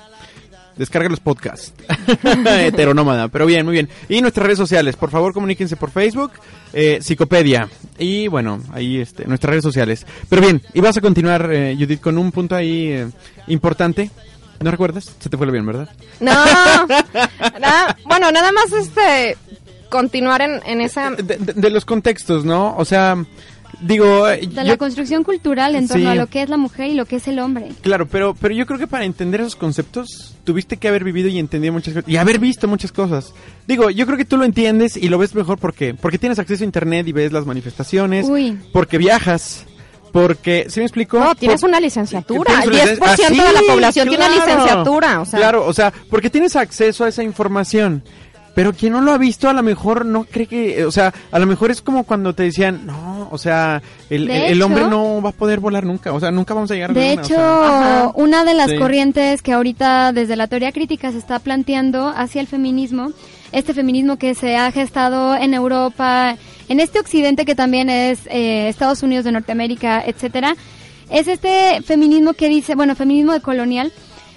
Descarga 0.76 1.08
los 1.08 1.20
podcasts. 1.20 1.72
Heteronómada. 2.46 3.28
Pero 3.28 3.46
bien, 3.46 3.64
muy 3.64 3.72
bien. 3.72 3.88
Y 4.08 4.20
nuestras 4.20 4.44
redes 4.46 4.58
sociales. 4.58 4.96
Por 4.96 5.10
favor, 5.10 5.32
comuníquense 5.32 5.76
por 5.76 5.90
Facebook. 5.90 6.32
Eh, 6.72 6.98
Psicopedia. 7.00 7.68
Y 7.98 8.28
bueno, 8.28 8.60
ahí 8.72 9.00
este, 9.00 9.24
nuestras 9.26 9.50
redes 9.50 9.64
sociales. 9.64 10.06
Pero 10.28 10.42
bien, 10.42 10.62
y 10.74 10.80
vas 10.80 10.96
a 10.96 11.00
continuar, 11.00 11.50
eh, 11.50 11.74
Judith, 11.78 12.00
con 12.00 12.18
un 12.18 12.30
punto 12.30 12.54
ahí 12.54 12.88
eh, 12.88 13.08
importante. 13.46 14.10
¿No 14.60 14.70
recuerdas? 14.70 15.14
Se 15.18 15.28
te 15.28 15.36
fue 15.36 15.50
bien, 15.50 15.66
¿verdad? 15.66 15.88
No. 16.20 16.32
bueno, 18.04 18.30
nada 18.30 18.52
más 18.52 18.72
este 18.72 19.36
continuar 19.88 20.42
en, 20.42 20.60
en 20.66 20.80
esa... 20.80 21.10
de, 21.12 21.70
los 21.70 21.84
contextos, 21.84 22.44
¿no? 22.44 22.76
O 22.76 22.84
sea, 22.84 23.16
digo 23.80 24.26
de 24.26 24.64
la 24.64 24.76
construcción 24.76 25.22
cultural 25.22 25.74
en 25.74 25.88
torno 25.88 26.10
a 26.10 26.14
lo 26.14 26.26
que 26.26 26.42
es 26.42 26.48
la 26.48 26.56
mujer 26.56 26.88
y 26.88 26.94
lo 26.94 27.04
que 27.04 27.16
es 27.16 27.28
el 27.28 27.38
hombre 27.38 27.68
claro 27.82 28.06
pero 28.06 28.34
pero 28.34 28.54
yo 28.54 28.66
creo 28.66 28.78
que 28.78 28.86
para 28.86 29.04
entender 29.04 29.40
esos 29.40 29.56
conceptos 29.56 30.34
tuviste 30.44 30.76
que 30.76 30.88
haber 30.88 31.04
vivido 31.04 31.28
y 31.28 31.38
entendido 31.38 31.72
muchas 31.72 31.94
cosas 31.94 32.08
y 32.08 32.16
haber 32.16 32.38
visto 32.38 32.68
muchas 32.68 32.92
cosas 32.92 33.34
digo 33.66 33.90
yo 33.90 34.06
creo 34.06 34.18
que 34.18 34.24
tú 34.24 34.36
lo 34.36 34.44
entiendes 34.44 34.96
y 34.96 35.08
lo 35.08 35.18
ves 35.18 35.34
mejor 35.34 35.58
porque 35.58 35.94
porque 35.94 36.18
tienes 36.18 36.38
acceso 36.38 36.64
a 36.64 36.66
internet 36.66 37.06
y 37.08 37.12
ves 37.12 37.32
las 37.32 37.44
manifestaciones 37.46 38.26
porque 38.72 38.98
viajas 38.98 39.66
porque, 40.16 40.64
¿sí 40.70 40.80
me 40.80 40.86
explico? 40.86 41.20
No, 41.20 41.34
tienes 41.34 41.62
una 41.62 41.78
licenciatura. 41.78 42.62
El 42.62 42.70
10% 42.70 43.28
de 43.28 43.52
la 43.52 43.60
población 43.68 44.08
tiene 44.08 44.30
licenciatura. 44.30 45.22
Claro, 45.30 45.66
o 45.66 45.74
sea, 45.74 45.92
porque 46.08 46.30
tienes 46.30 46.56
acceso 46.56 47.04
a 47.04 47.08
esa 47.08 47.22
información. 47.22 48.02
Pero 48.56 48.72
quien 48.72 48.94
no 48.94 49.02
lo 49.02 49.12
ha 49.12 49.18
visto 49.18 49.50
a 49.50 49.52
lo 49.52 49.62
mejor 49.62 50.06
no 50.06 50.24
cree 50.24 50.46
que, 50.46 50.86
o 50.86 50.90
sea, 50.90 51.12
a 51.30 51.38
lo 51.38 51.44
mejor 51.44 51.70
es 51.70 51.82
como 51.82 52.04
cuando 52.04 52.32
te 52.32 52.44
decían, 52.44 52.86
no, 52.86 53.28
o 53.30 53.36
sea, 53.36 53.82
el, 54.08 54.62
hombre 54.62 54.88
no 54.88 55.20
va 55.20 55.28
a 55.28 55.32
poder 55.32 55.60
volar 55.60 55.84
nunca, 55.84 56.14
o 56.14 56.20
sea, 56.20 56.30
nunca 56.30 56.54
vamos 56.54 56.70
a 56.70 56.74
llegar 56.74 56.92
a 56.92 56.94
De 56.94 57.12
hecho, 57.12 58.12
una 58.14 58.44
de 58.44 58.54
las 58.54 58.72
corrientes 58.72 59.42
que 59.42 59.52
ahorita 59.52 60.14
desde 60.14 60.36
la 60.36 60.46
teoría 60.46 60.72
crítica 60.72 61.12
se 61.12 61.18
está 61.18 61.38
planteando 61.38 62.08
hacia 62.08 62.40
el 62.40 62.46
feminismo, 62.46 63.12
este 63.52 63.74
feminismo 63.74 64.16
que 64.16 64.34
se 64.34 64.56
ha 64.56 64.72
gestado 64.72 65.36
en 65.36 65.52
Europa, 65.52 66.38
en 66.70 66.80
este 66.80 66.98
occidente 66.98 67.44
que 67.44 67.54
también 67.54 67.90
es 67.90 68.20
eh, 68.28 68.68
Estados 68.70 69.02
Unidos 69.02 69.26
de 69.26 69.32
Norteamérica, 69.32 70.02
etcétera, 70.02 70.56
es 71.10 71.28
este 71.28 71.82
feminismo 71.82 72.32
que 72.32 72.48
dice, 72.48 72.74
bueno, 72.74 72.96
feminismo 72.96 73.34
de 73.34 73.42
colonial, 73.42 73.92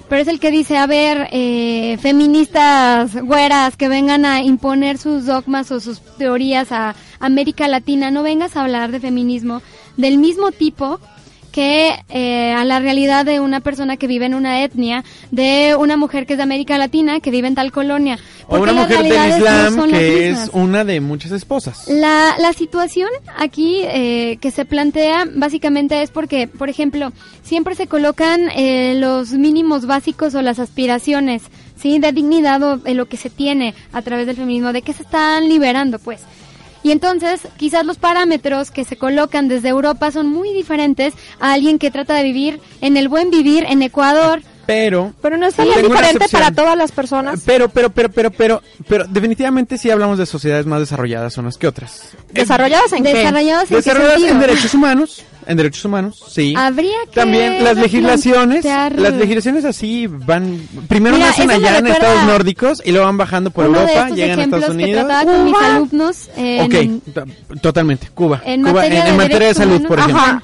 pero 0.09 0.23
es 0.23 0.27
el 0.27 0.39
que 0.39 0.49
dice, 0.49 0.75
a 0.77 0.87
ver, 0.87 1.29
eh, 1.31 1.97
feministas 2.01 3.15
güeras 3.15 3.77
que 3.77 3.87
vengan 3.87 4.25
a 4.25 4.41
imponer 4.41 4.97
sus 4.97 5.27
dogmas 5.27 5.71
o 5.71 5.79
sus 5.79 6.01
teorías 6.17 6.71
a 6.71 6.95
América 7.19 7.67
Latina, 7.67 8.09
no 8.09 8.23
vengas 8.23 8.57
a 8.57 8.63
hablar 8.63 8.91
de 8.91 8.99
feminismo 8.99 9.61
del 9.97 10.17
mismo 10.17 10.51
tipo 10.51 10.99
que 11.59 12.05
eh, 12.07 12.53
a 12.53 12.63
la 12.63 12.79
realidad 12.79 13.25
de 13.25 13.41
una 13.41 13.59
persona 13.59 13.97
que 13.97 14.07
vive 14.07 14.25
en 14.25 14.33
una 14.33 14.63
etnia, 14.63 15.03
de 15.29 15.75
una 15.77 15.97
mujer 15.97 16.25
que 16.25 16.35
es 16.35 16.37
de 16.37 16.43
América 16.43 16.77
Latina, 16.77 17.19
que 17.19 17.31
vive 17.31 17.49
en 17.49 17.55
tal 17.55 17.73
colonia. 17.73 18.17
O 18.47 18.59
una 18.59 18.71
mujer 18.71 19.03
del 19.03 19.29
Islam 19.29 19.89
que 19.89 20.29
es 20.29 20.49
una 20.53 20.85
de 20.85 21.01
muchas 21.01 21.33
esposas. 21.33 21.89
La, 21.89 22.35
la 22.39 22.53
situación 22.53 23.09
aquí 23.35 23.81
eh, 23.83 24.37
que 24.39 24.51
se 24.51 24.63
plantea 24.63 25.25
básicamente 25.35 26.01
es 26.01 26.11
porque, 26.11 26.47
por 26.47 26.69
ejemplo, 26.69 27.11
siempre 27.43 27.75
se 27.75 27.87
colocan 27.87 28.49
eh, 28.55 28.95
los 28.95 29.33
mínimos 29.33 29.85
básicos 29.85 30.35
o 30.35 30.41
las 30.41 30.59
aspiraciones, 30.59 31.41
¿sí? 31.75 31.99
De 31.99 32.13
dignidad 32.13 32.63
o 32.63 32.77
de 32.77 32.93
lo 32.93 33.07
que 33.07 33.17
se 33.17 33.29
tiene 33.29 33.75
a 33.91 34.01
través 34.01 34.27
del 34.27 34.37
feminismo, 34.37 34.71
de 34.71 34.81
que 34.81 34.93
se 34.93 35.03
están 35.03 35.49
liberando, 35.49 35.99
pues. 35.99 36.21
Y 36.83 36.91
entonces, 36.91 37.41
quizás 37.57 37.85
los 37.85 37.97
parámetros 37.97 38.71
que 38.71 38.85
se 38.85 38.97
colocan 38.97 39.47
desde 39.47 39.69
Europa 39.69 40.11
son 40.11 40.29
muy 40.29 40.53
diferentes 40.53 41.13
a 41.39 41.53
alguien 41.53 41.79
que 41.79 41.91
trata 41.91 42.15
de 42.15 42.23
vivir 42.23 42.61
en 42.81 42.97
el 42.97 43.09
buen 43.09 43.31
vivir 43.31 43.65
en 43.67 43.81
Ecuador. 43.81 44.41
Pero, 44.65 45.13
pero 45.21 45.35
no 45.35 45.49
sería 45.49 45.77
diferente 45.77 46.27
para 46.31 46.51
todas 46.51 46.77
las 46.77 46.91
personas. 46.91 47.41
Pero, 47.43 47.69
pero, 47.69 47.89
pero, 47.89 48.09
pero, 48.09 48.29
pero, 48.29 48.61
pero, 48.87 49.05
definitivamente 49.09 49.79
sí 49.79 49.89
hablamos 49.89 50.19
de 50.19 50.27
sociedades 50.27 50.67
más 50.67 50.79
desarrolladas 50.79 51.37
unas 51.39 51.57
que 51.57 51.65
otras. 51.65 52.11
¿Desarrolladas 52.31 52.93
en 52.93 53.03
qué? 53.03 53.13
Desarrolladas 53.15 53.71
en, 53.71 53.77
desarrolladas 53.77 54.21
en 54.21 54.39
derechos 54.39 54.73
humanos 54.75 55.23
en 55.49 55.57
derechos 55.57 55.83
humanos, 55.83 56.23
sí. 56.29 56.53
Habría 56.55 56.95
que 57.09 57.15
También 57.15 57.63
las 57.63 57.75
legislaciones, 57.75 58.63
las 58.63 59.13
legislaciones 59.13 59.65
así 59.65 60.05
van, 60.05 60.61
primero 60.87 61.17
nacen 61.17 61.49
allá 61.49 61.79
en 61.79 61.87
estados 61.87 62.23
nórdicos 62.25 62.83
y 62.85 62.91
luego 62.91 63.07
van 63.07 63.17
bajando 63.17 63.49
por 63.49 63.65
Europa, 63.65 64.09
llegan 64.09 64.39
a 64.39 64.43
Estados 64.43 64.69
Unidos. 64.69 65.07
Que 65.07 65.25
con 65.25 65.45
mis 65.45 65.55
alumnos 65.55 66.29
en, 66.37 67.01
ok, 67.01 67.61
totalmente, 67.61 68.09
Cuba. 68.13 68.43
En 68.45 68.61
Cuba, 68.61 68.73
materia, 68.73 69.07
en, 69.07 69.17
materia 69.17 69.47
de 69.47 69.53
salud, 69.55 69.87
por 69.87 69.97
ejemplo. 69.97 70.21
Ajá. 70.21 70.43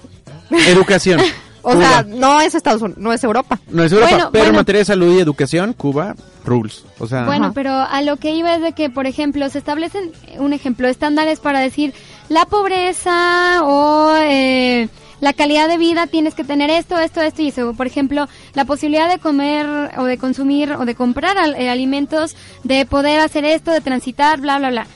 Educación. 0.67 1.21
O 1.67 1.75
sea, 1.75 2.05
no 2.07 2.41
es 2.41 2.53
Estados 2.53 2.83
Unidos, 2.83 3.01
no 3.01 3.11
es 3.11 3.23
Europa. 3.23 3.59
No 3.69 3.83
es 3.83 3.91
Europa, 3.91 4.29
pero 4.31 4.45
en 4.45 4.55
materia 4.55 4.79
de 4.79 4.85
salud 4.85 5.17
y 5.17 5.19
educación, 5.19 5.73
Cuba, 5.73 6.15
rules. 6.45 6.85
O 6.99 7.07
sea, 7.07 7.25
bueno, 7.25 7.53
pero 7.55 7.71
a 7.71 8.03
lo 8.03 8.17
que 8.17 8.35
iba 8.35 8.53
es 8.53 8.61
de 8.61 8.73
que, 8.73 8.91
por 8.91 9.07
ejemplo, 9.07 9.49
se 9.49 9.57
establecen, 9.57 10.11
un 10.37 10.53
ejemplo, 10.53 10.87
estándares 10.87 11.39
para 11.39 11.59
decir 11.59 11.95
la 12.29 12.45
pobreza 12.45 13.63
o 13.63 14.15
eh, 14.17 14.87
la 15.21 15.33
calidad 15.33 15.67
de 15.67 15.77
vida 15.77 16.07
tienes 16.07 16.33
que 16.33 16.43
tener 16.43 16.69
esto, 16.69 16.99
esto, 16.99 17.21
esto 17.21 17.41
y 17.41 17.49
eso. 17.49 17.73
Por 17.73 17.87
ejemplo, 17.87 18.27
la 18.53 18.65
posibilidad 18.65 19.09
de 19.09 19.19
comer 19.19 19.91
o 19.97 20.03
de 20.05 20.17
consumir 20.17 20.73
o 20.73 20.85
de 20.85 20.95
comprar 20.95 21.37
eh, 21.57 21.69
alimentos, 21.69 22.35
de 22.63 22.85
poder 22.85 23.19
hacer 23.19 23.45
esto, 23.45 23.71
de 23.71 23.81
transitar, 23.81 24.41
bla, 24.41 24.59
bla, 24.59 24.69
bla. 24.69 24.87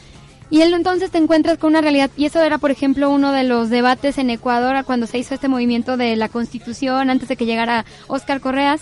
Y 0.52 0.62
él 0.62 0.74
entonces 0.74 1.12
te 1.12 1.20
encuentras 1.20 1.60
con 1.60 1.70
una 1.70 1.82
realidad, 1.82 2.10
y 2.18 2.26
eso 2.26 2.42
era, 2.42 2.58
por 2.58 2.72
ejemplo, 2.72 3.12
uno 3.12 3.32
de 3.32 3.44
los 3.44 3.70
debates 3.70 4.18
en 4.18 4.32
Ecuador 4.32 4.84
cuando 4.84 5.06
se 5.06 5.20
hizo 5.20 5.36
este 5.36 5.48
movimiento 5.48 5.96
de 5.96 6.16
la 6.16 6.28
constitución 6.28 7.12
antes 7.12 7.30
de 7.30 7.36
que 7.36 7.46
llegara 7.46 7.86
Oscar 8.08 8.42
Correas. 8.42 8.82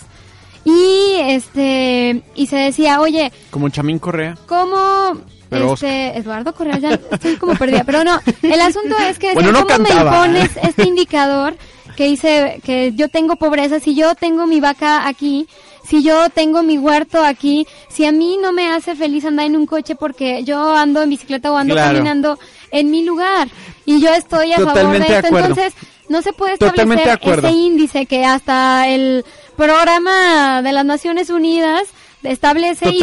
Y 0.64 1.16
este 1.20 2.22
y 2.34 2.46
se 2.46 2.56
decía, 2.56 3.00
oye, 3.00 3.32
como 3.50 3.68
Chamín 3.68 3.98
Correa. 3.98 4.36
¿Cómo 4.46 5.16
este, 5.50 6.18
Eduardo 6.18 6.54
Correa, 6.54 6.78
ya 6.78 7.00
estoy 7.10 7.36
como 7.36 7.54
perdida. 7.54 7.84
Pero 7.84 8.04
no, 8.04 8.20
el 8.42 8.60
asunto 8.60 8.96
es 8.98 9.18
que 9.18 9.34
¿cómo 9.34 9.64
me 9.78 9.90
impones 9.90 10.50
este 10.62 10.84
indicador 10.84 11.56
que 11.96 12.04
dice 12.04 12.60
que 12.64 12.92
yo 12.94 13.08
tengo 13.08 13.36
pobreza? 13.36 13.80
Si 13.80 13.94
yo 13.94 14.14
tengo 14.14 14.46
mi 14.46 14.60
vaca 14.60 15.08
aquí, 15.08 15.48
si 15.84 16.02
yo 16.02 16.28
tengo 16.30 16.62
mi 16.62 16.78
huerto 16.78 17.24
aquí, 17.24 17.66
si 17.88 18.04
a 18.04 18.12
mí 18.12 18.38
no 18.40 18.52
me 18.52 18.68
hace 18.68 18.94
feliz 18.94 19.24
andar 19.24 19.46
en 19.46 19.56
un 19.56 19.66
coche 19.66 19.94
porque 19.94 20.44
yo 20.44 20.74
ando 20.74 21.02
en 21.02 21.10
bicicleta 21.10 21.50
o 21.50 21.56
ando 21.56 21.74
caminando 21.74 22.38
en 22.70 22.90
mi 22.90 23.04
lugar 23.04 23.48
y 23.86 24.00
yo 24.00 24.12
estoy 24.12 24.52
a 24.52 24.58
favor 24.58 24.98
de 24.98 25.18
esto, 25.18 25.28
entonces 25.28 25.72
no 26.08 26.22
se 26.22 26.32
puede 26.32 26.54
establecer 26.54 27.18
ese 27.20 27.50
índice 27.50 28.06
que 28.06 28.24
hasta 28.24 28.88
el 28.88 29.24
programa 29.58 30.62
de 30.62 30.72
las 30.72 30.84
Naciones 30.84 31.30
Unidas 31.30 31.82
establece 32.22 32.90
y 32.90 33.00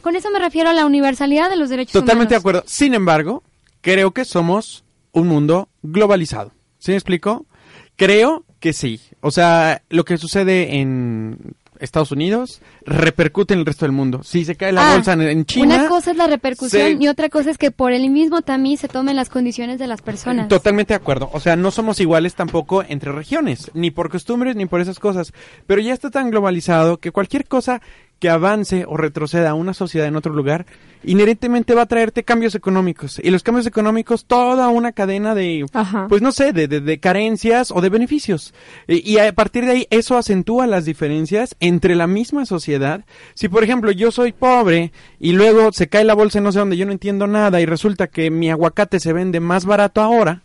con 0.00 0.16
eso 0.16 0.30
me 0.30 0.40
refiero 0.40 0.70
a 0.70 0.72
la 0.74 0.84
universalidad 0.84 1.48
de 1.48 1.56
los 1.56 1.70
derechos 1.70 1.92
Totalmente 1.92 2.34
de 2.34 2.38
acuerdo. 2.40 2.64
Sin 2.66 2.94
embargo, 2.94 3.44
creo 3.80 4.10
que 4.10 4.24
somos 4.24 4.84
un 5.12 5.28
mundo 5.28 5.68
globalizado. 5.82 6.50
¿Sí 6.78 6.90
me 6.90 6.96
explico? 6.96 7.46
Creo 7.94 8.44
que 8.58 8.72
sí. 8.72 9.00
O 9.20 9.30
sea, 9.30 9.82
lo 9.88 10.04
que 10.04 10.18
sucede 10.18 10.80
en 10.80 11.54
Estados 11.80 12.12
Unidos 12.12 12.60
repercute 12.84 13.54
en 13.54 13.60
el 13.60 13.66
resto 13.66 13.84
del 13.84 13.92
mundo. 13.92 14.22
Si 14.22 14.44
se 14.44 14.56
cae 14.56 14.72
la 14.72 14.90
ah, 14.90 14.94
bolsa 14.94 15.12
en, 15.12 15.44
China. 15.44 15.76
Una 15.76 15.88
cosa 15.88 16.10
es 16.10 16.16
la 16.16 16.26
repercusión 16.26 17.00
y 17.00 17.08
otra 17.08 17.28
cosa 17.28 17.50
es 17.50 17.58
que 17.58 17.70
por 17.70 17.92
el 17.92 18.08
mismo 18.10 18.42
también 18.42 18.76
se 18.76 18.88
tomen 18.88 19.16
las 19.16 19.28
condiciones 19.28 19.78
de 19.78 19.86
las 19.86 20.02
personas. 20.02 20.48
Totalmente 20.48 20.92
de 20.92 20.96
acuerdo. 20.96 21.30
O 21.32 21.40
sea, 21.40 21.56
no 21.56 21.70
somos 21.70 22.00
iguales 22.00 22.34
tampoco 22.34 22.84
entre 22.86 23.12
regiones, 23.12 23.70
ni 23.74 23.90
por 23.90 24.10
costumbres 24.10 24.56
ni 24.56 24.66
por 24.66 24.80
esas 24.80 24.98
cosas. 24.98 25.32
Pero 25.66 25.80
ya 25.80 25.92
está 25.92 26.10
tan 26.10 26.30
globalizado 26.30 26.98
que 26.98 27.12
cualquier 27.12 27.46
cosa 27.46 27.80
que 28.18 28.28
avance 28.28 28.84
o 28.86 28.96
retroceda 28.96 29.54
una 29.54 29.74
sociedad 29.74 30.08
en 30.08 30.16
otro 30.16 30.32
lugar, 30.32 30.66
inherentemente 31.04 31.74
va 31.74 31.82
a 31.82 31.86
traerte 31.86 32.24
cambios 32.24 32.54
económicos. 32.54 33.20
Y 33.22 33.30
los 33.30 33.42
cambios 33.42 33.66
económicos, 33.66 34.24
toda 34.24 34.68
una 34.68 34.92
cadena 34.92 35.34
de, 35.34 35.66
pues 36.08 36.22
no 36.22 36.32
sé, 36.32 36.52
de, 36.52 36.66
de, 36.68 37.00
carencias 37.00 37.70
o 37.70 37.80
de 37.80 37.88
beneficios. 37.88 38.54
Y, 38.86 39.18
a 39.18 39.32
partir 39.32 39.64
de 39.64 39.72
ahí, 39.72 39.86
eso 39.90 40.16
acentúa 40.16 40.66
las 40.66 40.84
diferencias 40.84 41.56
entre 41.60 41.94
la 41.94 42.06
misma 42.06 42.46
sociedad. 42.46 43.04
Si, 43.34 43.48
por 43.48 43.64
ejemplo, 43.64 43.90
yo 43.92 44.10
soy 44.10 44.32
pobre 44.32 44.92
y 45.20 45.32
luego 45.32 45.72
se 45.72 45.88
cae 45.88 46.04
la 46.04 46.14
bolsa 46.14 46.40
no 46.40 46.52
sé 46.52 46.58
dónde, 46.58 46.76
yo 46.76 46.86
no 46.86 46.92
entiendo 46.92 47.26
nada 47.26 47.60
y 47.60 47.66
resulta 47.66 48.08
que 48.08 48.30
mi 48.30 48.50
aguacate 48.50 49.00
se 49.00 49.12
vende 49.12 49.40
más 49.40 49.64
barato 49.64 50.00
ahora, 50.00 50.42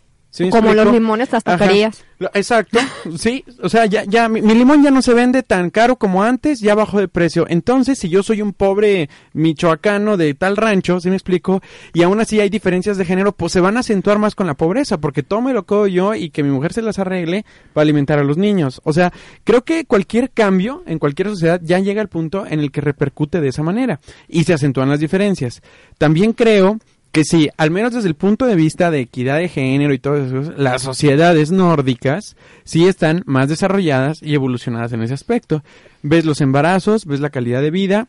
como 0.50 0.74
los 0.74 0.92
limones, 0.92 1.30
las 1.32 1.44
taquerías. 1.44 2.04
Exacto, 2.32 2.78
sí, 3.18 3.44
o 3.60 3.68
sea, 3.68 3.86
ya, 3.86 4.04
ya, 4.04 4.28
mi, 4.28 4.40
limón 4.40 4.82
ya 4.82 4.90
no 4.90 5.02
se 5.02 5.14
vende 5.14 5.42
tan 5.42 5.70
caro 5.70 5.96
como 5.96 6.22
antes, 6.22 6.60
ya 6.60 6.74
bajó 6.74 7.00
de 7.00 7.08
precio. 7.08 7.44
Entonces, 7.48 7.98
si 7.98 8.08
yo 8.08 8.22
soy 8.22 8.40
un 8.40 8.52
pobre 8.52 9.10
michoacano 9.32 10.16
de 10.16 10.34
tal 10.34 10.56
rancho, 10.56 11.00
¿sí 11.00 11.10
me 11.10 11.16
explico? 11.16 11.60
Y 11.92 12.02
aún 12.02 12.20
así 12.20 12.40
hay 12.40 12.48
diferencias 12.48 12.96
de 12.96 13.04
género, 13.04 13.32
pues 13.32 13.52
se 13.52 13.60
van 13.60 13.76
a 13.76 13.80
acentuar 13.80 14.18
más 14.18 14.34
con 14.34 14.46
la 14.46 14.54
pobreza, 14.54 14.98
porque 14.98 15.22
todo 15.22 15.42
me 15.42 15.52
lo 15.52 15.66
cojo 15.66 15.86
yo 15.86 16.14
y 16.14 16.30
que 16.30 16.42
mi 16.42 16.50
mujer 16.50 16.72
se 16.72 16.82
las 16.82 16.98
arregle 16.98 17.44
para 17.72 17.82
alimentar 17.82 18.18
a 18.18 18.24
los 18.24 18.38
niños. 18.38 18.80
O 18.84 18.92
sea, 18.92 19.12
creo 19.42 19.64
que 19.64 19.84
cualquier 19.84 20.30
cambio 20.30 20.82
en 20.86 20.98
cualquier 20.98 21.28
sociedad 21.28 21.60
ya 21.62 21.78
llega 21.78 22.00
al 22.00 22.08
punto 22.08 22.46
en 22.46 22.60
el 22.60 22.70
que 22.70 22.80
repercute 22.80 23.40
de 23.40 23.48
esa 23.48 23.62
manera 23.62 24.00
y 24.28 24.44
se 24.44 24.54
acentúan 24.54 24.88
las 24.88 25.00
diferencias. 25.00 25.62
También 25.98 26.32
creo 26.32 26.78
que 27.14 27.24
sí, 27.24 27.48
al 27.56 27.70
menos 27.70 27.94
desde 27.94 28.08
el 28.08 28.16
punto 28.16 28.44
de 28.44 28.56
vista 28.56 28.90
de 28.90 28.98
equidad 28.98 29.38
de 29.38 29.48
género 29.48 29.94
y 29.94 30.00
todo 30.00 30.16
eso, 30.16 30.52
las 30.56 30.82
sociedades 30.82 31.52
nórdicas 31.52 32.36
sí 32.64 32.88
están 32.88 33.22
más 33.24 33.48
desarrolladas 33.48 34.20
y 34.20 34.34
evolucionadas 34.34 34.92
en 34.92 35.00
ese 35.00 35.14
aspecto. 35.14 35.62
Ves 36.02 36.24
los 36.24 36.40
embarazos, 36.40 37.06
ves 37.06 37.20
la 37.20 37.30
calidad 37.30 37.62
de 37.62 37.70
vida, 37.70 38.08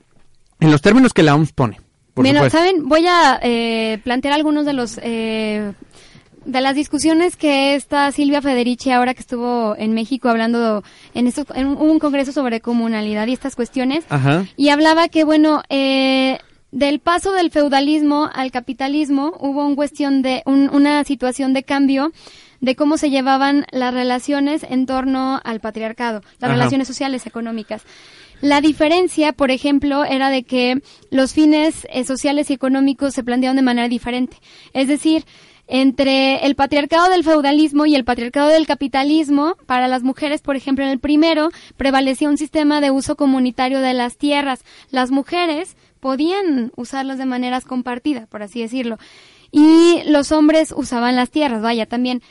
en 0.60 0.72
los 0.72 0.82
términos 0.82 1.14
que 1.14 1.22
la 1.22 1.36
OMS 1.36 1.54
pone. 1.54 1.80
Bueno, 2.16 2.50
¿saben? 2.50 2.90
Voy 2.90 3.06
a 3.06 3.40
eh, 3.44 4.00
plantear 4.04 4.34
algunos 4.34 4.66
de 4.66 4.74
los... 4.74 5.00
Eh, 5.04 5.72
de 6.46 6.62
las 6.62 6.76
discusiones 6.76 7.36
que 7.36 7.74
esta 7.74 8.12
Silvia 8.12 8.40
Federici 8.40 8.92
ahora 8.92 9.16
que 9.16 9.22
estuvo 9.22 9.76
en 9.78 9.94
México 9.94 10.30
hablando 10.30 10.84
en 11.16 11.26
esto 11.26 11.44
en 11.56 11.66
un, 11.66 11.98
congreso 11.98 12.32
sobre 12.32 12.62
comunalidad 12.62 13.26
y 13.26 13.34
estas 13.34 13.56
cuestiones 13.56 14.06
y 14.56 14.70
hablaba 14.70 15.10
que 15.10 15.24
bueno 15.24 15.64
eh, 15.70 16.38
del 16.76 17.00
paso 17.00 17.32
del 17.32 17.52
feudalismo 17.52 18.30
al 18.34 18.52
capitalismo 18.52 19.34
hubo 19.40 19.66
un 19.66 19.78
cuestión 19.78 20.22
de 20.22 20.44
una 20.46 21.06
situación 21.06 21.54
de 21.54 21.64
cambio 21.64 22.12
de 22.60 22.76
cómo 22.76 22.98
se 22.98 23.10
llevaban 23.10 23.66
las 23.72 23.94
relaciones 23.94 24.64
en 24.64 24.86
torno 24.86 25.40
al 25.46 25.62
patriarcado, 25.62 26.22
las 26.40 26.52
relaciones 26.52 26.90
sociales, 26.90 27.26
económicas. 27.26 27.84
La 28.42 28.60
diferencia, 28.60 29.32
por 29.32 29.52
ejemplo, 29.52 30.04
era 30.04 30.30
de 30.30 30.44
que 30.44 30.82
los 31.12 31.32
fines 31.32 31.88
eh, 31.90 32.04
sociales 32.04 32.50
y 32.50 32.54
económicos 32.56 33.14
se 33.14 33.24
planteaban 33.24 33.56
de 33.56 33.62
manera 33.62 33.88
diferente. 33.88 34.36
Es 34.74 34.90
decir, 34.90 35.24
entre 35.68 36.46
el 36.46 36.56
patriarcado 36.56 37.10
del 37.10 37.24
feudalismo 37.24 37.86
y 37.86 37.96
el 37.96 38.04
patriarcado 38.04 38.50
del 38.50 38.68
capitalismo, 38.68 39.56
para 39.66 39.88
las 39.88 40.04
mujeres, 40.04 40.42
por 40.42 40.58
ejemplo, 40.58 40.84
en 40.84 40.92
el 40.92 41.00
primero, 41.00 41.52
prevalecía 41.78 42.30
un 42.30 42.38
sistema 42.38 42.82
de 42.82 42.92
uso 42.92 43.16
comunitario 43.16 43.80
de 43.80 43.94
las 43.94 44.18
tierras. 44.18 44.66
Las 44.92 45.10
mujeres 45.10 45.78
podían 46.06 46.72
usarlas 46.76 47.18
de 47.18 47.26
maneras 47.26 47.66
compartidas, 47.66 48.28
por 48.28 48.44
así 48.44 48.62
decirlo. 48.62 49.00
Y 49.50 50.04
los 50.06 50.32
hombres 50.32 50.72
usaban 50.78 51.16
las 51.16 51.32
tierras, 51.32 51.64
vaya, 51.64 51.88
también. 51.88 52.22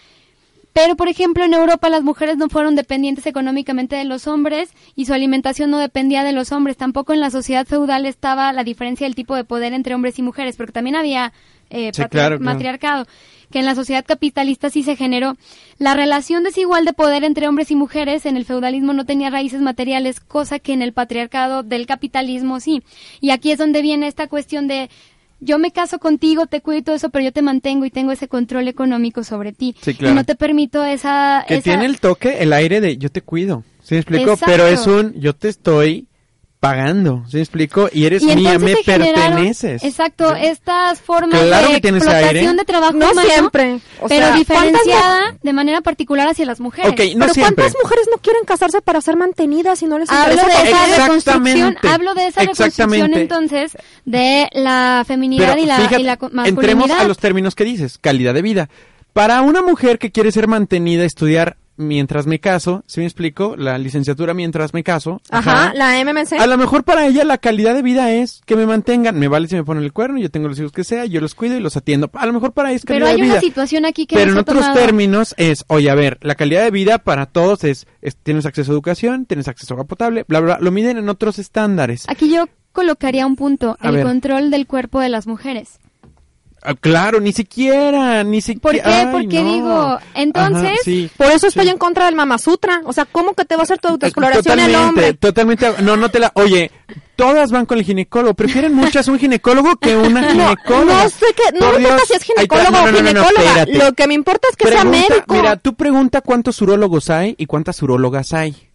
Pero, 0.72 0.94
por 0.94 1.08
ejemplo, 1.08 1.42
en 1.42 1.54
Europa 1.54 1.88
las 1.88 2.04
mujeres 2.04 2.36
no 2.36 2.48
fueron 2.48 2.76
dependientes 2.76 3.26
económicamente 3.26 3.96
de 3.96 4.04
los 4.04 4.28
hombres 4.28 4.70
y 4.94 5.06
su 5.06 5.12
alimentación 5.12 5.72
no 5.72 5.78
dependía 5.78 6.22
de 6.22 6.30
los 6.30 6.52
hombres. 6.52 6.76
Tampoco 6.76 7.14
en 7.14 7.20
la 7.20 7.30
sociedad 7.30 7.66
feudal 7.66 8.06
estaba 8.06 8.52
la 8.52 8.62
diferencia 8.62 9.08
del 9.08 9.16
tipo 9.16 9.34
de 9.34 9.42
poder 9.42 9.72
entre 9.72 9.96
hombres 9.96 10.20
y 10.20 10.22
mujeres, 10.22 10.56
porque 10.56 10.70
también 10.70 10.94
había 10.94 11.32
eh, 11.68 11.90
matriarcado. 12.38 13.06
Que 13.54 13.60
en 13.60 13.66
la 13.66 13.76
sociedad 13.76 14.04
capitalista 14.04 14.68
sí 14.68 14.82
se 14.82 14.96
generó. 14.96 15.36
La 15.78 15.94
relación 15.94 16.42
desigual 16.42 16.84
de 16.84 16.92
poder 16.92 17.22
entre 17.22 17.46
hombres 17.46 17.70
y 17.70 17.76
mujeres 17.76 18.26
en 18.26 18.36
el 18.36 18.44
feudalismo 18.44 18.92
no 18.94 19.06
tenía 19.06 19.30
raíces 19.30 19.60
materiales, 19.60 20.18
cosa 20.18 20.58
que 20.58 20.72
en 20.72 20.82
el 20.82 20.92
patriarcado 20.92 21.62
del 21.62 21.86
capitalismo 21.86 22.58
sí. 22.58 22.82
Y 23.20 23.30
aquí 23.30 23.52
es 23.52 23.58
donde 23.58 23.80
viene 23.80 24.08
esta 24.08 24.26
cuestión 24.26 24.66
de 24.66 24.90
yo 25.38 25.60
me 25.60 25.70
caso 25.70 26.00
contigo, 26.00 26.46
te 26.46 26.62
cuido 26.62 26.80
y 26.80 26.82
todo 26.82 26.96
eso, 26.96 27.10
pero 27.10 27.26
yo 27.26 27.30
te 27.30 27.42
mantengo 27.42 27.84
y 27.84 27.90
tengo 27.90 28.10
ese 28.10 28.26
control 28.26 28.66
económico 28.66 29.22
sobre 29.22 29.52
ti. 29.52 29.76
Sí, 29.80 29.94
claro. 29.94 30.14
Y 30.14 30.16
no 30.16 30.24
te 30.24 30.34
permito 30.34 30.84
esa... 30.84 31.44
Que 31.46 31.62
tiene 31.62 31.84
el 31.86 32.00
toque, 32.00 32.38
el 32.42 32.52
aire 32.52 32.80
de 32.80 32.96
yo 32.96 33.08
te 33.08 33.22
cuido. 33.22 33.62
¿Sí 33.84 33.94
me 33.94 34.00
explico? 34.00 34.36
Pero 34.44 34.66
es 34.66 34.84
un 34.88 35.14
yo 35.20 35.32
te 35.32 35.48
estoy 35.48 36.08
pagando, 36.64 37.24
¿sí 37.28 37.36
me 37.36 37.42
explico? 37.42 37.90
Y 37.92 38.06
eres 38.06 38.22
mía, 38.22 38.58
me 38.58 38.76
perteneces. 38.76 39.84
Exacto, 39.84 40.34
estas 40.34 40.98
formas 40.98 41.38
de 41.38 41.76
explotación 41.76 42.56
de 42.56 42.64
trabajo 42.64 42.94
no 42.94 43.12
siempre, 43.12 43.80
pero 44.08 44.32
diferenciada 44.32 45.36
de 45.42 45.52
manera 45.52 45.82
particular 45.82 46.26
hacia 46.26 46.46
las 46.46 46.60
mujeres. 46.60 46.90
Okay, 46.92 47.14
no 47.16 47.26
pero 47.26 47.34
¿cuántas 47.34 47.74
mujeres 47.82 48.08
no 48.10 48.16
quieren 48.16 48.44
casarse 48.46 48.80
para 48.80 49.02
ser 49.02 49.16
mantenidas 49.16 49.82
y 49.82 49.86
no 49.86 49.98
les 49.98 50.08
hablo 50.08 50.36
de 50.36 50.70
esa 50.70 51.02
reconstrucción, 51.02 51.76
hablo 51.82 52.14
de 52.14 52.28
esa 52.28 52.40
reconstrucción 52.40 53.12
entonces 53.12 53.76
de 54.06 54.48
la 54.54 55.04
feminidad 55.06 55.58
y, 55.58 55.66
la, 55.66 55.76
y 55.98 56.02
la 56.02 56.16
masculinidad. 56.16 56.46
Entremos 56.48 56.90
a 56.90 57.04
los 57.04 57.18
términos 57.18 57.54
que 57.54 57.64
dices, 57.64 57.98
calidad 57.98 58.32
de 58.32 58.40
vida. 58.40 58.70
Para 59.12 59.42
una 59.42 59.60
mujer 59.60 59.98
que 59.98 60.10
quiere 60.10 60.32
ser 60.32 60.48
mantenida, 60.48 61.04
estudiar 61.04 61.58
mientras 61.76 62.26
me 62.26 62.38
caso, 62.38 62.84
¿sí 62.86 63.00
me 63.00 63.06
explico? 63.06 63.56
La 63.56 63.78
licenciatura 63.78 64.34
mientras 64.34 64.74
me 64.74 64.82
caso. 64.82 65.20
Ajá, 65.30 65.72
la 65.74 66.02
MMC. 66.04 66.34
A 66.40 66.46
lo 66.46 66.56
mejor 66.56 66.84
para 66.84 67.06
ella 67.06 67.24
la 67.24 67.38
calidad 67.38 67.74
de 67.74 67.82
vida 67.82 68.12
es 68.12 68.42
que 68.46 68.56
me 68.56 68.66
mantengan, 68.66 69.18
me 69.18 69.28
vale 69.28 69.48
si 69.48 69.56
me 69.56 69.64
ponen 69.64 69.84
el 69.84 69.92
cuerno, 69.92 70.18
yo 70.18 70.30
tengo 70.30 70.48
los 70.48 70.58
hijos 70.58 70.72
que 70.72 70.84
sea, 70.84 71.04
yo 71.06 71.20
los 71.20 71.34
cuido 71.34 71.56
y 71.56 71.60
los 71.60 71.76
atiendo. 71.76 72.10
A 72.14 72.26
lo 72.26 72.32
mejor 72.32 72.52
para 72.52 72.70
ella 72.70 72.76
es 72.76 72.84
calidad. 72.84 73.06
Pero 73.06 73.22
hay 73.22 73.30
una 73.30 73.40
situación 73.40 73.84
aquí 73.84 74.06
que 74.06 74.16
Pero 74.16 74.32
en 74.32 74.38
otros 74.38 74.72
términos 74.72 75.34
es, 75.36 75.64
oye, 75.68 75.90
a 75.90 75.94
ver, 75.94 76.18
la 76.22 76.34
calidad 76.34 76.62
de 76.64 76.70
vida 76.70 76.98
para 76.98 77.26
todos 77.26 77.64
es, 77.64 77.86
tienes 78.22 78.46
acceso 78.46 78.72
a 78.72 78.74
educación, 78.74 79.26
tienes 79.26 79.48
acceso 79.48 79.74
a 79.74 79.76
agua 79.76 79.86
potable, 79.86 80.24
bla, 80.28 80.40
bla, 80.40 80.56
bla, 80.56 80.64
lo 80.64 80.70
miden 80.70 80.98
en 80.98 81.08
otros 81.08 81.38
estándares. 81.38 82.04
Aquí 82.08 82.32
yo 82.32 82.48
colocaría 82.72 83.26
un 83.26 83.36
punto, 83.36 83.78
el 83.82 84.02
control 84.02 84.50
del 84.50 84.66
cuerpo 84.66 85.00
de 85.00 85.08
las 85.08 85.26
mujeres. 85.26 85.78
Ah, 86.66 86.74
claro, 86.74 87.20
ni 87.20 87.34
siquiera, 87.34 88.24
ni 88.24 88.40
siquiera. 88.40 88.62
¿Por 88.62 88.72
qué? 88.72 89.08
Porque 89.12 89.44
digo, 89.44 89.98
entonces, 90.14 91.10
por 91.14 91.30
eso 91.30 91.46
estoy 91.46 91.68
en 91.68 91.76
contra 91.76 92.06
del 92.06 92.14
Mama 92.14 92.38
Sutra. 92.38 92.80
O 92.86 92.92
sea, 92.94 93.04
¿cómo 93.04 93.34
que 93.34 93.44
te 93.44 93.54
va 93.54 93.60
a 93.60 93.64
hacer 93.64 93.78
tu 93.78 93.88
autoexploración 93.88 94.42
totalmente, 94.42 94.72
el 94.72 94.88
hombre? 94.88 95.12
Totalmente, 95.12 95.74
no, 95.82 95.98
no 95.98 96.08
te 96.08 96.20
la, 96.20 96.32
oye, 96.36 96.70
todas 97.16 97.52
van 97.52 97.66
con 97.66 97.76
el 97.76 97.84
ginecólogo. 97.84 98.32
Prefieren 98.32 98.72
muchas 98.72 99.08
un 99.08 99.18
ginecólogo 99.18 99.76
que 99.76 99.94
una 99.94 100.22
ginecóloga. 100.32 101.04
No, 101.04 101.10
sé 101.10 101.26
qué, 101.36 101.58
no 101.58 101.70
me 101.72 101.82
importa 101.82 102.02
si 102.06 102.14
es 102.14 102.22
ginecólogo 102.22 102.82
o 102.82 102.86
ginecóloga. 102.86 103.66
Lo 103.66 103.92
que 103.92 104.06
me 104.06 104.14
importa 104.14 104.48
es 104.50 104.56
que 104.56 104.68
sea 104.68 104.84
médico. 104.84 105.34
Mira, 105.34 105.56
tú 105.56 105.74
pregunta 105.74 106.22
cuántos 106.22 106.62
urólogos 106.62 107.10
hay 107.10 107.34
y 107.36 107.44
cuántas 107.44 107.82
urólogas 107.82 108.32
hay. 108.32 108.70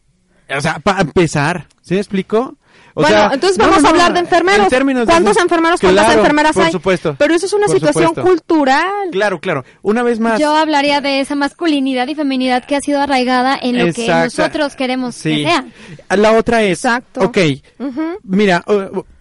O 0.55 0.61
sea, 0.61 0.77
para 0.77 1.01
empezar, 1.01 1.67
¿sí 1.81 1.95
me 1.95 2.01
explico? 2.01 2.55
Bueno, 3.01 3.33
entonces 3.33 3.57
vamos 3.57 3.83
a 3.83 3.89
hablar 3.89 4.13
de 4.13 4.19
enfermeros. 4.19 4.67
¿Cuántos 5.05 5.37
enfermeros, 5.37 5.79
cuántas 5.79 6.15
enfermeras 6.15 6.53
por 6.53 6.63
hay? 6.63 6.71
Supuesto, 6.71 7.15
Pero 7.17 7.33
eso 7.33 7.45
es 7.45 7.53
una 7.53 7.67
situación 7.67 8.13
cultural. 8.13 9.09
Claro, 9.11 9.39
claro. 9.39 9.63
Una 9.81 10.03
vez 10.03 10.19
más. 10.19 10.39
Yo 10.39 10.55
hablaría 10.55 11.01
de 11.01 11.19
esa 11.19 11.35
masculinidad 11.35 12.07
y 12.07 12.15
feminidad 12.15 12.65
que 12.65 12.75
ha 12.75 12.81
sido 12.81 13.01
arraigada 13.01 13.57
en 13.61 13.77
lo 13.77 13.93
que 13.93 14.07
nosotros 14.07 14.75
queremos 14.75 15.15
que 15.21 15.43
sea. 15.43 15.65
La 16.15 16.33
otra 16.33 16.63
es. 16.63 16.85
Exacto. 16.85 17.21
Ok. 17.21 17.37
Mira. 18.23 18.63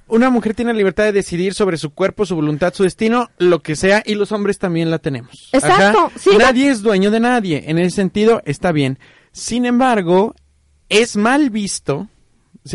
una 0.08 0.30
mujer 0.30 0.54
tiene 0.54 0.72
la 0.72 0.78
libertad 0.78 1.04
de 1.04 1.12
decidir 1.12 1.52
sobre 1.54 1.76
su 1.76 1.90
cuerpo, 1.90 2.24
su 2.24 2.34
voluntad, 2.34 2.72
su 2.72 2.82
destino, 2.82 3.28
lo 3.38 3.60
que 3.62 3.76
sea, 3.76 4.02
y 4.06 4.14
los 4.14 4.32
hombres 4.32 4.58
también 4.58 4.90
la 4.90 4.98
tenemos. 4.98 5.50
Exacto. 5.52 6.10
nadie 6.38 6.70
es 6.70 6.82
dueño 6.82 7.10
de 7.10 7.20
nadie. 7.20 7.64
En 7.66 7.78
ese 7.78 7.96
sentido, 7.96 8.42
está 8.46 8.72
bien. 8.72 8.98
Sin 9.32 9.66
embargo, 9.66 10.34
es 10.88 11.16
mal 11.16 11.50
visto, 11.50 12.08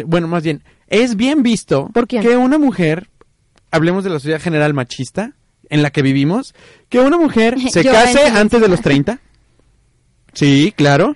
bueno, 0.06 0.28
más 0.28 0.44
bien, 0.44 0.64
es 0.94 1.16
bien 1.16 1.42
visto 1.42 1.90
que 2.08 2.38
una 2.38 2.60
mujer, 2.60 3.10
hablemos 3.72 4.04
de 4.04 4.12
la 4.12 4.20
sociedad 4.20 4.40
general 4.40 4.74
machista 4.74 5.34
en 5.70 5.82
la 5.82 5.90
que 5.90 6.04
vivimos, 6.04 6.54
que 6.88 7.00
una 7.00 7.18
mujer 7.18 7.58
se 7.72 7.84
case 7.84 8.28
antes 8.28 8.62
de 8.62 8.68
los 8.68 8.82
30. 8.82 9.20
Sí, 10.34 10.74
claro. 10.76 11.16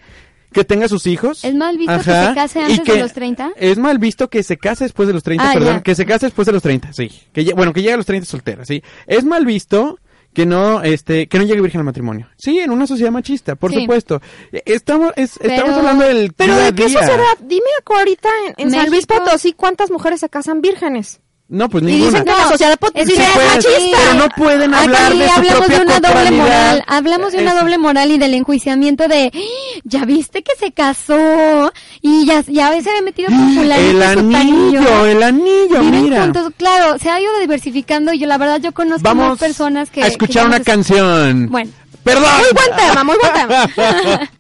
Que 0.51 0.63
tenga 0.63 0.88
sus 0.88 1.05
hijos. 1.05 1.43
¿Es 1.43 1.53
mal 1.53 1.78
visto 1.78 1.93
que 1.95 2.03
se 2.03 2.34
case 2.34 2.61
antes 2.61 2.86
de 2.86 2.99
los 2.99 3.13
30? 3.13 3.51
Es 3.57 3.78
mal 3.78 3.99
visto 3.99 4.30
que 4.30 4.41
se 4.41 4.57
case 4.57 4.86
después 4.86 5.07
de 5.07 5.13
los 5.13 5.21
30, 5.21 5.47
ah, 5.47 5.53
perdón. 5.53 5.82
Que 5.82 5.93
se 5.93 6.05
case 6.05 6.25
después 6.25 6.47
de 6.47 6.53
los 6.53 6.63
30, 6.63 6.93
sí. 6.93 7.11
Que, 7.32 7.53
bueno, 7.53 7.73
que 7.73 7.82
llegue 7.82 7.93
a 7.93 7.97
los 7.97 8.05
30 8.05 8.25
soltera, 8.25 8.65
sí. 8.65 8.82
Es 9.05 9.23
mal 9.23 9.45
visto 9.45 9.99
que 10.38 10.45
no 10.45 10.83
este 10.83 11.25
que 11.27 11.39
no 11.39 11.45
llegue 11.45 11.61
virgen 11.61 11.79
al 11.79 11.85
matrimonio. 11.85 12.29
Sí, 12.38 12.59
en 12.59 12.69
una 12.69 12.85
sociedad 12.85 13.09
machista, 13.09 13.55
por 13.55 13.73
supuesto. 13.73 14.21
Estamos 14.51 15.11
estamos 15.15 15.75
hablando 15.75 16.05
del 16.05 16.31
Pero 16.33 16.55
de 16.55 16.75
qué 16.75 16.83
sociedad? 16.89 17.39
Dime 17.41 17.65
ahorita 17.83 18.29
en, 18.45 18.67
en 18.67 18.71
San 18.71 18.88
Luis 18.91 19.07
Potosí 19.07 19.53
cuántas 19.53 19.89
mujeres 19.89 20.19
se 20.19 20.29
casan 20.29 20.61
vírgenes. 20.61 21.21
No, 21.50 21.70
pues 21.70 21.82
ninguna. 21.82 22.04
Y 22.04 22.06
dicen 22.08 22.26
que 22.26 22.32
la 22.32 22.50
sociedad 22.50 22.80
es, 22.93 23.08
machista. 23.08 23.98
Pero 23.98 24.14
no 24.16 24.30
pueden 24.36 24.74
hablar 24.74 25.16
de 25.16 25.28
su 25.28 25.34
hablamos 25.34 25.68
de 25.70 25.80
una 25.80 26.00
doble 26.02 26.32
moral. 26.32 26.84
Hablamos 26.88 27.32
de 27.32 27.41
una 27.41 27.56
doble 27.56 27.78
moral 27.78 28.12
y 28.12 28.18
del 28.18 28.34
enjuiciamiento 28.34 29.08
de, 29.08 29.32
¡Ah! 29.34 29.80
ya 29.86 30.04
viste 30.04 30.43
que 30.43 30.52
se 30.60 30.74
casó 30.74 31.72
y 32.02 32.26
ya, 32.26 32.41
ya 32.41 32.82
se 32.82 32.89
había 32.89 33.02
metido 33.02 33.30
con 33.30 33.54
fulanito 33.54 33.89
El 33.91 34.04
anillo, 34.04 35.06
el 35.06 35.24
anillo, 35.24 35.84
mira. 35.84 36.32
claro, 36.58 37.00
se 37.00 37.10
ha 37.10 37.22
ido 37.22 37.39
diversificando 37.39 38.12
y 38.12 38.20
yo 38.20 38.28
la 38.28 38.38
verdad 38.38 38.60
yo 38.62 38.74
conozco 38.74 39.04
Vamos 39.04 39.30
más 39.30 39.39
personas 39.39 39.89
que... 39.89 40.04
a 40.04 40.08
escuchar 40.08 40.48
una 40.48 40.60
canción. 40.60 41.48
Bueno. 41.50 41.72
Perdón. 42.04 42.30
Muy 42.39 42.48
buen 42.54 42.78
tema, 42.78 43.04
muy 43.04 43.16
buen 43.22 43.34
tema. 43.34 44.30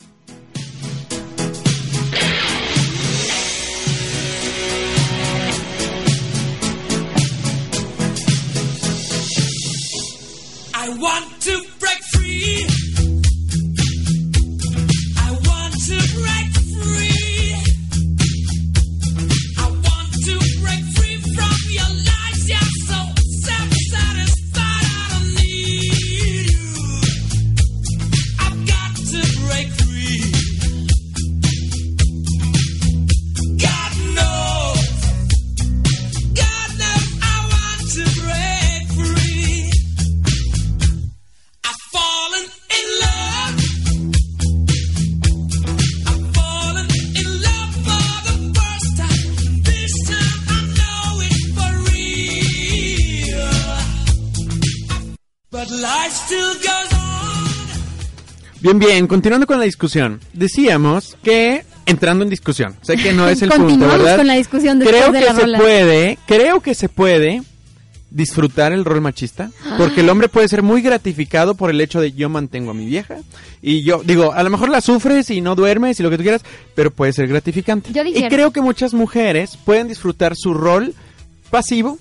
one 10.89 11.36
Bien, 58.67 58.79
bien, 58.79 59.07
continuando 59.07 59.47
con 59.47 59.59
la 59.59 59.63
discusión. 59.63 60.19
Decíamos 60.33 61.15
que 61.23 61.63
entrando 61.85 62.25
en 62.25 62.29
discusión. 62.29 62.75
Sé 62.81 62.97
que 62.97 63.13
no 63.13 63.29
es 63.29 63.41
el 63.41 63.47
punto, 63.47 63.63
Continuamos 63.65 63.99
¿verdad? 63.99 64.17
con 64.17 64.27
la 64.27 64.33
discusión 64.33 64.79
después 64.79 65.01
creo 65.01 65.13
de 65.13 65.19
que 65.19 65.25
la 65.25 65.35
se 65.35 65.41
rola. 65.41 65.57
puede, 65.57 66.17
creo 66.27 66.59
que 66.59 66.75
se 66.75 66.89
puede 66.89 67.43
disfrutar 68.09 68.73
el 68.73 68.83
rol 68.83 68.99
machista, 68.99 69.51
porque 69.77 70.01
el 70.01 70.09
hombre 70.09 70.27
puede 70.27 70.49
ser 70.49 70.63
muy 70.63 70.81
gratificado 70.81 71.55
por 71.55 71.69
el 71.69 71.79
hecho 71.79 72.01
de 72.01 72.11
yo 72.11 72.27
mantengo 72.27 72.71
a 72.71 72.73
mi 72.73 72.85
vieja 72.85 73.17
y 73.61 73.83
yo 73.83 74.01
digo, 74.03 74.33
a 74.33 74.43
lo 74.43 74.49
mejor 74.49 74.67
la 74.69 74.81
sufres 74.81 75.29
y 75.29 75.39
no 75.39 75.55
duermes 75.55 75.99
y 75.99 76.03
lo 76.03 76.09
que 76.09 76.17
tú 76.17 76.23
quieras, 76.23 76.41
pero 76.75 76.91
puede 76.91 77.13
ser 77.13 77.27
gratificante. 77.27 77.93
Yo 77.93 78.03
y 78.03 78.27
creo 78.27 78.51
que 78.51 78.59
muchas 78.59 78.93
mujeres 78.93 79.57
pueden 79.63 79.87
disfrutar 79.87 80.33
su 80.35 80.53
rol 80.53 80.93
pasivo 81.49 81.97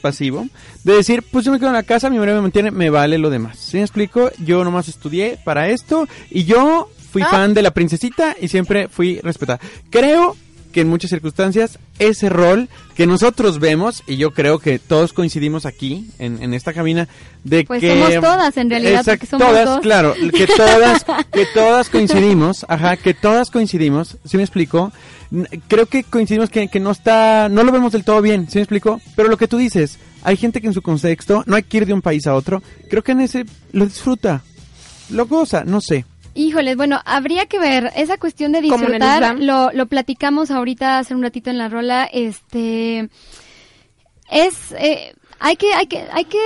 pasivo 0.00 0.46
de 0.84 0.94
decir, 0.94 1.22
pues 1.30 1.44
yo 1.44 1.52
me 1.52 1.58
quedo 1.58 1.68
en 1.68 1.74
la 1.74 1.82
casa, 1.84 2.10
mi 2.10 2.18
marido 2.18 2.36
me 2.36 2.42
mantiene, 2.42 2.70
me 2.70 2.90
vale 2.90 3.18
lo 3.18 3.30
demás. 3.30 3.58
¿Sí 3.58 3.76
me 3.76 3.82
explico? 3.84 4.30
Yo 4.44 4.64
nomás 4.64 4.88
estudié 4.88 5.38
para 5.44 5.68
esto 5.68 6.08
y 6.30 6.44
yo 6.44 6.90
fui 7.12 7.22
Ah. 7.22 7.28
fan 7.30 7.54
de 7.54 7.62
la 7.62 7.72
princesita 7.72 8.36
y 8.40 8.48
siempre 8.48 8.88
fui 8.88 9.18
respetada. 9.22 9.60
Creo 9.90 10.36
que 10.72 10.80
en 10.80 10.88
muchas 10.88 11.10
circunstancias 11.10 11.78
ese 11.98 12.28
rol 12.28 12.68
que 12.94 13.06
nosotros 13.06 13.58
vemos, 13.58 14.02
y 14.06 14.16
yo 14.16 14.32
creo 14.32 14.58
que 14.58 14.78
todos 14.78 15.12
coincidimos 15.12 15.66
aquí, 15.66 16.10
en, 16.18 16.54
esta 16.54 16.72
cabina, 16.72 17.08
de 17.44 17.64
pues 17.64 17.80
que... 17.80 17.88
somos 17.90 18.14
todas, 18.14 18.56
en 18.56 18.70
realidad, 18.70 19.00
exacto, 19.00 19.26
somos 19.26 19.48
todas, 19.48 19.80
claro, 19.80 20.14
que 20.14 20.46
todas, 20.46 21.04
que 21.32 21.46
todas 21.54 21.88
coincidimos, 21.88 22.64
ajá, 22.68 22.96
que 22.96 23.14
todas 23.14 23.50
coincidimos, 23.50 24.16
¿sí 24.24 24.36
me 24.36 24.42
explico? 24.42 24.92
Creo 25.68 25.86
que 25.86 26.04
coincidimos 26.04 26.50
que, 26.50 26.68
que 26.68 26.80
no 26.80 26.90
está, 26.90 27.48
no 27.48 27.62
lo 27.62 27.72
vemos 27.72 27.92
del 27.92 28.04
todo 28.04 28.20
bien, 28.20 28.48
¿sí 28.48 28.58
me 28.58 28.62
explico? 28.62 29.00
Pero 29.16 29.28
lo 29.28 29.36
que 29.36 29.48
tú 29.48 29.58
dices, 29.58 29.98
hay 30.22 30.36
gente 30.36 30.60
que 30.60 30.66
en 30.66 30.74
su 30.74 30.82
contexto 30.82 31.44
no 31.46 31.56
hay 31.56 31.62
que 31.62 31.78
ir 31.78 31.86
de 31.86 31.92
un 31.92 32.02
país 32.02 32.26
a 32.26 32.34
otro, 32.34 32.62
creo 32.88 33.02
que 33.02 33.12
en 33.12 33.20
ese 33.20 33.44
lo 33.72 33.86
disfruta, 33.86 34.42
lo 35.10 35.26
goza, 35.26 35.64
no 35.64 35.80
sé. 35.80 36.04
Híjoles, 36.34 36.76
bueno, 36.76 37.00
habría 37.04 37.46
que 37.46 37.58
ver 37.58 37.90
esa 37.96 38.16
cuestión 38.18 38.52
de 38.52 38.60
disfrutar. 38.60 39.38
Lo, 39.38 39.72
lo 39.72 39.86
platicamos 39.86 40.50
ahorita 40.50 40.98
hace 40.98 41.14
un 41.14 41.22
ratito 41.22 41.50
en 41.50 41.58
la 41.58 41.68
rola. 41.68 42.04
Este 42.04 43.08
es 44.30 44.72
eh, 44.78 45.14
hay 45.40 45.56
que 45.56 45.72
hay 45.74 45.86
que 45.86 46.04
hay 46.12 46.24
que 46.24 46.38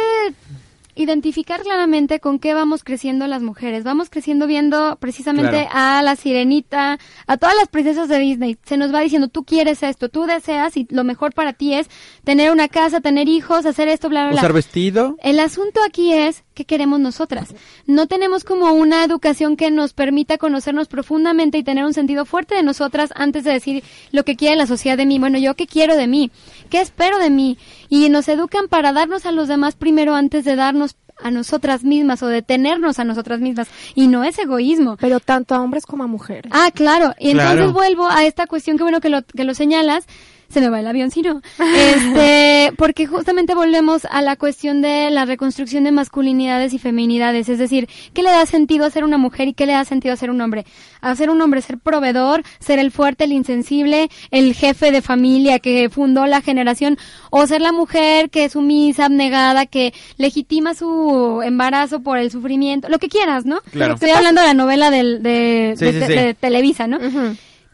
identificar 0.96 1.62
claramente 1.62 2.20
con 2.20 2.38
qué 2.38 2.54
vamos 2.54 2.84
creciendo 2.84 3.26
las 3.26 3.42
mujeres. 3.42 3.84
Vamos 3.84 4.10
creciendo 4.10 4.46
viendo 4.46 4.96
precisamente 5.00 5.68
a 5.72 6.02
la 6.02 6.16
sirenita, 6.16 6.98
a 7.26 7.36
todas 7.36 7.56
las 7.56 7.68
princesas 7.68 8.08
de 8.08 8.18
Disney. 8.18 8.56
Se 8.64 8.76
nos 8.76 8.94
va 8.94 9.00
diciendo, 9.00 9.28
tú 9.28 9.44
quieres 9.44 9.82
esto, 9.82 10.08
tú 10.08 10.24
deseas 10.24 10.76
y 10.76 10.86
lo 10.90 11.04
mejor 11.04 11.34
para 11.34 11.52
ti 11.52 11.74
es 11.74 11.88
tener 12.22 12.52
una 12.52 12.68
casa, 12.68 13.00
tener 13.00 13.28
hijos, 13.28 13.66
hacer 13.66 13.88
esto, 13.88 14.08
bla, 14.08 14.22
bla, 14.22 14.32
bla. 14.32 14.40
Usar 14.40 14.52
vestido. 14.52 15.16
El 15.22 15.40
asunto 15.40 15.80
aquí 15.86 16.12
es 16.12 16.43
qué 16.54 16.64
queremos 16.64 17.00
nosotras. 17.00 17.54
No 17.86 18.06
tenemos 18.06 18.44
como 18.44 18.72
una 18.72 19.04
educación 19.04 19.56
que 19.56 19.70
nos 19.70 19.92
permita 19.92 20.38
conocernos 20.38 20.88
profundamente 20.88 21.58
y 21.58 21.64
tener 21.64 21.84
un 21.84 21.92
sentido 21.92 22.24
fuerte 22.24 22.54
de 22.54 22.62
nosotras 22.62 23.10
antes 23.16 23.44
de 23.44 23.52
decir 23.52 23.84
lo 24.12 24.24
que 24.24 24.36
quiere 24.36 24.56
la 24.56 24.66
sociedad 24.66 24.96
de 24.96 25.06
mí. 25.06 25.18
Bueno, 25.18 25.38
yo 25.38 25.54
qué 25.54 25.66
quiero 25.66 25.96
de 25.96 26.06
mí, 26.06 26.30
qué 26.70 26.80
espero 26.80 27.18
de 27.18 27.30
mí. 27.30 27.58
Y 27.88 28.08
nos 28.08 28.28
educan 28.28 28.68
para 28.68 28.92
darnos 28.92 29.26
a 29.26 29.32
los 29.32 29.48
demás 29.48 29.74
primero 29.74 30.14
antes 30.14 30.44
de 30.44 30.56
darnos 30.56 30.96
a 31.18 31.30
nosotras 31.30 31.84
mismas 31.84 32.22
o 32.22 32.26
detenernos 32.26 32.98
a 32.98 33.04
nosotras 33.04 33.40
mismas 33.40 33.68
y 33.94 34.08
no 34.08 34.24
es 34.24 34.38
egoísmo. 34.38 34.96
Pero 34.96 35.20
tanto 35.20 35.54
a 35.54 35.60
hombres 35.60 35.86
como 35.86 36.04
a 36.04 36.06
mujeres. 36.06 36.50
Ah, 36.54 36.70
claro. 36.72 37.14
Y 37.18 37.30
entonces 37.30 37.72
vuelvo 37.72 38.08
a 38.08 38.24
esta 38.24 38.46
cuestión 38.46 38.76
que 38.76 38.84
bueno 38.84 39.00
que 39.00 39.10
lo, 39.10 39.22
que 39.22 39.44
lo 39.44 39.54
señalas 39.54 40.06
se 40.54 40.60
me 40.60 40.70
va 40.70 40.80
el 40.80 40.86
avión 40.86 41.10
si 41.10 41.20
no. 41.20 41.42
Este, 41.58 42.72
porque 42.78 43.06
justamente 43.06 43.54
volvemos 43.54 44.06
a 44.06 44.22
la 44.22 44.36
cuestión 44.36 44.80
de 44.80 45.10
la 45.10 45.24
reconstrucción 45.24 45.84
de 45.84 45.92
masculinidades 45.92 46.72
y 46.72 46.78
feminidades, 46.78 47.48
es 47.48 47.58
decir, 47.58 47.88
¿qué 48.14 48.22
le 48.22 48.30
da 48.30 48.46
sentido 48.46 48.86
a 48.86 48.90
ser 48.90 49.04
una 49.04 49.18
mujer 49.18 49.48
y 49.48 49.52
qué 49.52 49.66
le 49.66 49.72
da 49.72 49.84
sentido 49.84 50.14
a 50.14 50.16
ser 50.16 50.30
un 50.30 50.40
hombre? 50.40 50.64
A 51.00 51.14
ser 51.16 51.28
un 51.28 51.40
hombre, 51.42 51.60
ser 51.60 51.78
proveedor, 51.78 52.44
ser 52.60 52.78
el 52.78 52.92
fuerte, 52.92 53.24
el 53.24 53.32
insensible, 53.32 54.08
el 54.30 54.54
jefe 54.54 54.92
de 54.92 55.02
familia 55.02 55.58
que 55.58 55.90
fundó 55.90 56.24
la 56.26 56.40
generación, 56.40 56.98
o 57.30 57.46
ser 57.46 57.60
la 57.60 57.72
mujer 57.72 58.30
que 58.30 58.44
es 58.44 58.52
sumisa, 58.52 59.06
abnegada, 59.06 59.66
que 59.66 59.92
legitima 60.16 60.74
su 60.74 61.42
embarazo 61.44 62.00
por 62.00 62.18
el 62.18 62.30
sufrimiento, 62.30 62.88
lo 62.88 62.98
que 62.98 63.08
quieras, 63.08 63.44
¿no? 63.44 63.58
Estoy 63.66 64.10
hablando 64.10 64.40
de 64.40 64.46
la 64.46 64.54
novela 64.54 64.90
del, 64.90 65.22
de, 65.22 66.36
Televisa, 66.40 66.86
¿no? 66.86 66.98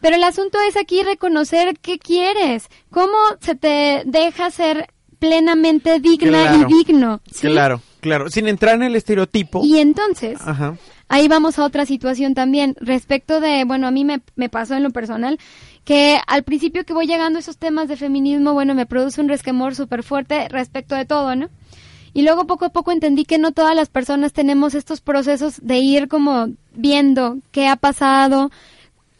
Pero 0.01 0.15
el 0.15 0.23
asunto 0.23 0.57
es 0.67 0.75
aquí 0.75 1.03
reconocer 1.03 1.77
qué 1.79 1.99
quieres, 1.99 2.67
cómo 2.89 3.17
se 3.39 3.55
te 3.55 4.01
deja 4.05 4.49
ser 4.51 4.87
plenamente 5.19 5.99
digna 5.99 6.55
y 6.55 6.73
digno. 6.73 7.21
Claro, 7.39 7.81
claro, 7.99 8.29
sin 8.29 8.47
entrar 8.47 8.75
en 8.75 8.83
el 8.83 8.95
estereotipo. 8.95 9.61
Y 9.63 9.77
entonces, 9.77 10.39
ahí 11.07 11.27
vamos 11.27 11.59
a 11.59 11.63
otra 11.63 11.85
situación 11.85 12.33
también, 12.33 12.75
respecto 12.79 13.39
de, 13.39 13.63
bueno, 13.63 13.85
a 13.85 13.91
mí 13.91 14.03
me, 14.03 14.21
me 14.35 14.49
pasó 14.49 14.73
en 14.73 14.81
lo 14.81 14.89
personal, 14.89 15.37
que 15.85 16.19
al 16.25 16.41
principio 16.43 16.83
que 16.85 16.93
voy 16.93 17.05
llegando 17.05 17.37
a 17.37 17.41
esos 17.41 17.57
temas 17.57 17.87
de 17.87 17.97
feminismo, 17.97 18.53
bueno, 18.53 18.73
me 18.73 18.87
produce 18.87 19.21
un 19.21 19.29
resquemor 19.29 19.75
súper 19.75 20.01
fuerte 20.01 20.49
respecto 20.49 20.95
de 20.95 21.05
todo, 21.05 21.35
¿no? 21.35 21.49
Y 22.13 22.23
luego 22.23 22.45
poco 22.45 22.65
a 22.65 22.69
poco 22.69 22.91
entendí 22.91 23.23
que 23.23 23.37
no 23.37 23.51
todas 23.51 23.75
las 23.75 23.89
personas 23.89 24.33
tenemos 24.33 24.75
estos 24.75 25.01
procesos 25.01 25.59
de 25.61 25.77
ir 25.77 26.07
como 26.07 26.49
viendo 26.73 27.37
qué 27.51 27.67
ha 27.67 27.77
pasado, 27.77 28.51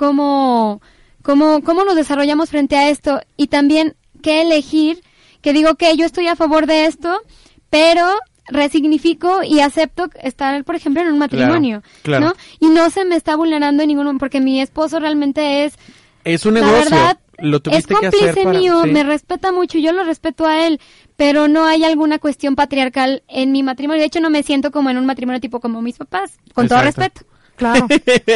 cómo, 0.02 0.82
cómo, 1.22 1.62
cómo 1.62 1.86
nos 1.86 1.96
desarrollamos 1.96 2.50
frente 2.50 2.76
a 2.76 2.90
esto 2.90 3.22
y 3.38 3.48
también 3.48 3.96
qué 4.24 4.42
elegir, 4.42 5.04
que 5.42 5.54
digo 5.54 5.76
que 5.76 5.96
yo 5.96 6.08
estoy 6.08 6.26
a 6.26 6.36
favor 6.36 6.66
de 6.66 6.86
esto, 6.88 7.22
pero 7.70 8.08
resignifico 8.48 9.44
y 9.44 9.60
acepto 9.60 10.10
estar, 10.24 10.64
por 10.64 10.74
ejemplo, 10.74 11.04
en 11.04 11.10
un 11.10 11.20
matrimonio, 11.20 11.84
¿no? 12.04 12.34
Y 12.60 12.70
no 12.70 12.90
se 12.90 13.06
me 13.06 13.16
está 13.16 13.36
vulnerando 13.36 13.84
en 13.84 13.90
ninguno, 13.90 14.18
porque 14.18 14.42
mi 14.42 14.60
esposo 14.60 15.00
realmente 15.00 15.66
es... 15.66 15.76
Es 16.24 16.48
un 16.48 16.56
negocio. 16.56 16.78
Verdad, 16.90 17.20
lo 17.38 17.62
es 17.70 17.86
cómplice 17.86 18.44
mío, 18.48 18.84
me 18.88 19.04
respeta 19.04 19.52
mucho, 19.52 19.78
yo 19.78 19.92
lo 19.92 20.04
respeto 20.04 20.48
a 20.48 20.66
él, 20.66 20.80
pero 21.16 21.48
no 21.48 21.66
hay 21.66 21.84
alguna 21.84 22.18
cuestión 22.18 22.56
patriarcal 22.56 23.22
en 23.28 23.52
mi 23.52 23.62
matrimonio. 23.62 24.02
De 24.02 24.08
hecho, 24.08 24.20
no 24.20 24.32
me 24.32 24.42
siento 24.42 24.72
como 24.72 24.90
en 24.90 24.98
un 24.98 25.06
matrimonio 25.06 25.40
tipo 25.40 25.60
como 25.60 25.80
mis 25.84 26.00
papás, 26.00 26.40
con 26.56 26.68
todo 26.68 26.82
respeto. 26.82 27.22
Claro. 27.62 27.86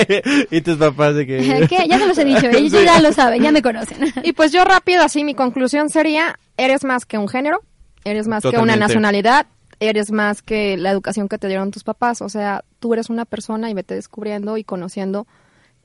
y 0.52 0.62
tus 0.62 0.78
papás 0.78 1.16
de 1.16 1.26
que... 1.26 1.68
Ya 1.90 1.98
se 1.98 2.08
los 2.08 2.18
he 2.20 2.26
dicho, 2.26 2.48
ellos 2.48 2.72
ya 2.72 3.02
lo 3.02 3.12
saben, 3.12 3.42
ya 3.42 3.52
me 3.52 3.64
conocen. 3.64 4.14
y 4.24 4.34
pues 4.34 4.52
yo 4.52 4.64
rápido, 4.64 5.02
así 5.02 5.24
mi 5.24 5.34
conclusión 5.34 5.90
sería, 5.90 6.38
eres 6.58 6.84
más 6.84 7.08
que 7.08 7.18
un 7.18 7.28
género, 7.28 7.64
eres 8.04 8.28
más 8.28 8.44
que 8.44 8.60
una 8.60 8.76
nacionalidad, 8.76 9.48
eres 9.80 10.12
más 10.12 10.44
que 10.44 10.78
la 10.78 10.92
educación 10.92 11.28
que 11.28 11.40
te 11.40 11.48
dieron 11.48 11.72
tus 11.72 11.84
papás, 11.84 12.22
o 12.22 12.30
sea, 12.30 12.64
tú 12.80 12.94
eres 12.94 13.10
una 13.10 13.26
persona 13.26 13.72
y 13.72 13.74
vete 13.74 13.96
descubriendo 13.96 14.58
y 14.58 14.64
conociendo 14.64 15.26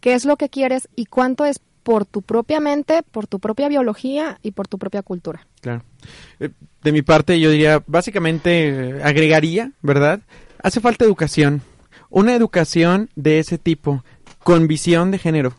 qué 0.00 0.12
es 0.12 0.26
lo 0.26 0.36
que 0.36 0.50
quieres 0.50 0.90
y 0.94 1.06
cuánto 1.06 1.46
es 1.46 1.60
por 1.82 2.04
tu 2.04 2.20
propia 2.20 2.60
mente, 2.60 3.02
por 3.10 3.26
tu 3.26 3.40
propia 3.40 3.68
biología 3.68 4.38
y 4.42 4.50
por 4.50 4.68
tu 4.68 4.76
propia 4.76 5.00
cultura. 5.00 5.46
Claro. 5.62 5.82
Eh, 6.40 6.50
de 6.82 6.92
mi 6.92 7.00
parte, 7.00 7.40
yo 7.40 7.50
diría, 7.50 7.82
básicamente, 7.86 8.68
eh, 8.68 9.02
agregaría, 9.02 9.72
¿verdad? 9.80 10.20
Hace 10.62 10.80
falta 10.80 11.06
educación 11.06 11.62
una 12.10 12.34
educación 12.34 13.08
de 13.16 13.38
ese 13.38 13.56
tipo, 13.58 14.04
con 14.44 14.68
visión 14.68 15.10
de 15.10 15.18
género. 15.18 15.54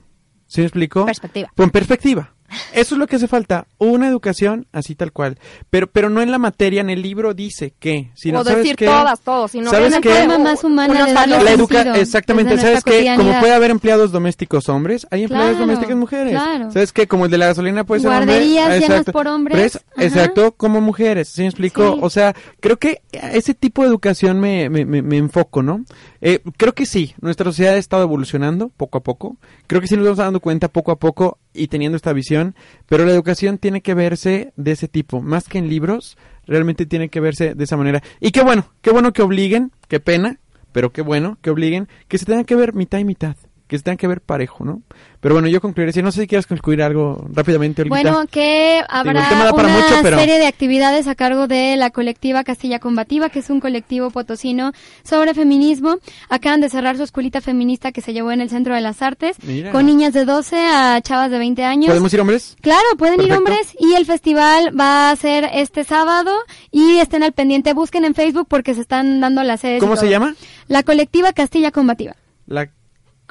¿Sí 0.46 0.62
me 0.62 0.68
explico? 0.68 1.06
Perspectiva. 1.06 1.52
Con 1.56 1.70
perspectiva. 1.70 2.36
Eso 2.74 2.96
es 2.96 3.00
lo 3.00 3.08
que 3.08 3.16
hace 3.16 3.28
falta, 3.28 3.68
una 3.78 4.08
educación 4.08 4.68
así 4.72 4.96
tal 4.96 5.12
cual. 5.12 5.38
Pero 5.70 5.88
pero 5.88 6.10
no 6.10 6.22
en 6.22 6.32
la 6.32 6.38
materia, 6.38 6.82
en 6.82 6.90
el 6.90 7.02
libro 7.02 7.34
dice 7.34 7.74
que. 7.80 8.12
Si 8.16 8.32
o 8.32 8.44
decir 8.44 8.76
todas, 8.76 9.20
todos, 9.22 9.52
sino 9.52 9.70
¿sabes 9.70 9.94
una 9.98 10.02
forma 10.02 10.38
más 10.38 10.64
humana 10.64 11.06
de 11.06 11.44
la 11.44 11.52
educa 11.52 11.96
Exactamente, 11.98 12.58
¿sabes 12.58 12.84
qué? 12.84 13.14
Como 13.16 13.40
puede 13.40 13.54
haber 13.54 13.72
empleados 13.72 14.12
domésticos 14.12 14.70
hombres, 14.70 15.08
hay 15.12 15.24
empleados 15.24 15.58
domésticos 15.58 15.96
mujeres. 15.96 16.34
Claro. 16.34 16.72
¿Sabes 16.72 16.92
qué? 16.92 17.08
Como 17.08 17.26
el 17.26 17.32
de 17.32 17.38
la 17.38 17.48
gasolina 17.48 17.84
puede 17.84 18.02
ser 18.02 18.12
hombre. 18.12 18.48
llenas 18.48 19.06
por 19.06 19.28
hombres. 19.28 19.80
exacto, 19.98 20.54
como 20.54 20.82
mujeres, 20.82 21.30
¿sí 21.30 21.42
me 21.42 21.48
explico? 21.48 21.98
O 22.02 22.10
sea, 22.10 22.36
creo 22.60 22.78
que 22.78 23.02
ese 23.12 23.54
tipo 23.54 23.84
de 23.84 23.90
educación 23.90 24.40
me, 24.40 24.70
me, 24.70 24.86
me, 24.86 25.18
enfoco, 25.18 25.64
¿no? 25.64 25.86
Eh, 26.22 26.40
creo 26.58 26.74
que 26.74 26.86
sí, 26.86 27.16
nuestra 27.22 27.46
sociedad 27.46 27.76
ha 27.76 27.78
estado 27.78 28.04
evolucionando 28.04 28.70
poco 28.70 28.98
a 28.98 29.02
poco. 29.02 29.38
Creo 29.68 29.82
que 29.82 29.88
sí 29.88 29.96
nos 29.96 30.06
vamos 30.06 30.18
dando 30.18 30.40
cuenta 30.40 30.68
poco 30.68 30.92
a 30.92 30.98
poco 30.98 31.38
y 31.54 31.68
teniendo 31.68 31.96
esta 31.96 32.14
visión, 32.14 32.56
pero 32.88 33.06
la 33.06 33.12
educación 33.12 33.58
tiene 33.58 33.82
que 33.82 33.94
verse 33.94 34.54
de 34.56 34.72
ese 34.72 34.88
tipo, 34.88 35.22
más 35.22 35.48
que 35.48 35.58
en 35.58 35.70
libros, 35.70 36.18
realmente 36.46 36.86
tiene 36.86 37.10
que 37.10 37.20
verse 37.20 37.56
de 37.56 37.64
esa 37.64 37.78
manera. 37.78 38.02
Y 38.20 38.32
qué 38.32 38.42
bueno, 38.42 38.72
qué 38.82 38.92
bueno 38.92 39.14
que 39.14 39.22
obliguen, 39.22 39.72
qué 39.88 40.00
pena, 40.00 40.40
pero 40.72 40.92
qué 40.92 41.02
bueno 41.02 41.38
que 41.42 41.50
obliguen 41.50 41.88
que 42.08 42.18
se 42.18 42.26
tenga 42.26 42.44
que 42.44 42.56
ver 42.56 42.74
mitad 42.74 43.00
y 43.00 43.06
mitad 43.06 43.36
que 43.72 43.78
se 43.78 43.86
tengan 43.86 43.98
que 43.98 44.08
ver 44.08 44.20
parejo, 44.20 44.66
¿no? 44.66 44.82
Pero 45.22 45.34
bueno, 45.34 45.48
yo 45.48 45.62
concluiré, 45.62 45.94
si 45.94 46.02
no 46.02 46.12
sé 46.12 46.20
si 46.20 46.28
quieres 46.28 46.46
concluir 46.46 46.84
algo 46.84 47.26
rápidamente. 47.32 47.86
Bueno, 47.86 48.26
que 48.30 48.84
habrá 48.90 49.54
una 49.54 50.18
serie 50.18 50.40
de 50.40 50.46
actividades 50.46 51.08
a 51.08 51.16
cargo 51.16 51.48
de 51.48 51.78
la 51.78 51.90
colectiva 51.90 52.44
Castilla 52.44 52.80
Combativa, 52.80 53.30
que 53.30 53.40
es 53.40 53.50
un 53.50 53.62
colectivo 53.62 54.10
potosino 54.10 54.74
sobre 55.06 55.34
feminismo. 55.34 56.00
Acaban 56.28 56.60
de 56.60 56.68
cerrar 56.68 56.98
su 56.98 57.04
escuelita 57.04 57.40
feminista 57.40 57.94
que 57.94 58.02
se 58.02 58.12
llevó 58.12 58.34
en 58.34 58.42
el 58.42 58.50
Centro 58.50 58.76
de 58.76 58.82
las 58.82 59.02
Artes, 59.02 59.38
con 59.72 59.86
niñas 59.86 60.12
de 60.12 60.26
12 60.26 60.58
a 60.68 61.00
chavas 61.02 61.32
de 61.32 61.38
20 61.38 61.64
años. 61.64 61.88
¿Podemos 61.88 62.14
ir 62.14 62.20
hombres? 62.20 62.58
Claro, 62.60 62.84
pueden 62.98 63.22
ir 63.22 63.32
hombres 63.32 63.74
y 63.80 63.94
el 63.94 64.06
festival 64.06 64.78
va 64.78 65.12
a 65.12 65.16
ser 65.16 65.50
este 65.54 65.86
sábado 65.86 66.34
y 66.72 66.98
estén 66.98 67.24
al 67.24 67.32
pendiente, 67.32 67.72
busquen 67.72 68.04
en 68.04 68.16
Facebook 68.16 68.48
porque 68.50 68.74
se 68.74 68.82
están 68.82 69.22
dando 69.22 69.44
las 69.44 69.62
sedes. 69.62 69.80
¿Cómo 69.80 69.96
se 69.96 70.10
llama? 70.10 70.36
La 70.68 70.84
colectiva 70.84 71.32
Castilla 71.32 71.72
Combativa. 71.72 72.18
La 72.48 72.70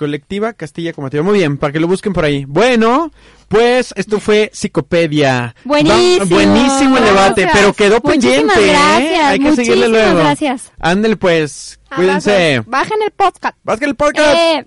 Colectiva 0.01 0.55
Castilla 0.55 0.95
Combativa. 0.95 1.23
Muy 1.23 1.41
bien, 1.41 1.59
para 1.59 1.75
que 1.75 1.79
lo 1.79 1.87
busquen 1.87 2.15
por 2.15 2.25
ahí. 2.25 2.47
Bueno, 2.47 3.13
pues 3.49 3.93
esto 3.97 4.19
fue 4.19 4.51
Psicopedia. 4.51 5.55
Buenísimo. 5.63 6.25
buenísimo 6.25 6.97
el 6.97 7.05
debate, 7.05 7.47
pero 7.53 7.75
quedó 7.75 8.01
pendiente. 8.01 8.55
¿eh? 8.65 8.71
Gracias. 8.71 9.25
Hay 9.25 9.39
que 9.41 9.57
seguirle 9.57 9.89
luego. 9.89 10.21
Gracias. 10.21 10.73
Ándale 10.79 11.17
pues, 11.17 11.79
ah, 11.91 11.97
cuídense. 11.97 12.63
Bajen 12.67 12.97
el 13.05 13.11
podcast. 13.11 13.59
Bajen 13.63 13.91
el 13.91 13.95
podcast. 13.95 14.39
Eh, 14.39 14.67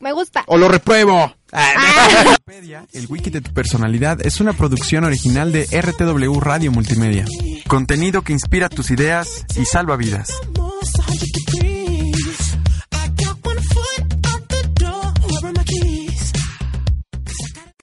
me 0.00 0.12
gusta. 0.12 0.44
O 0.48 0.58
lo 0.58 0.68
repruebo. 0.68 1.34
Ah. 1.50 2.36
El 2.92 3.06
wiki 3.08 3.30
de 3.30 3.40
tu 3.40 3.54
personalidad 3.54 4.18
es 4.26 4.40
una 4.40 4.52
producción 4.52 5.04
original 5.04 5.50
de 5.50 5.64
RTW 5.64 6.40
Radio 6.40 6.72
Multimedia. 6.72 7.24
Contenido 7.68 8.20
que 8.20 8.34
inspira 8.34 8.68
tus 8.68 8.90
ideas 8.90 9.46
y 9.56 9.64
salva 9.64 9.96
vidas. 9.96 10.28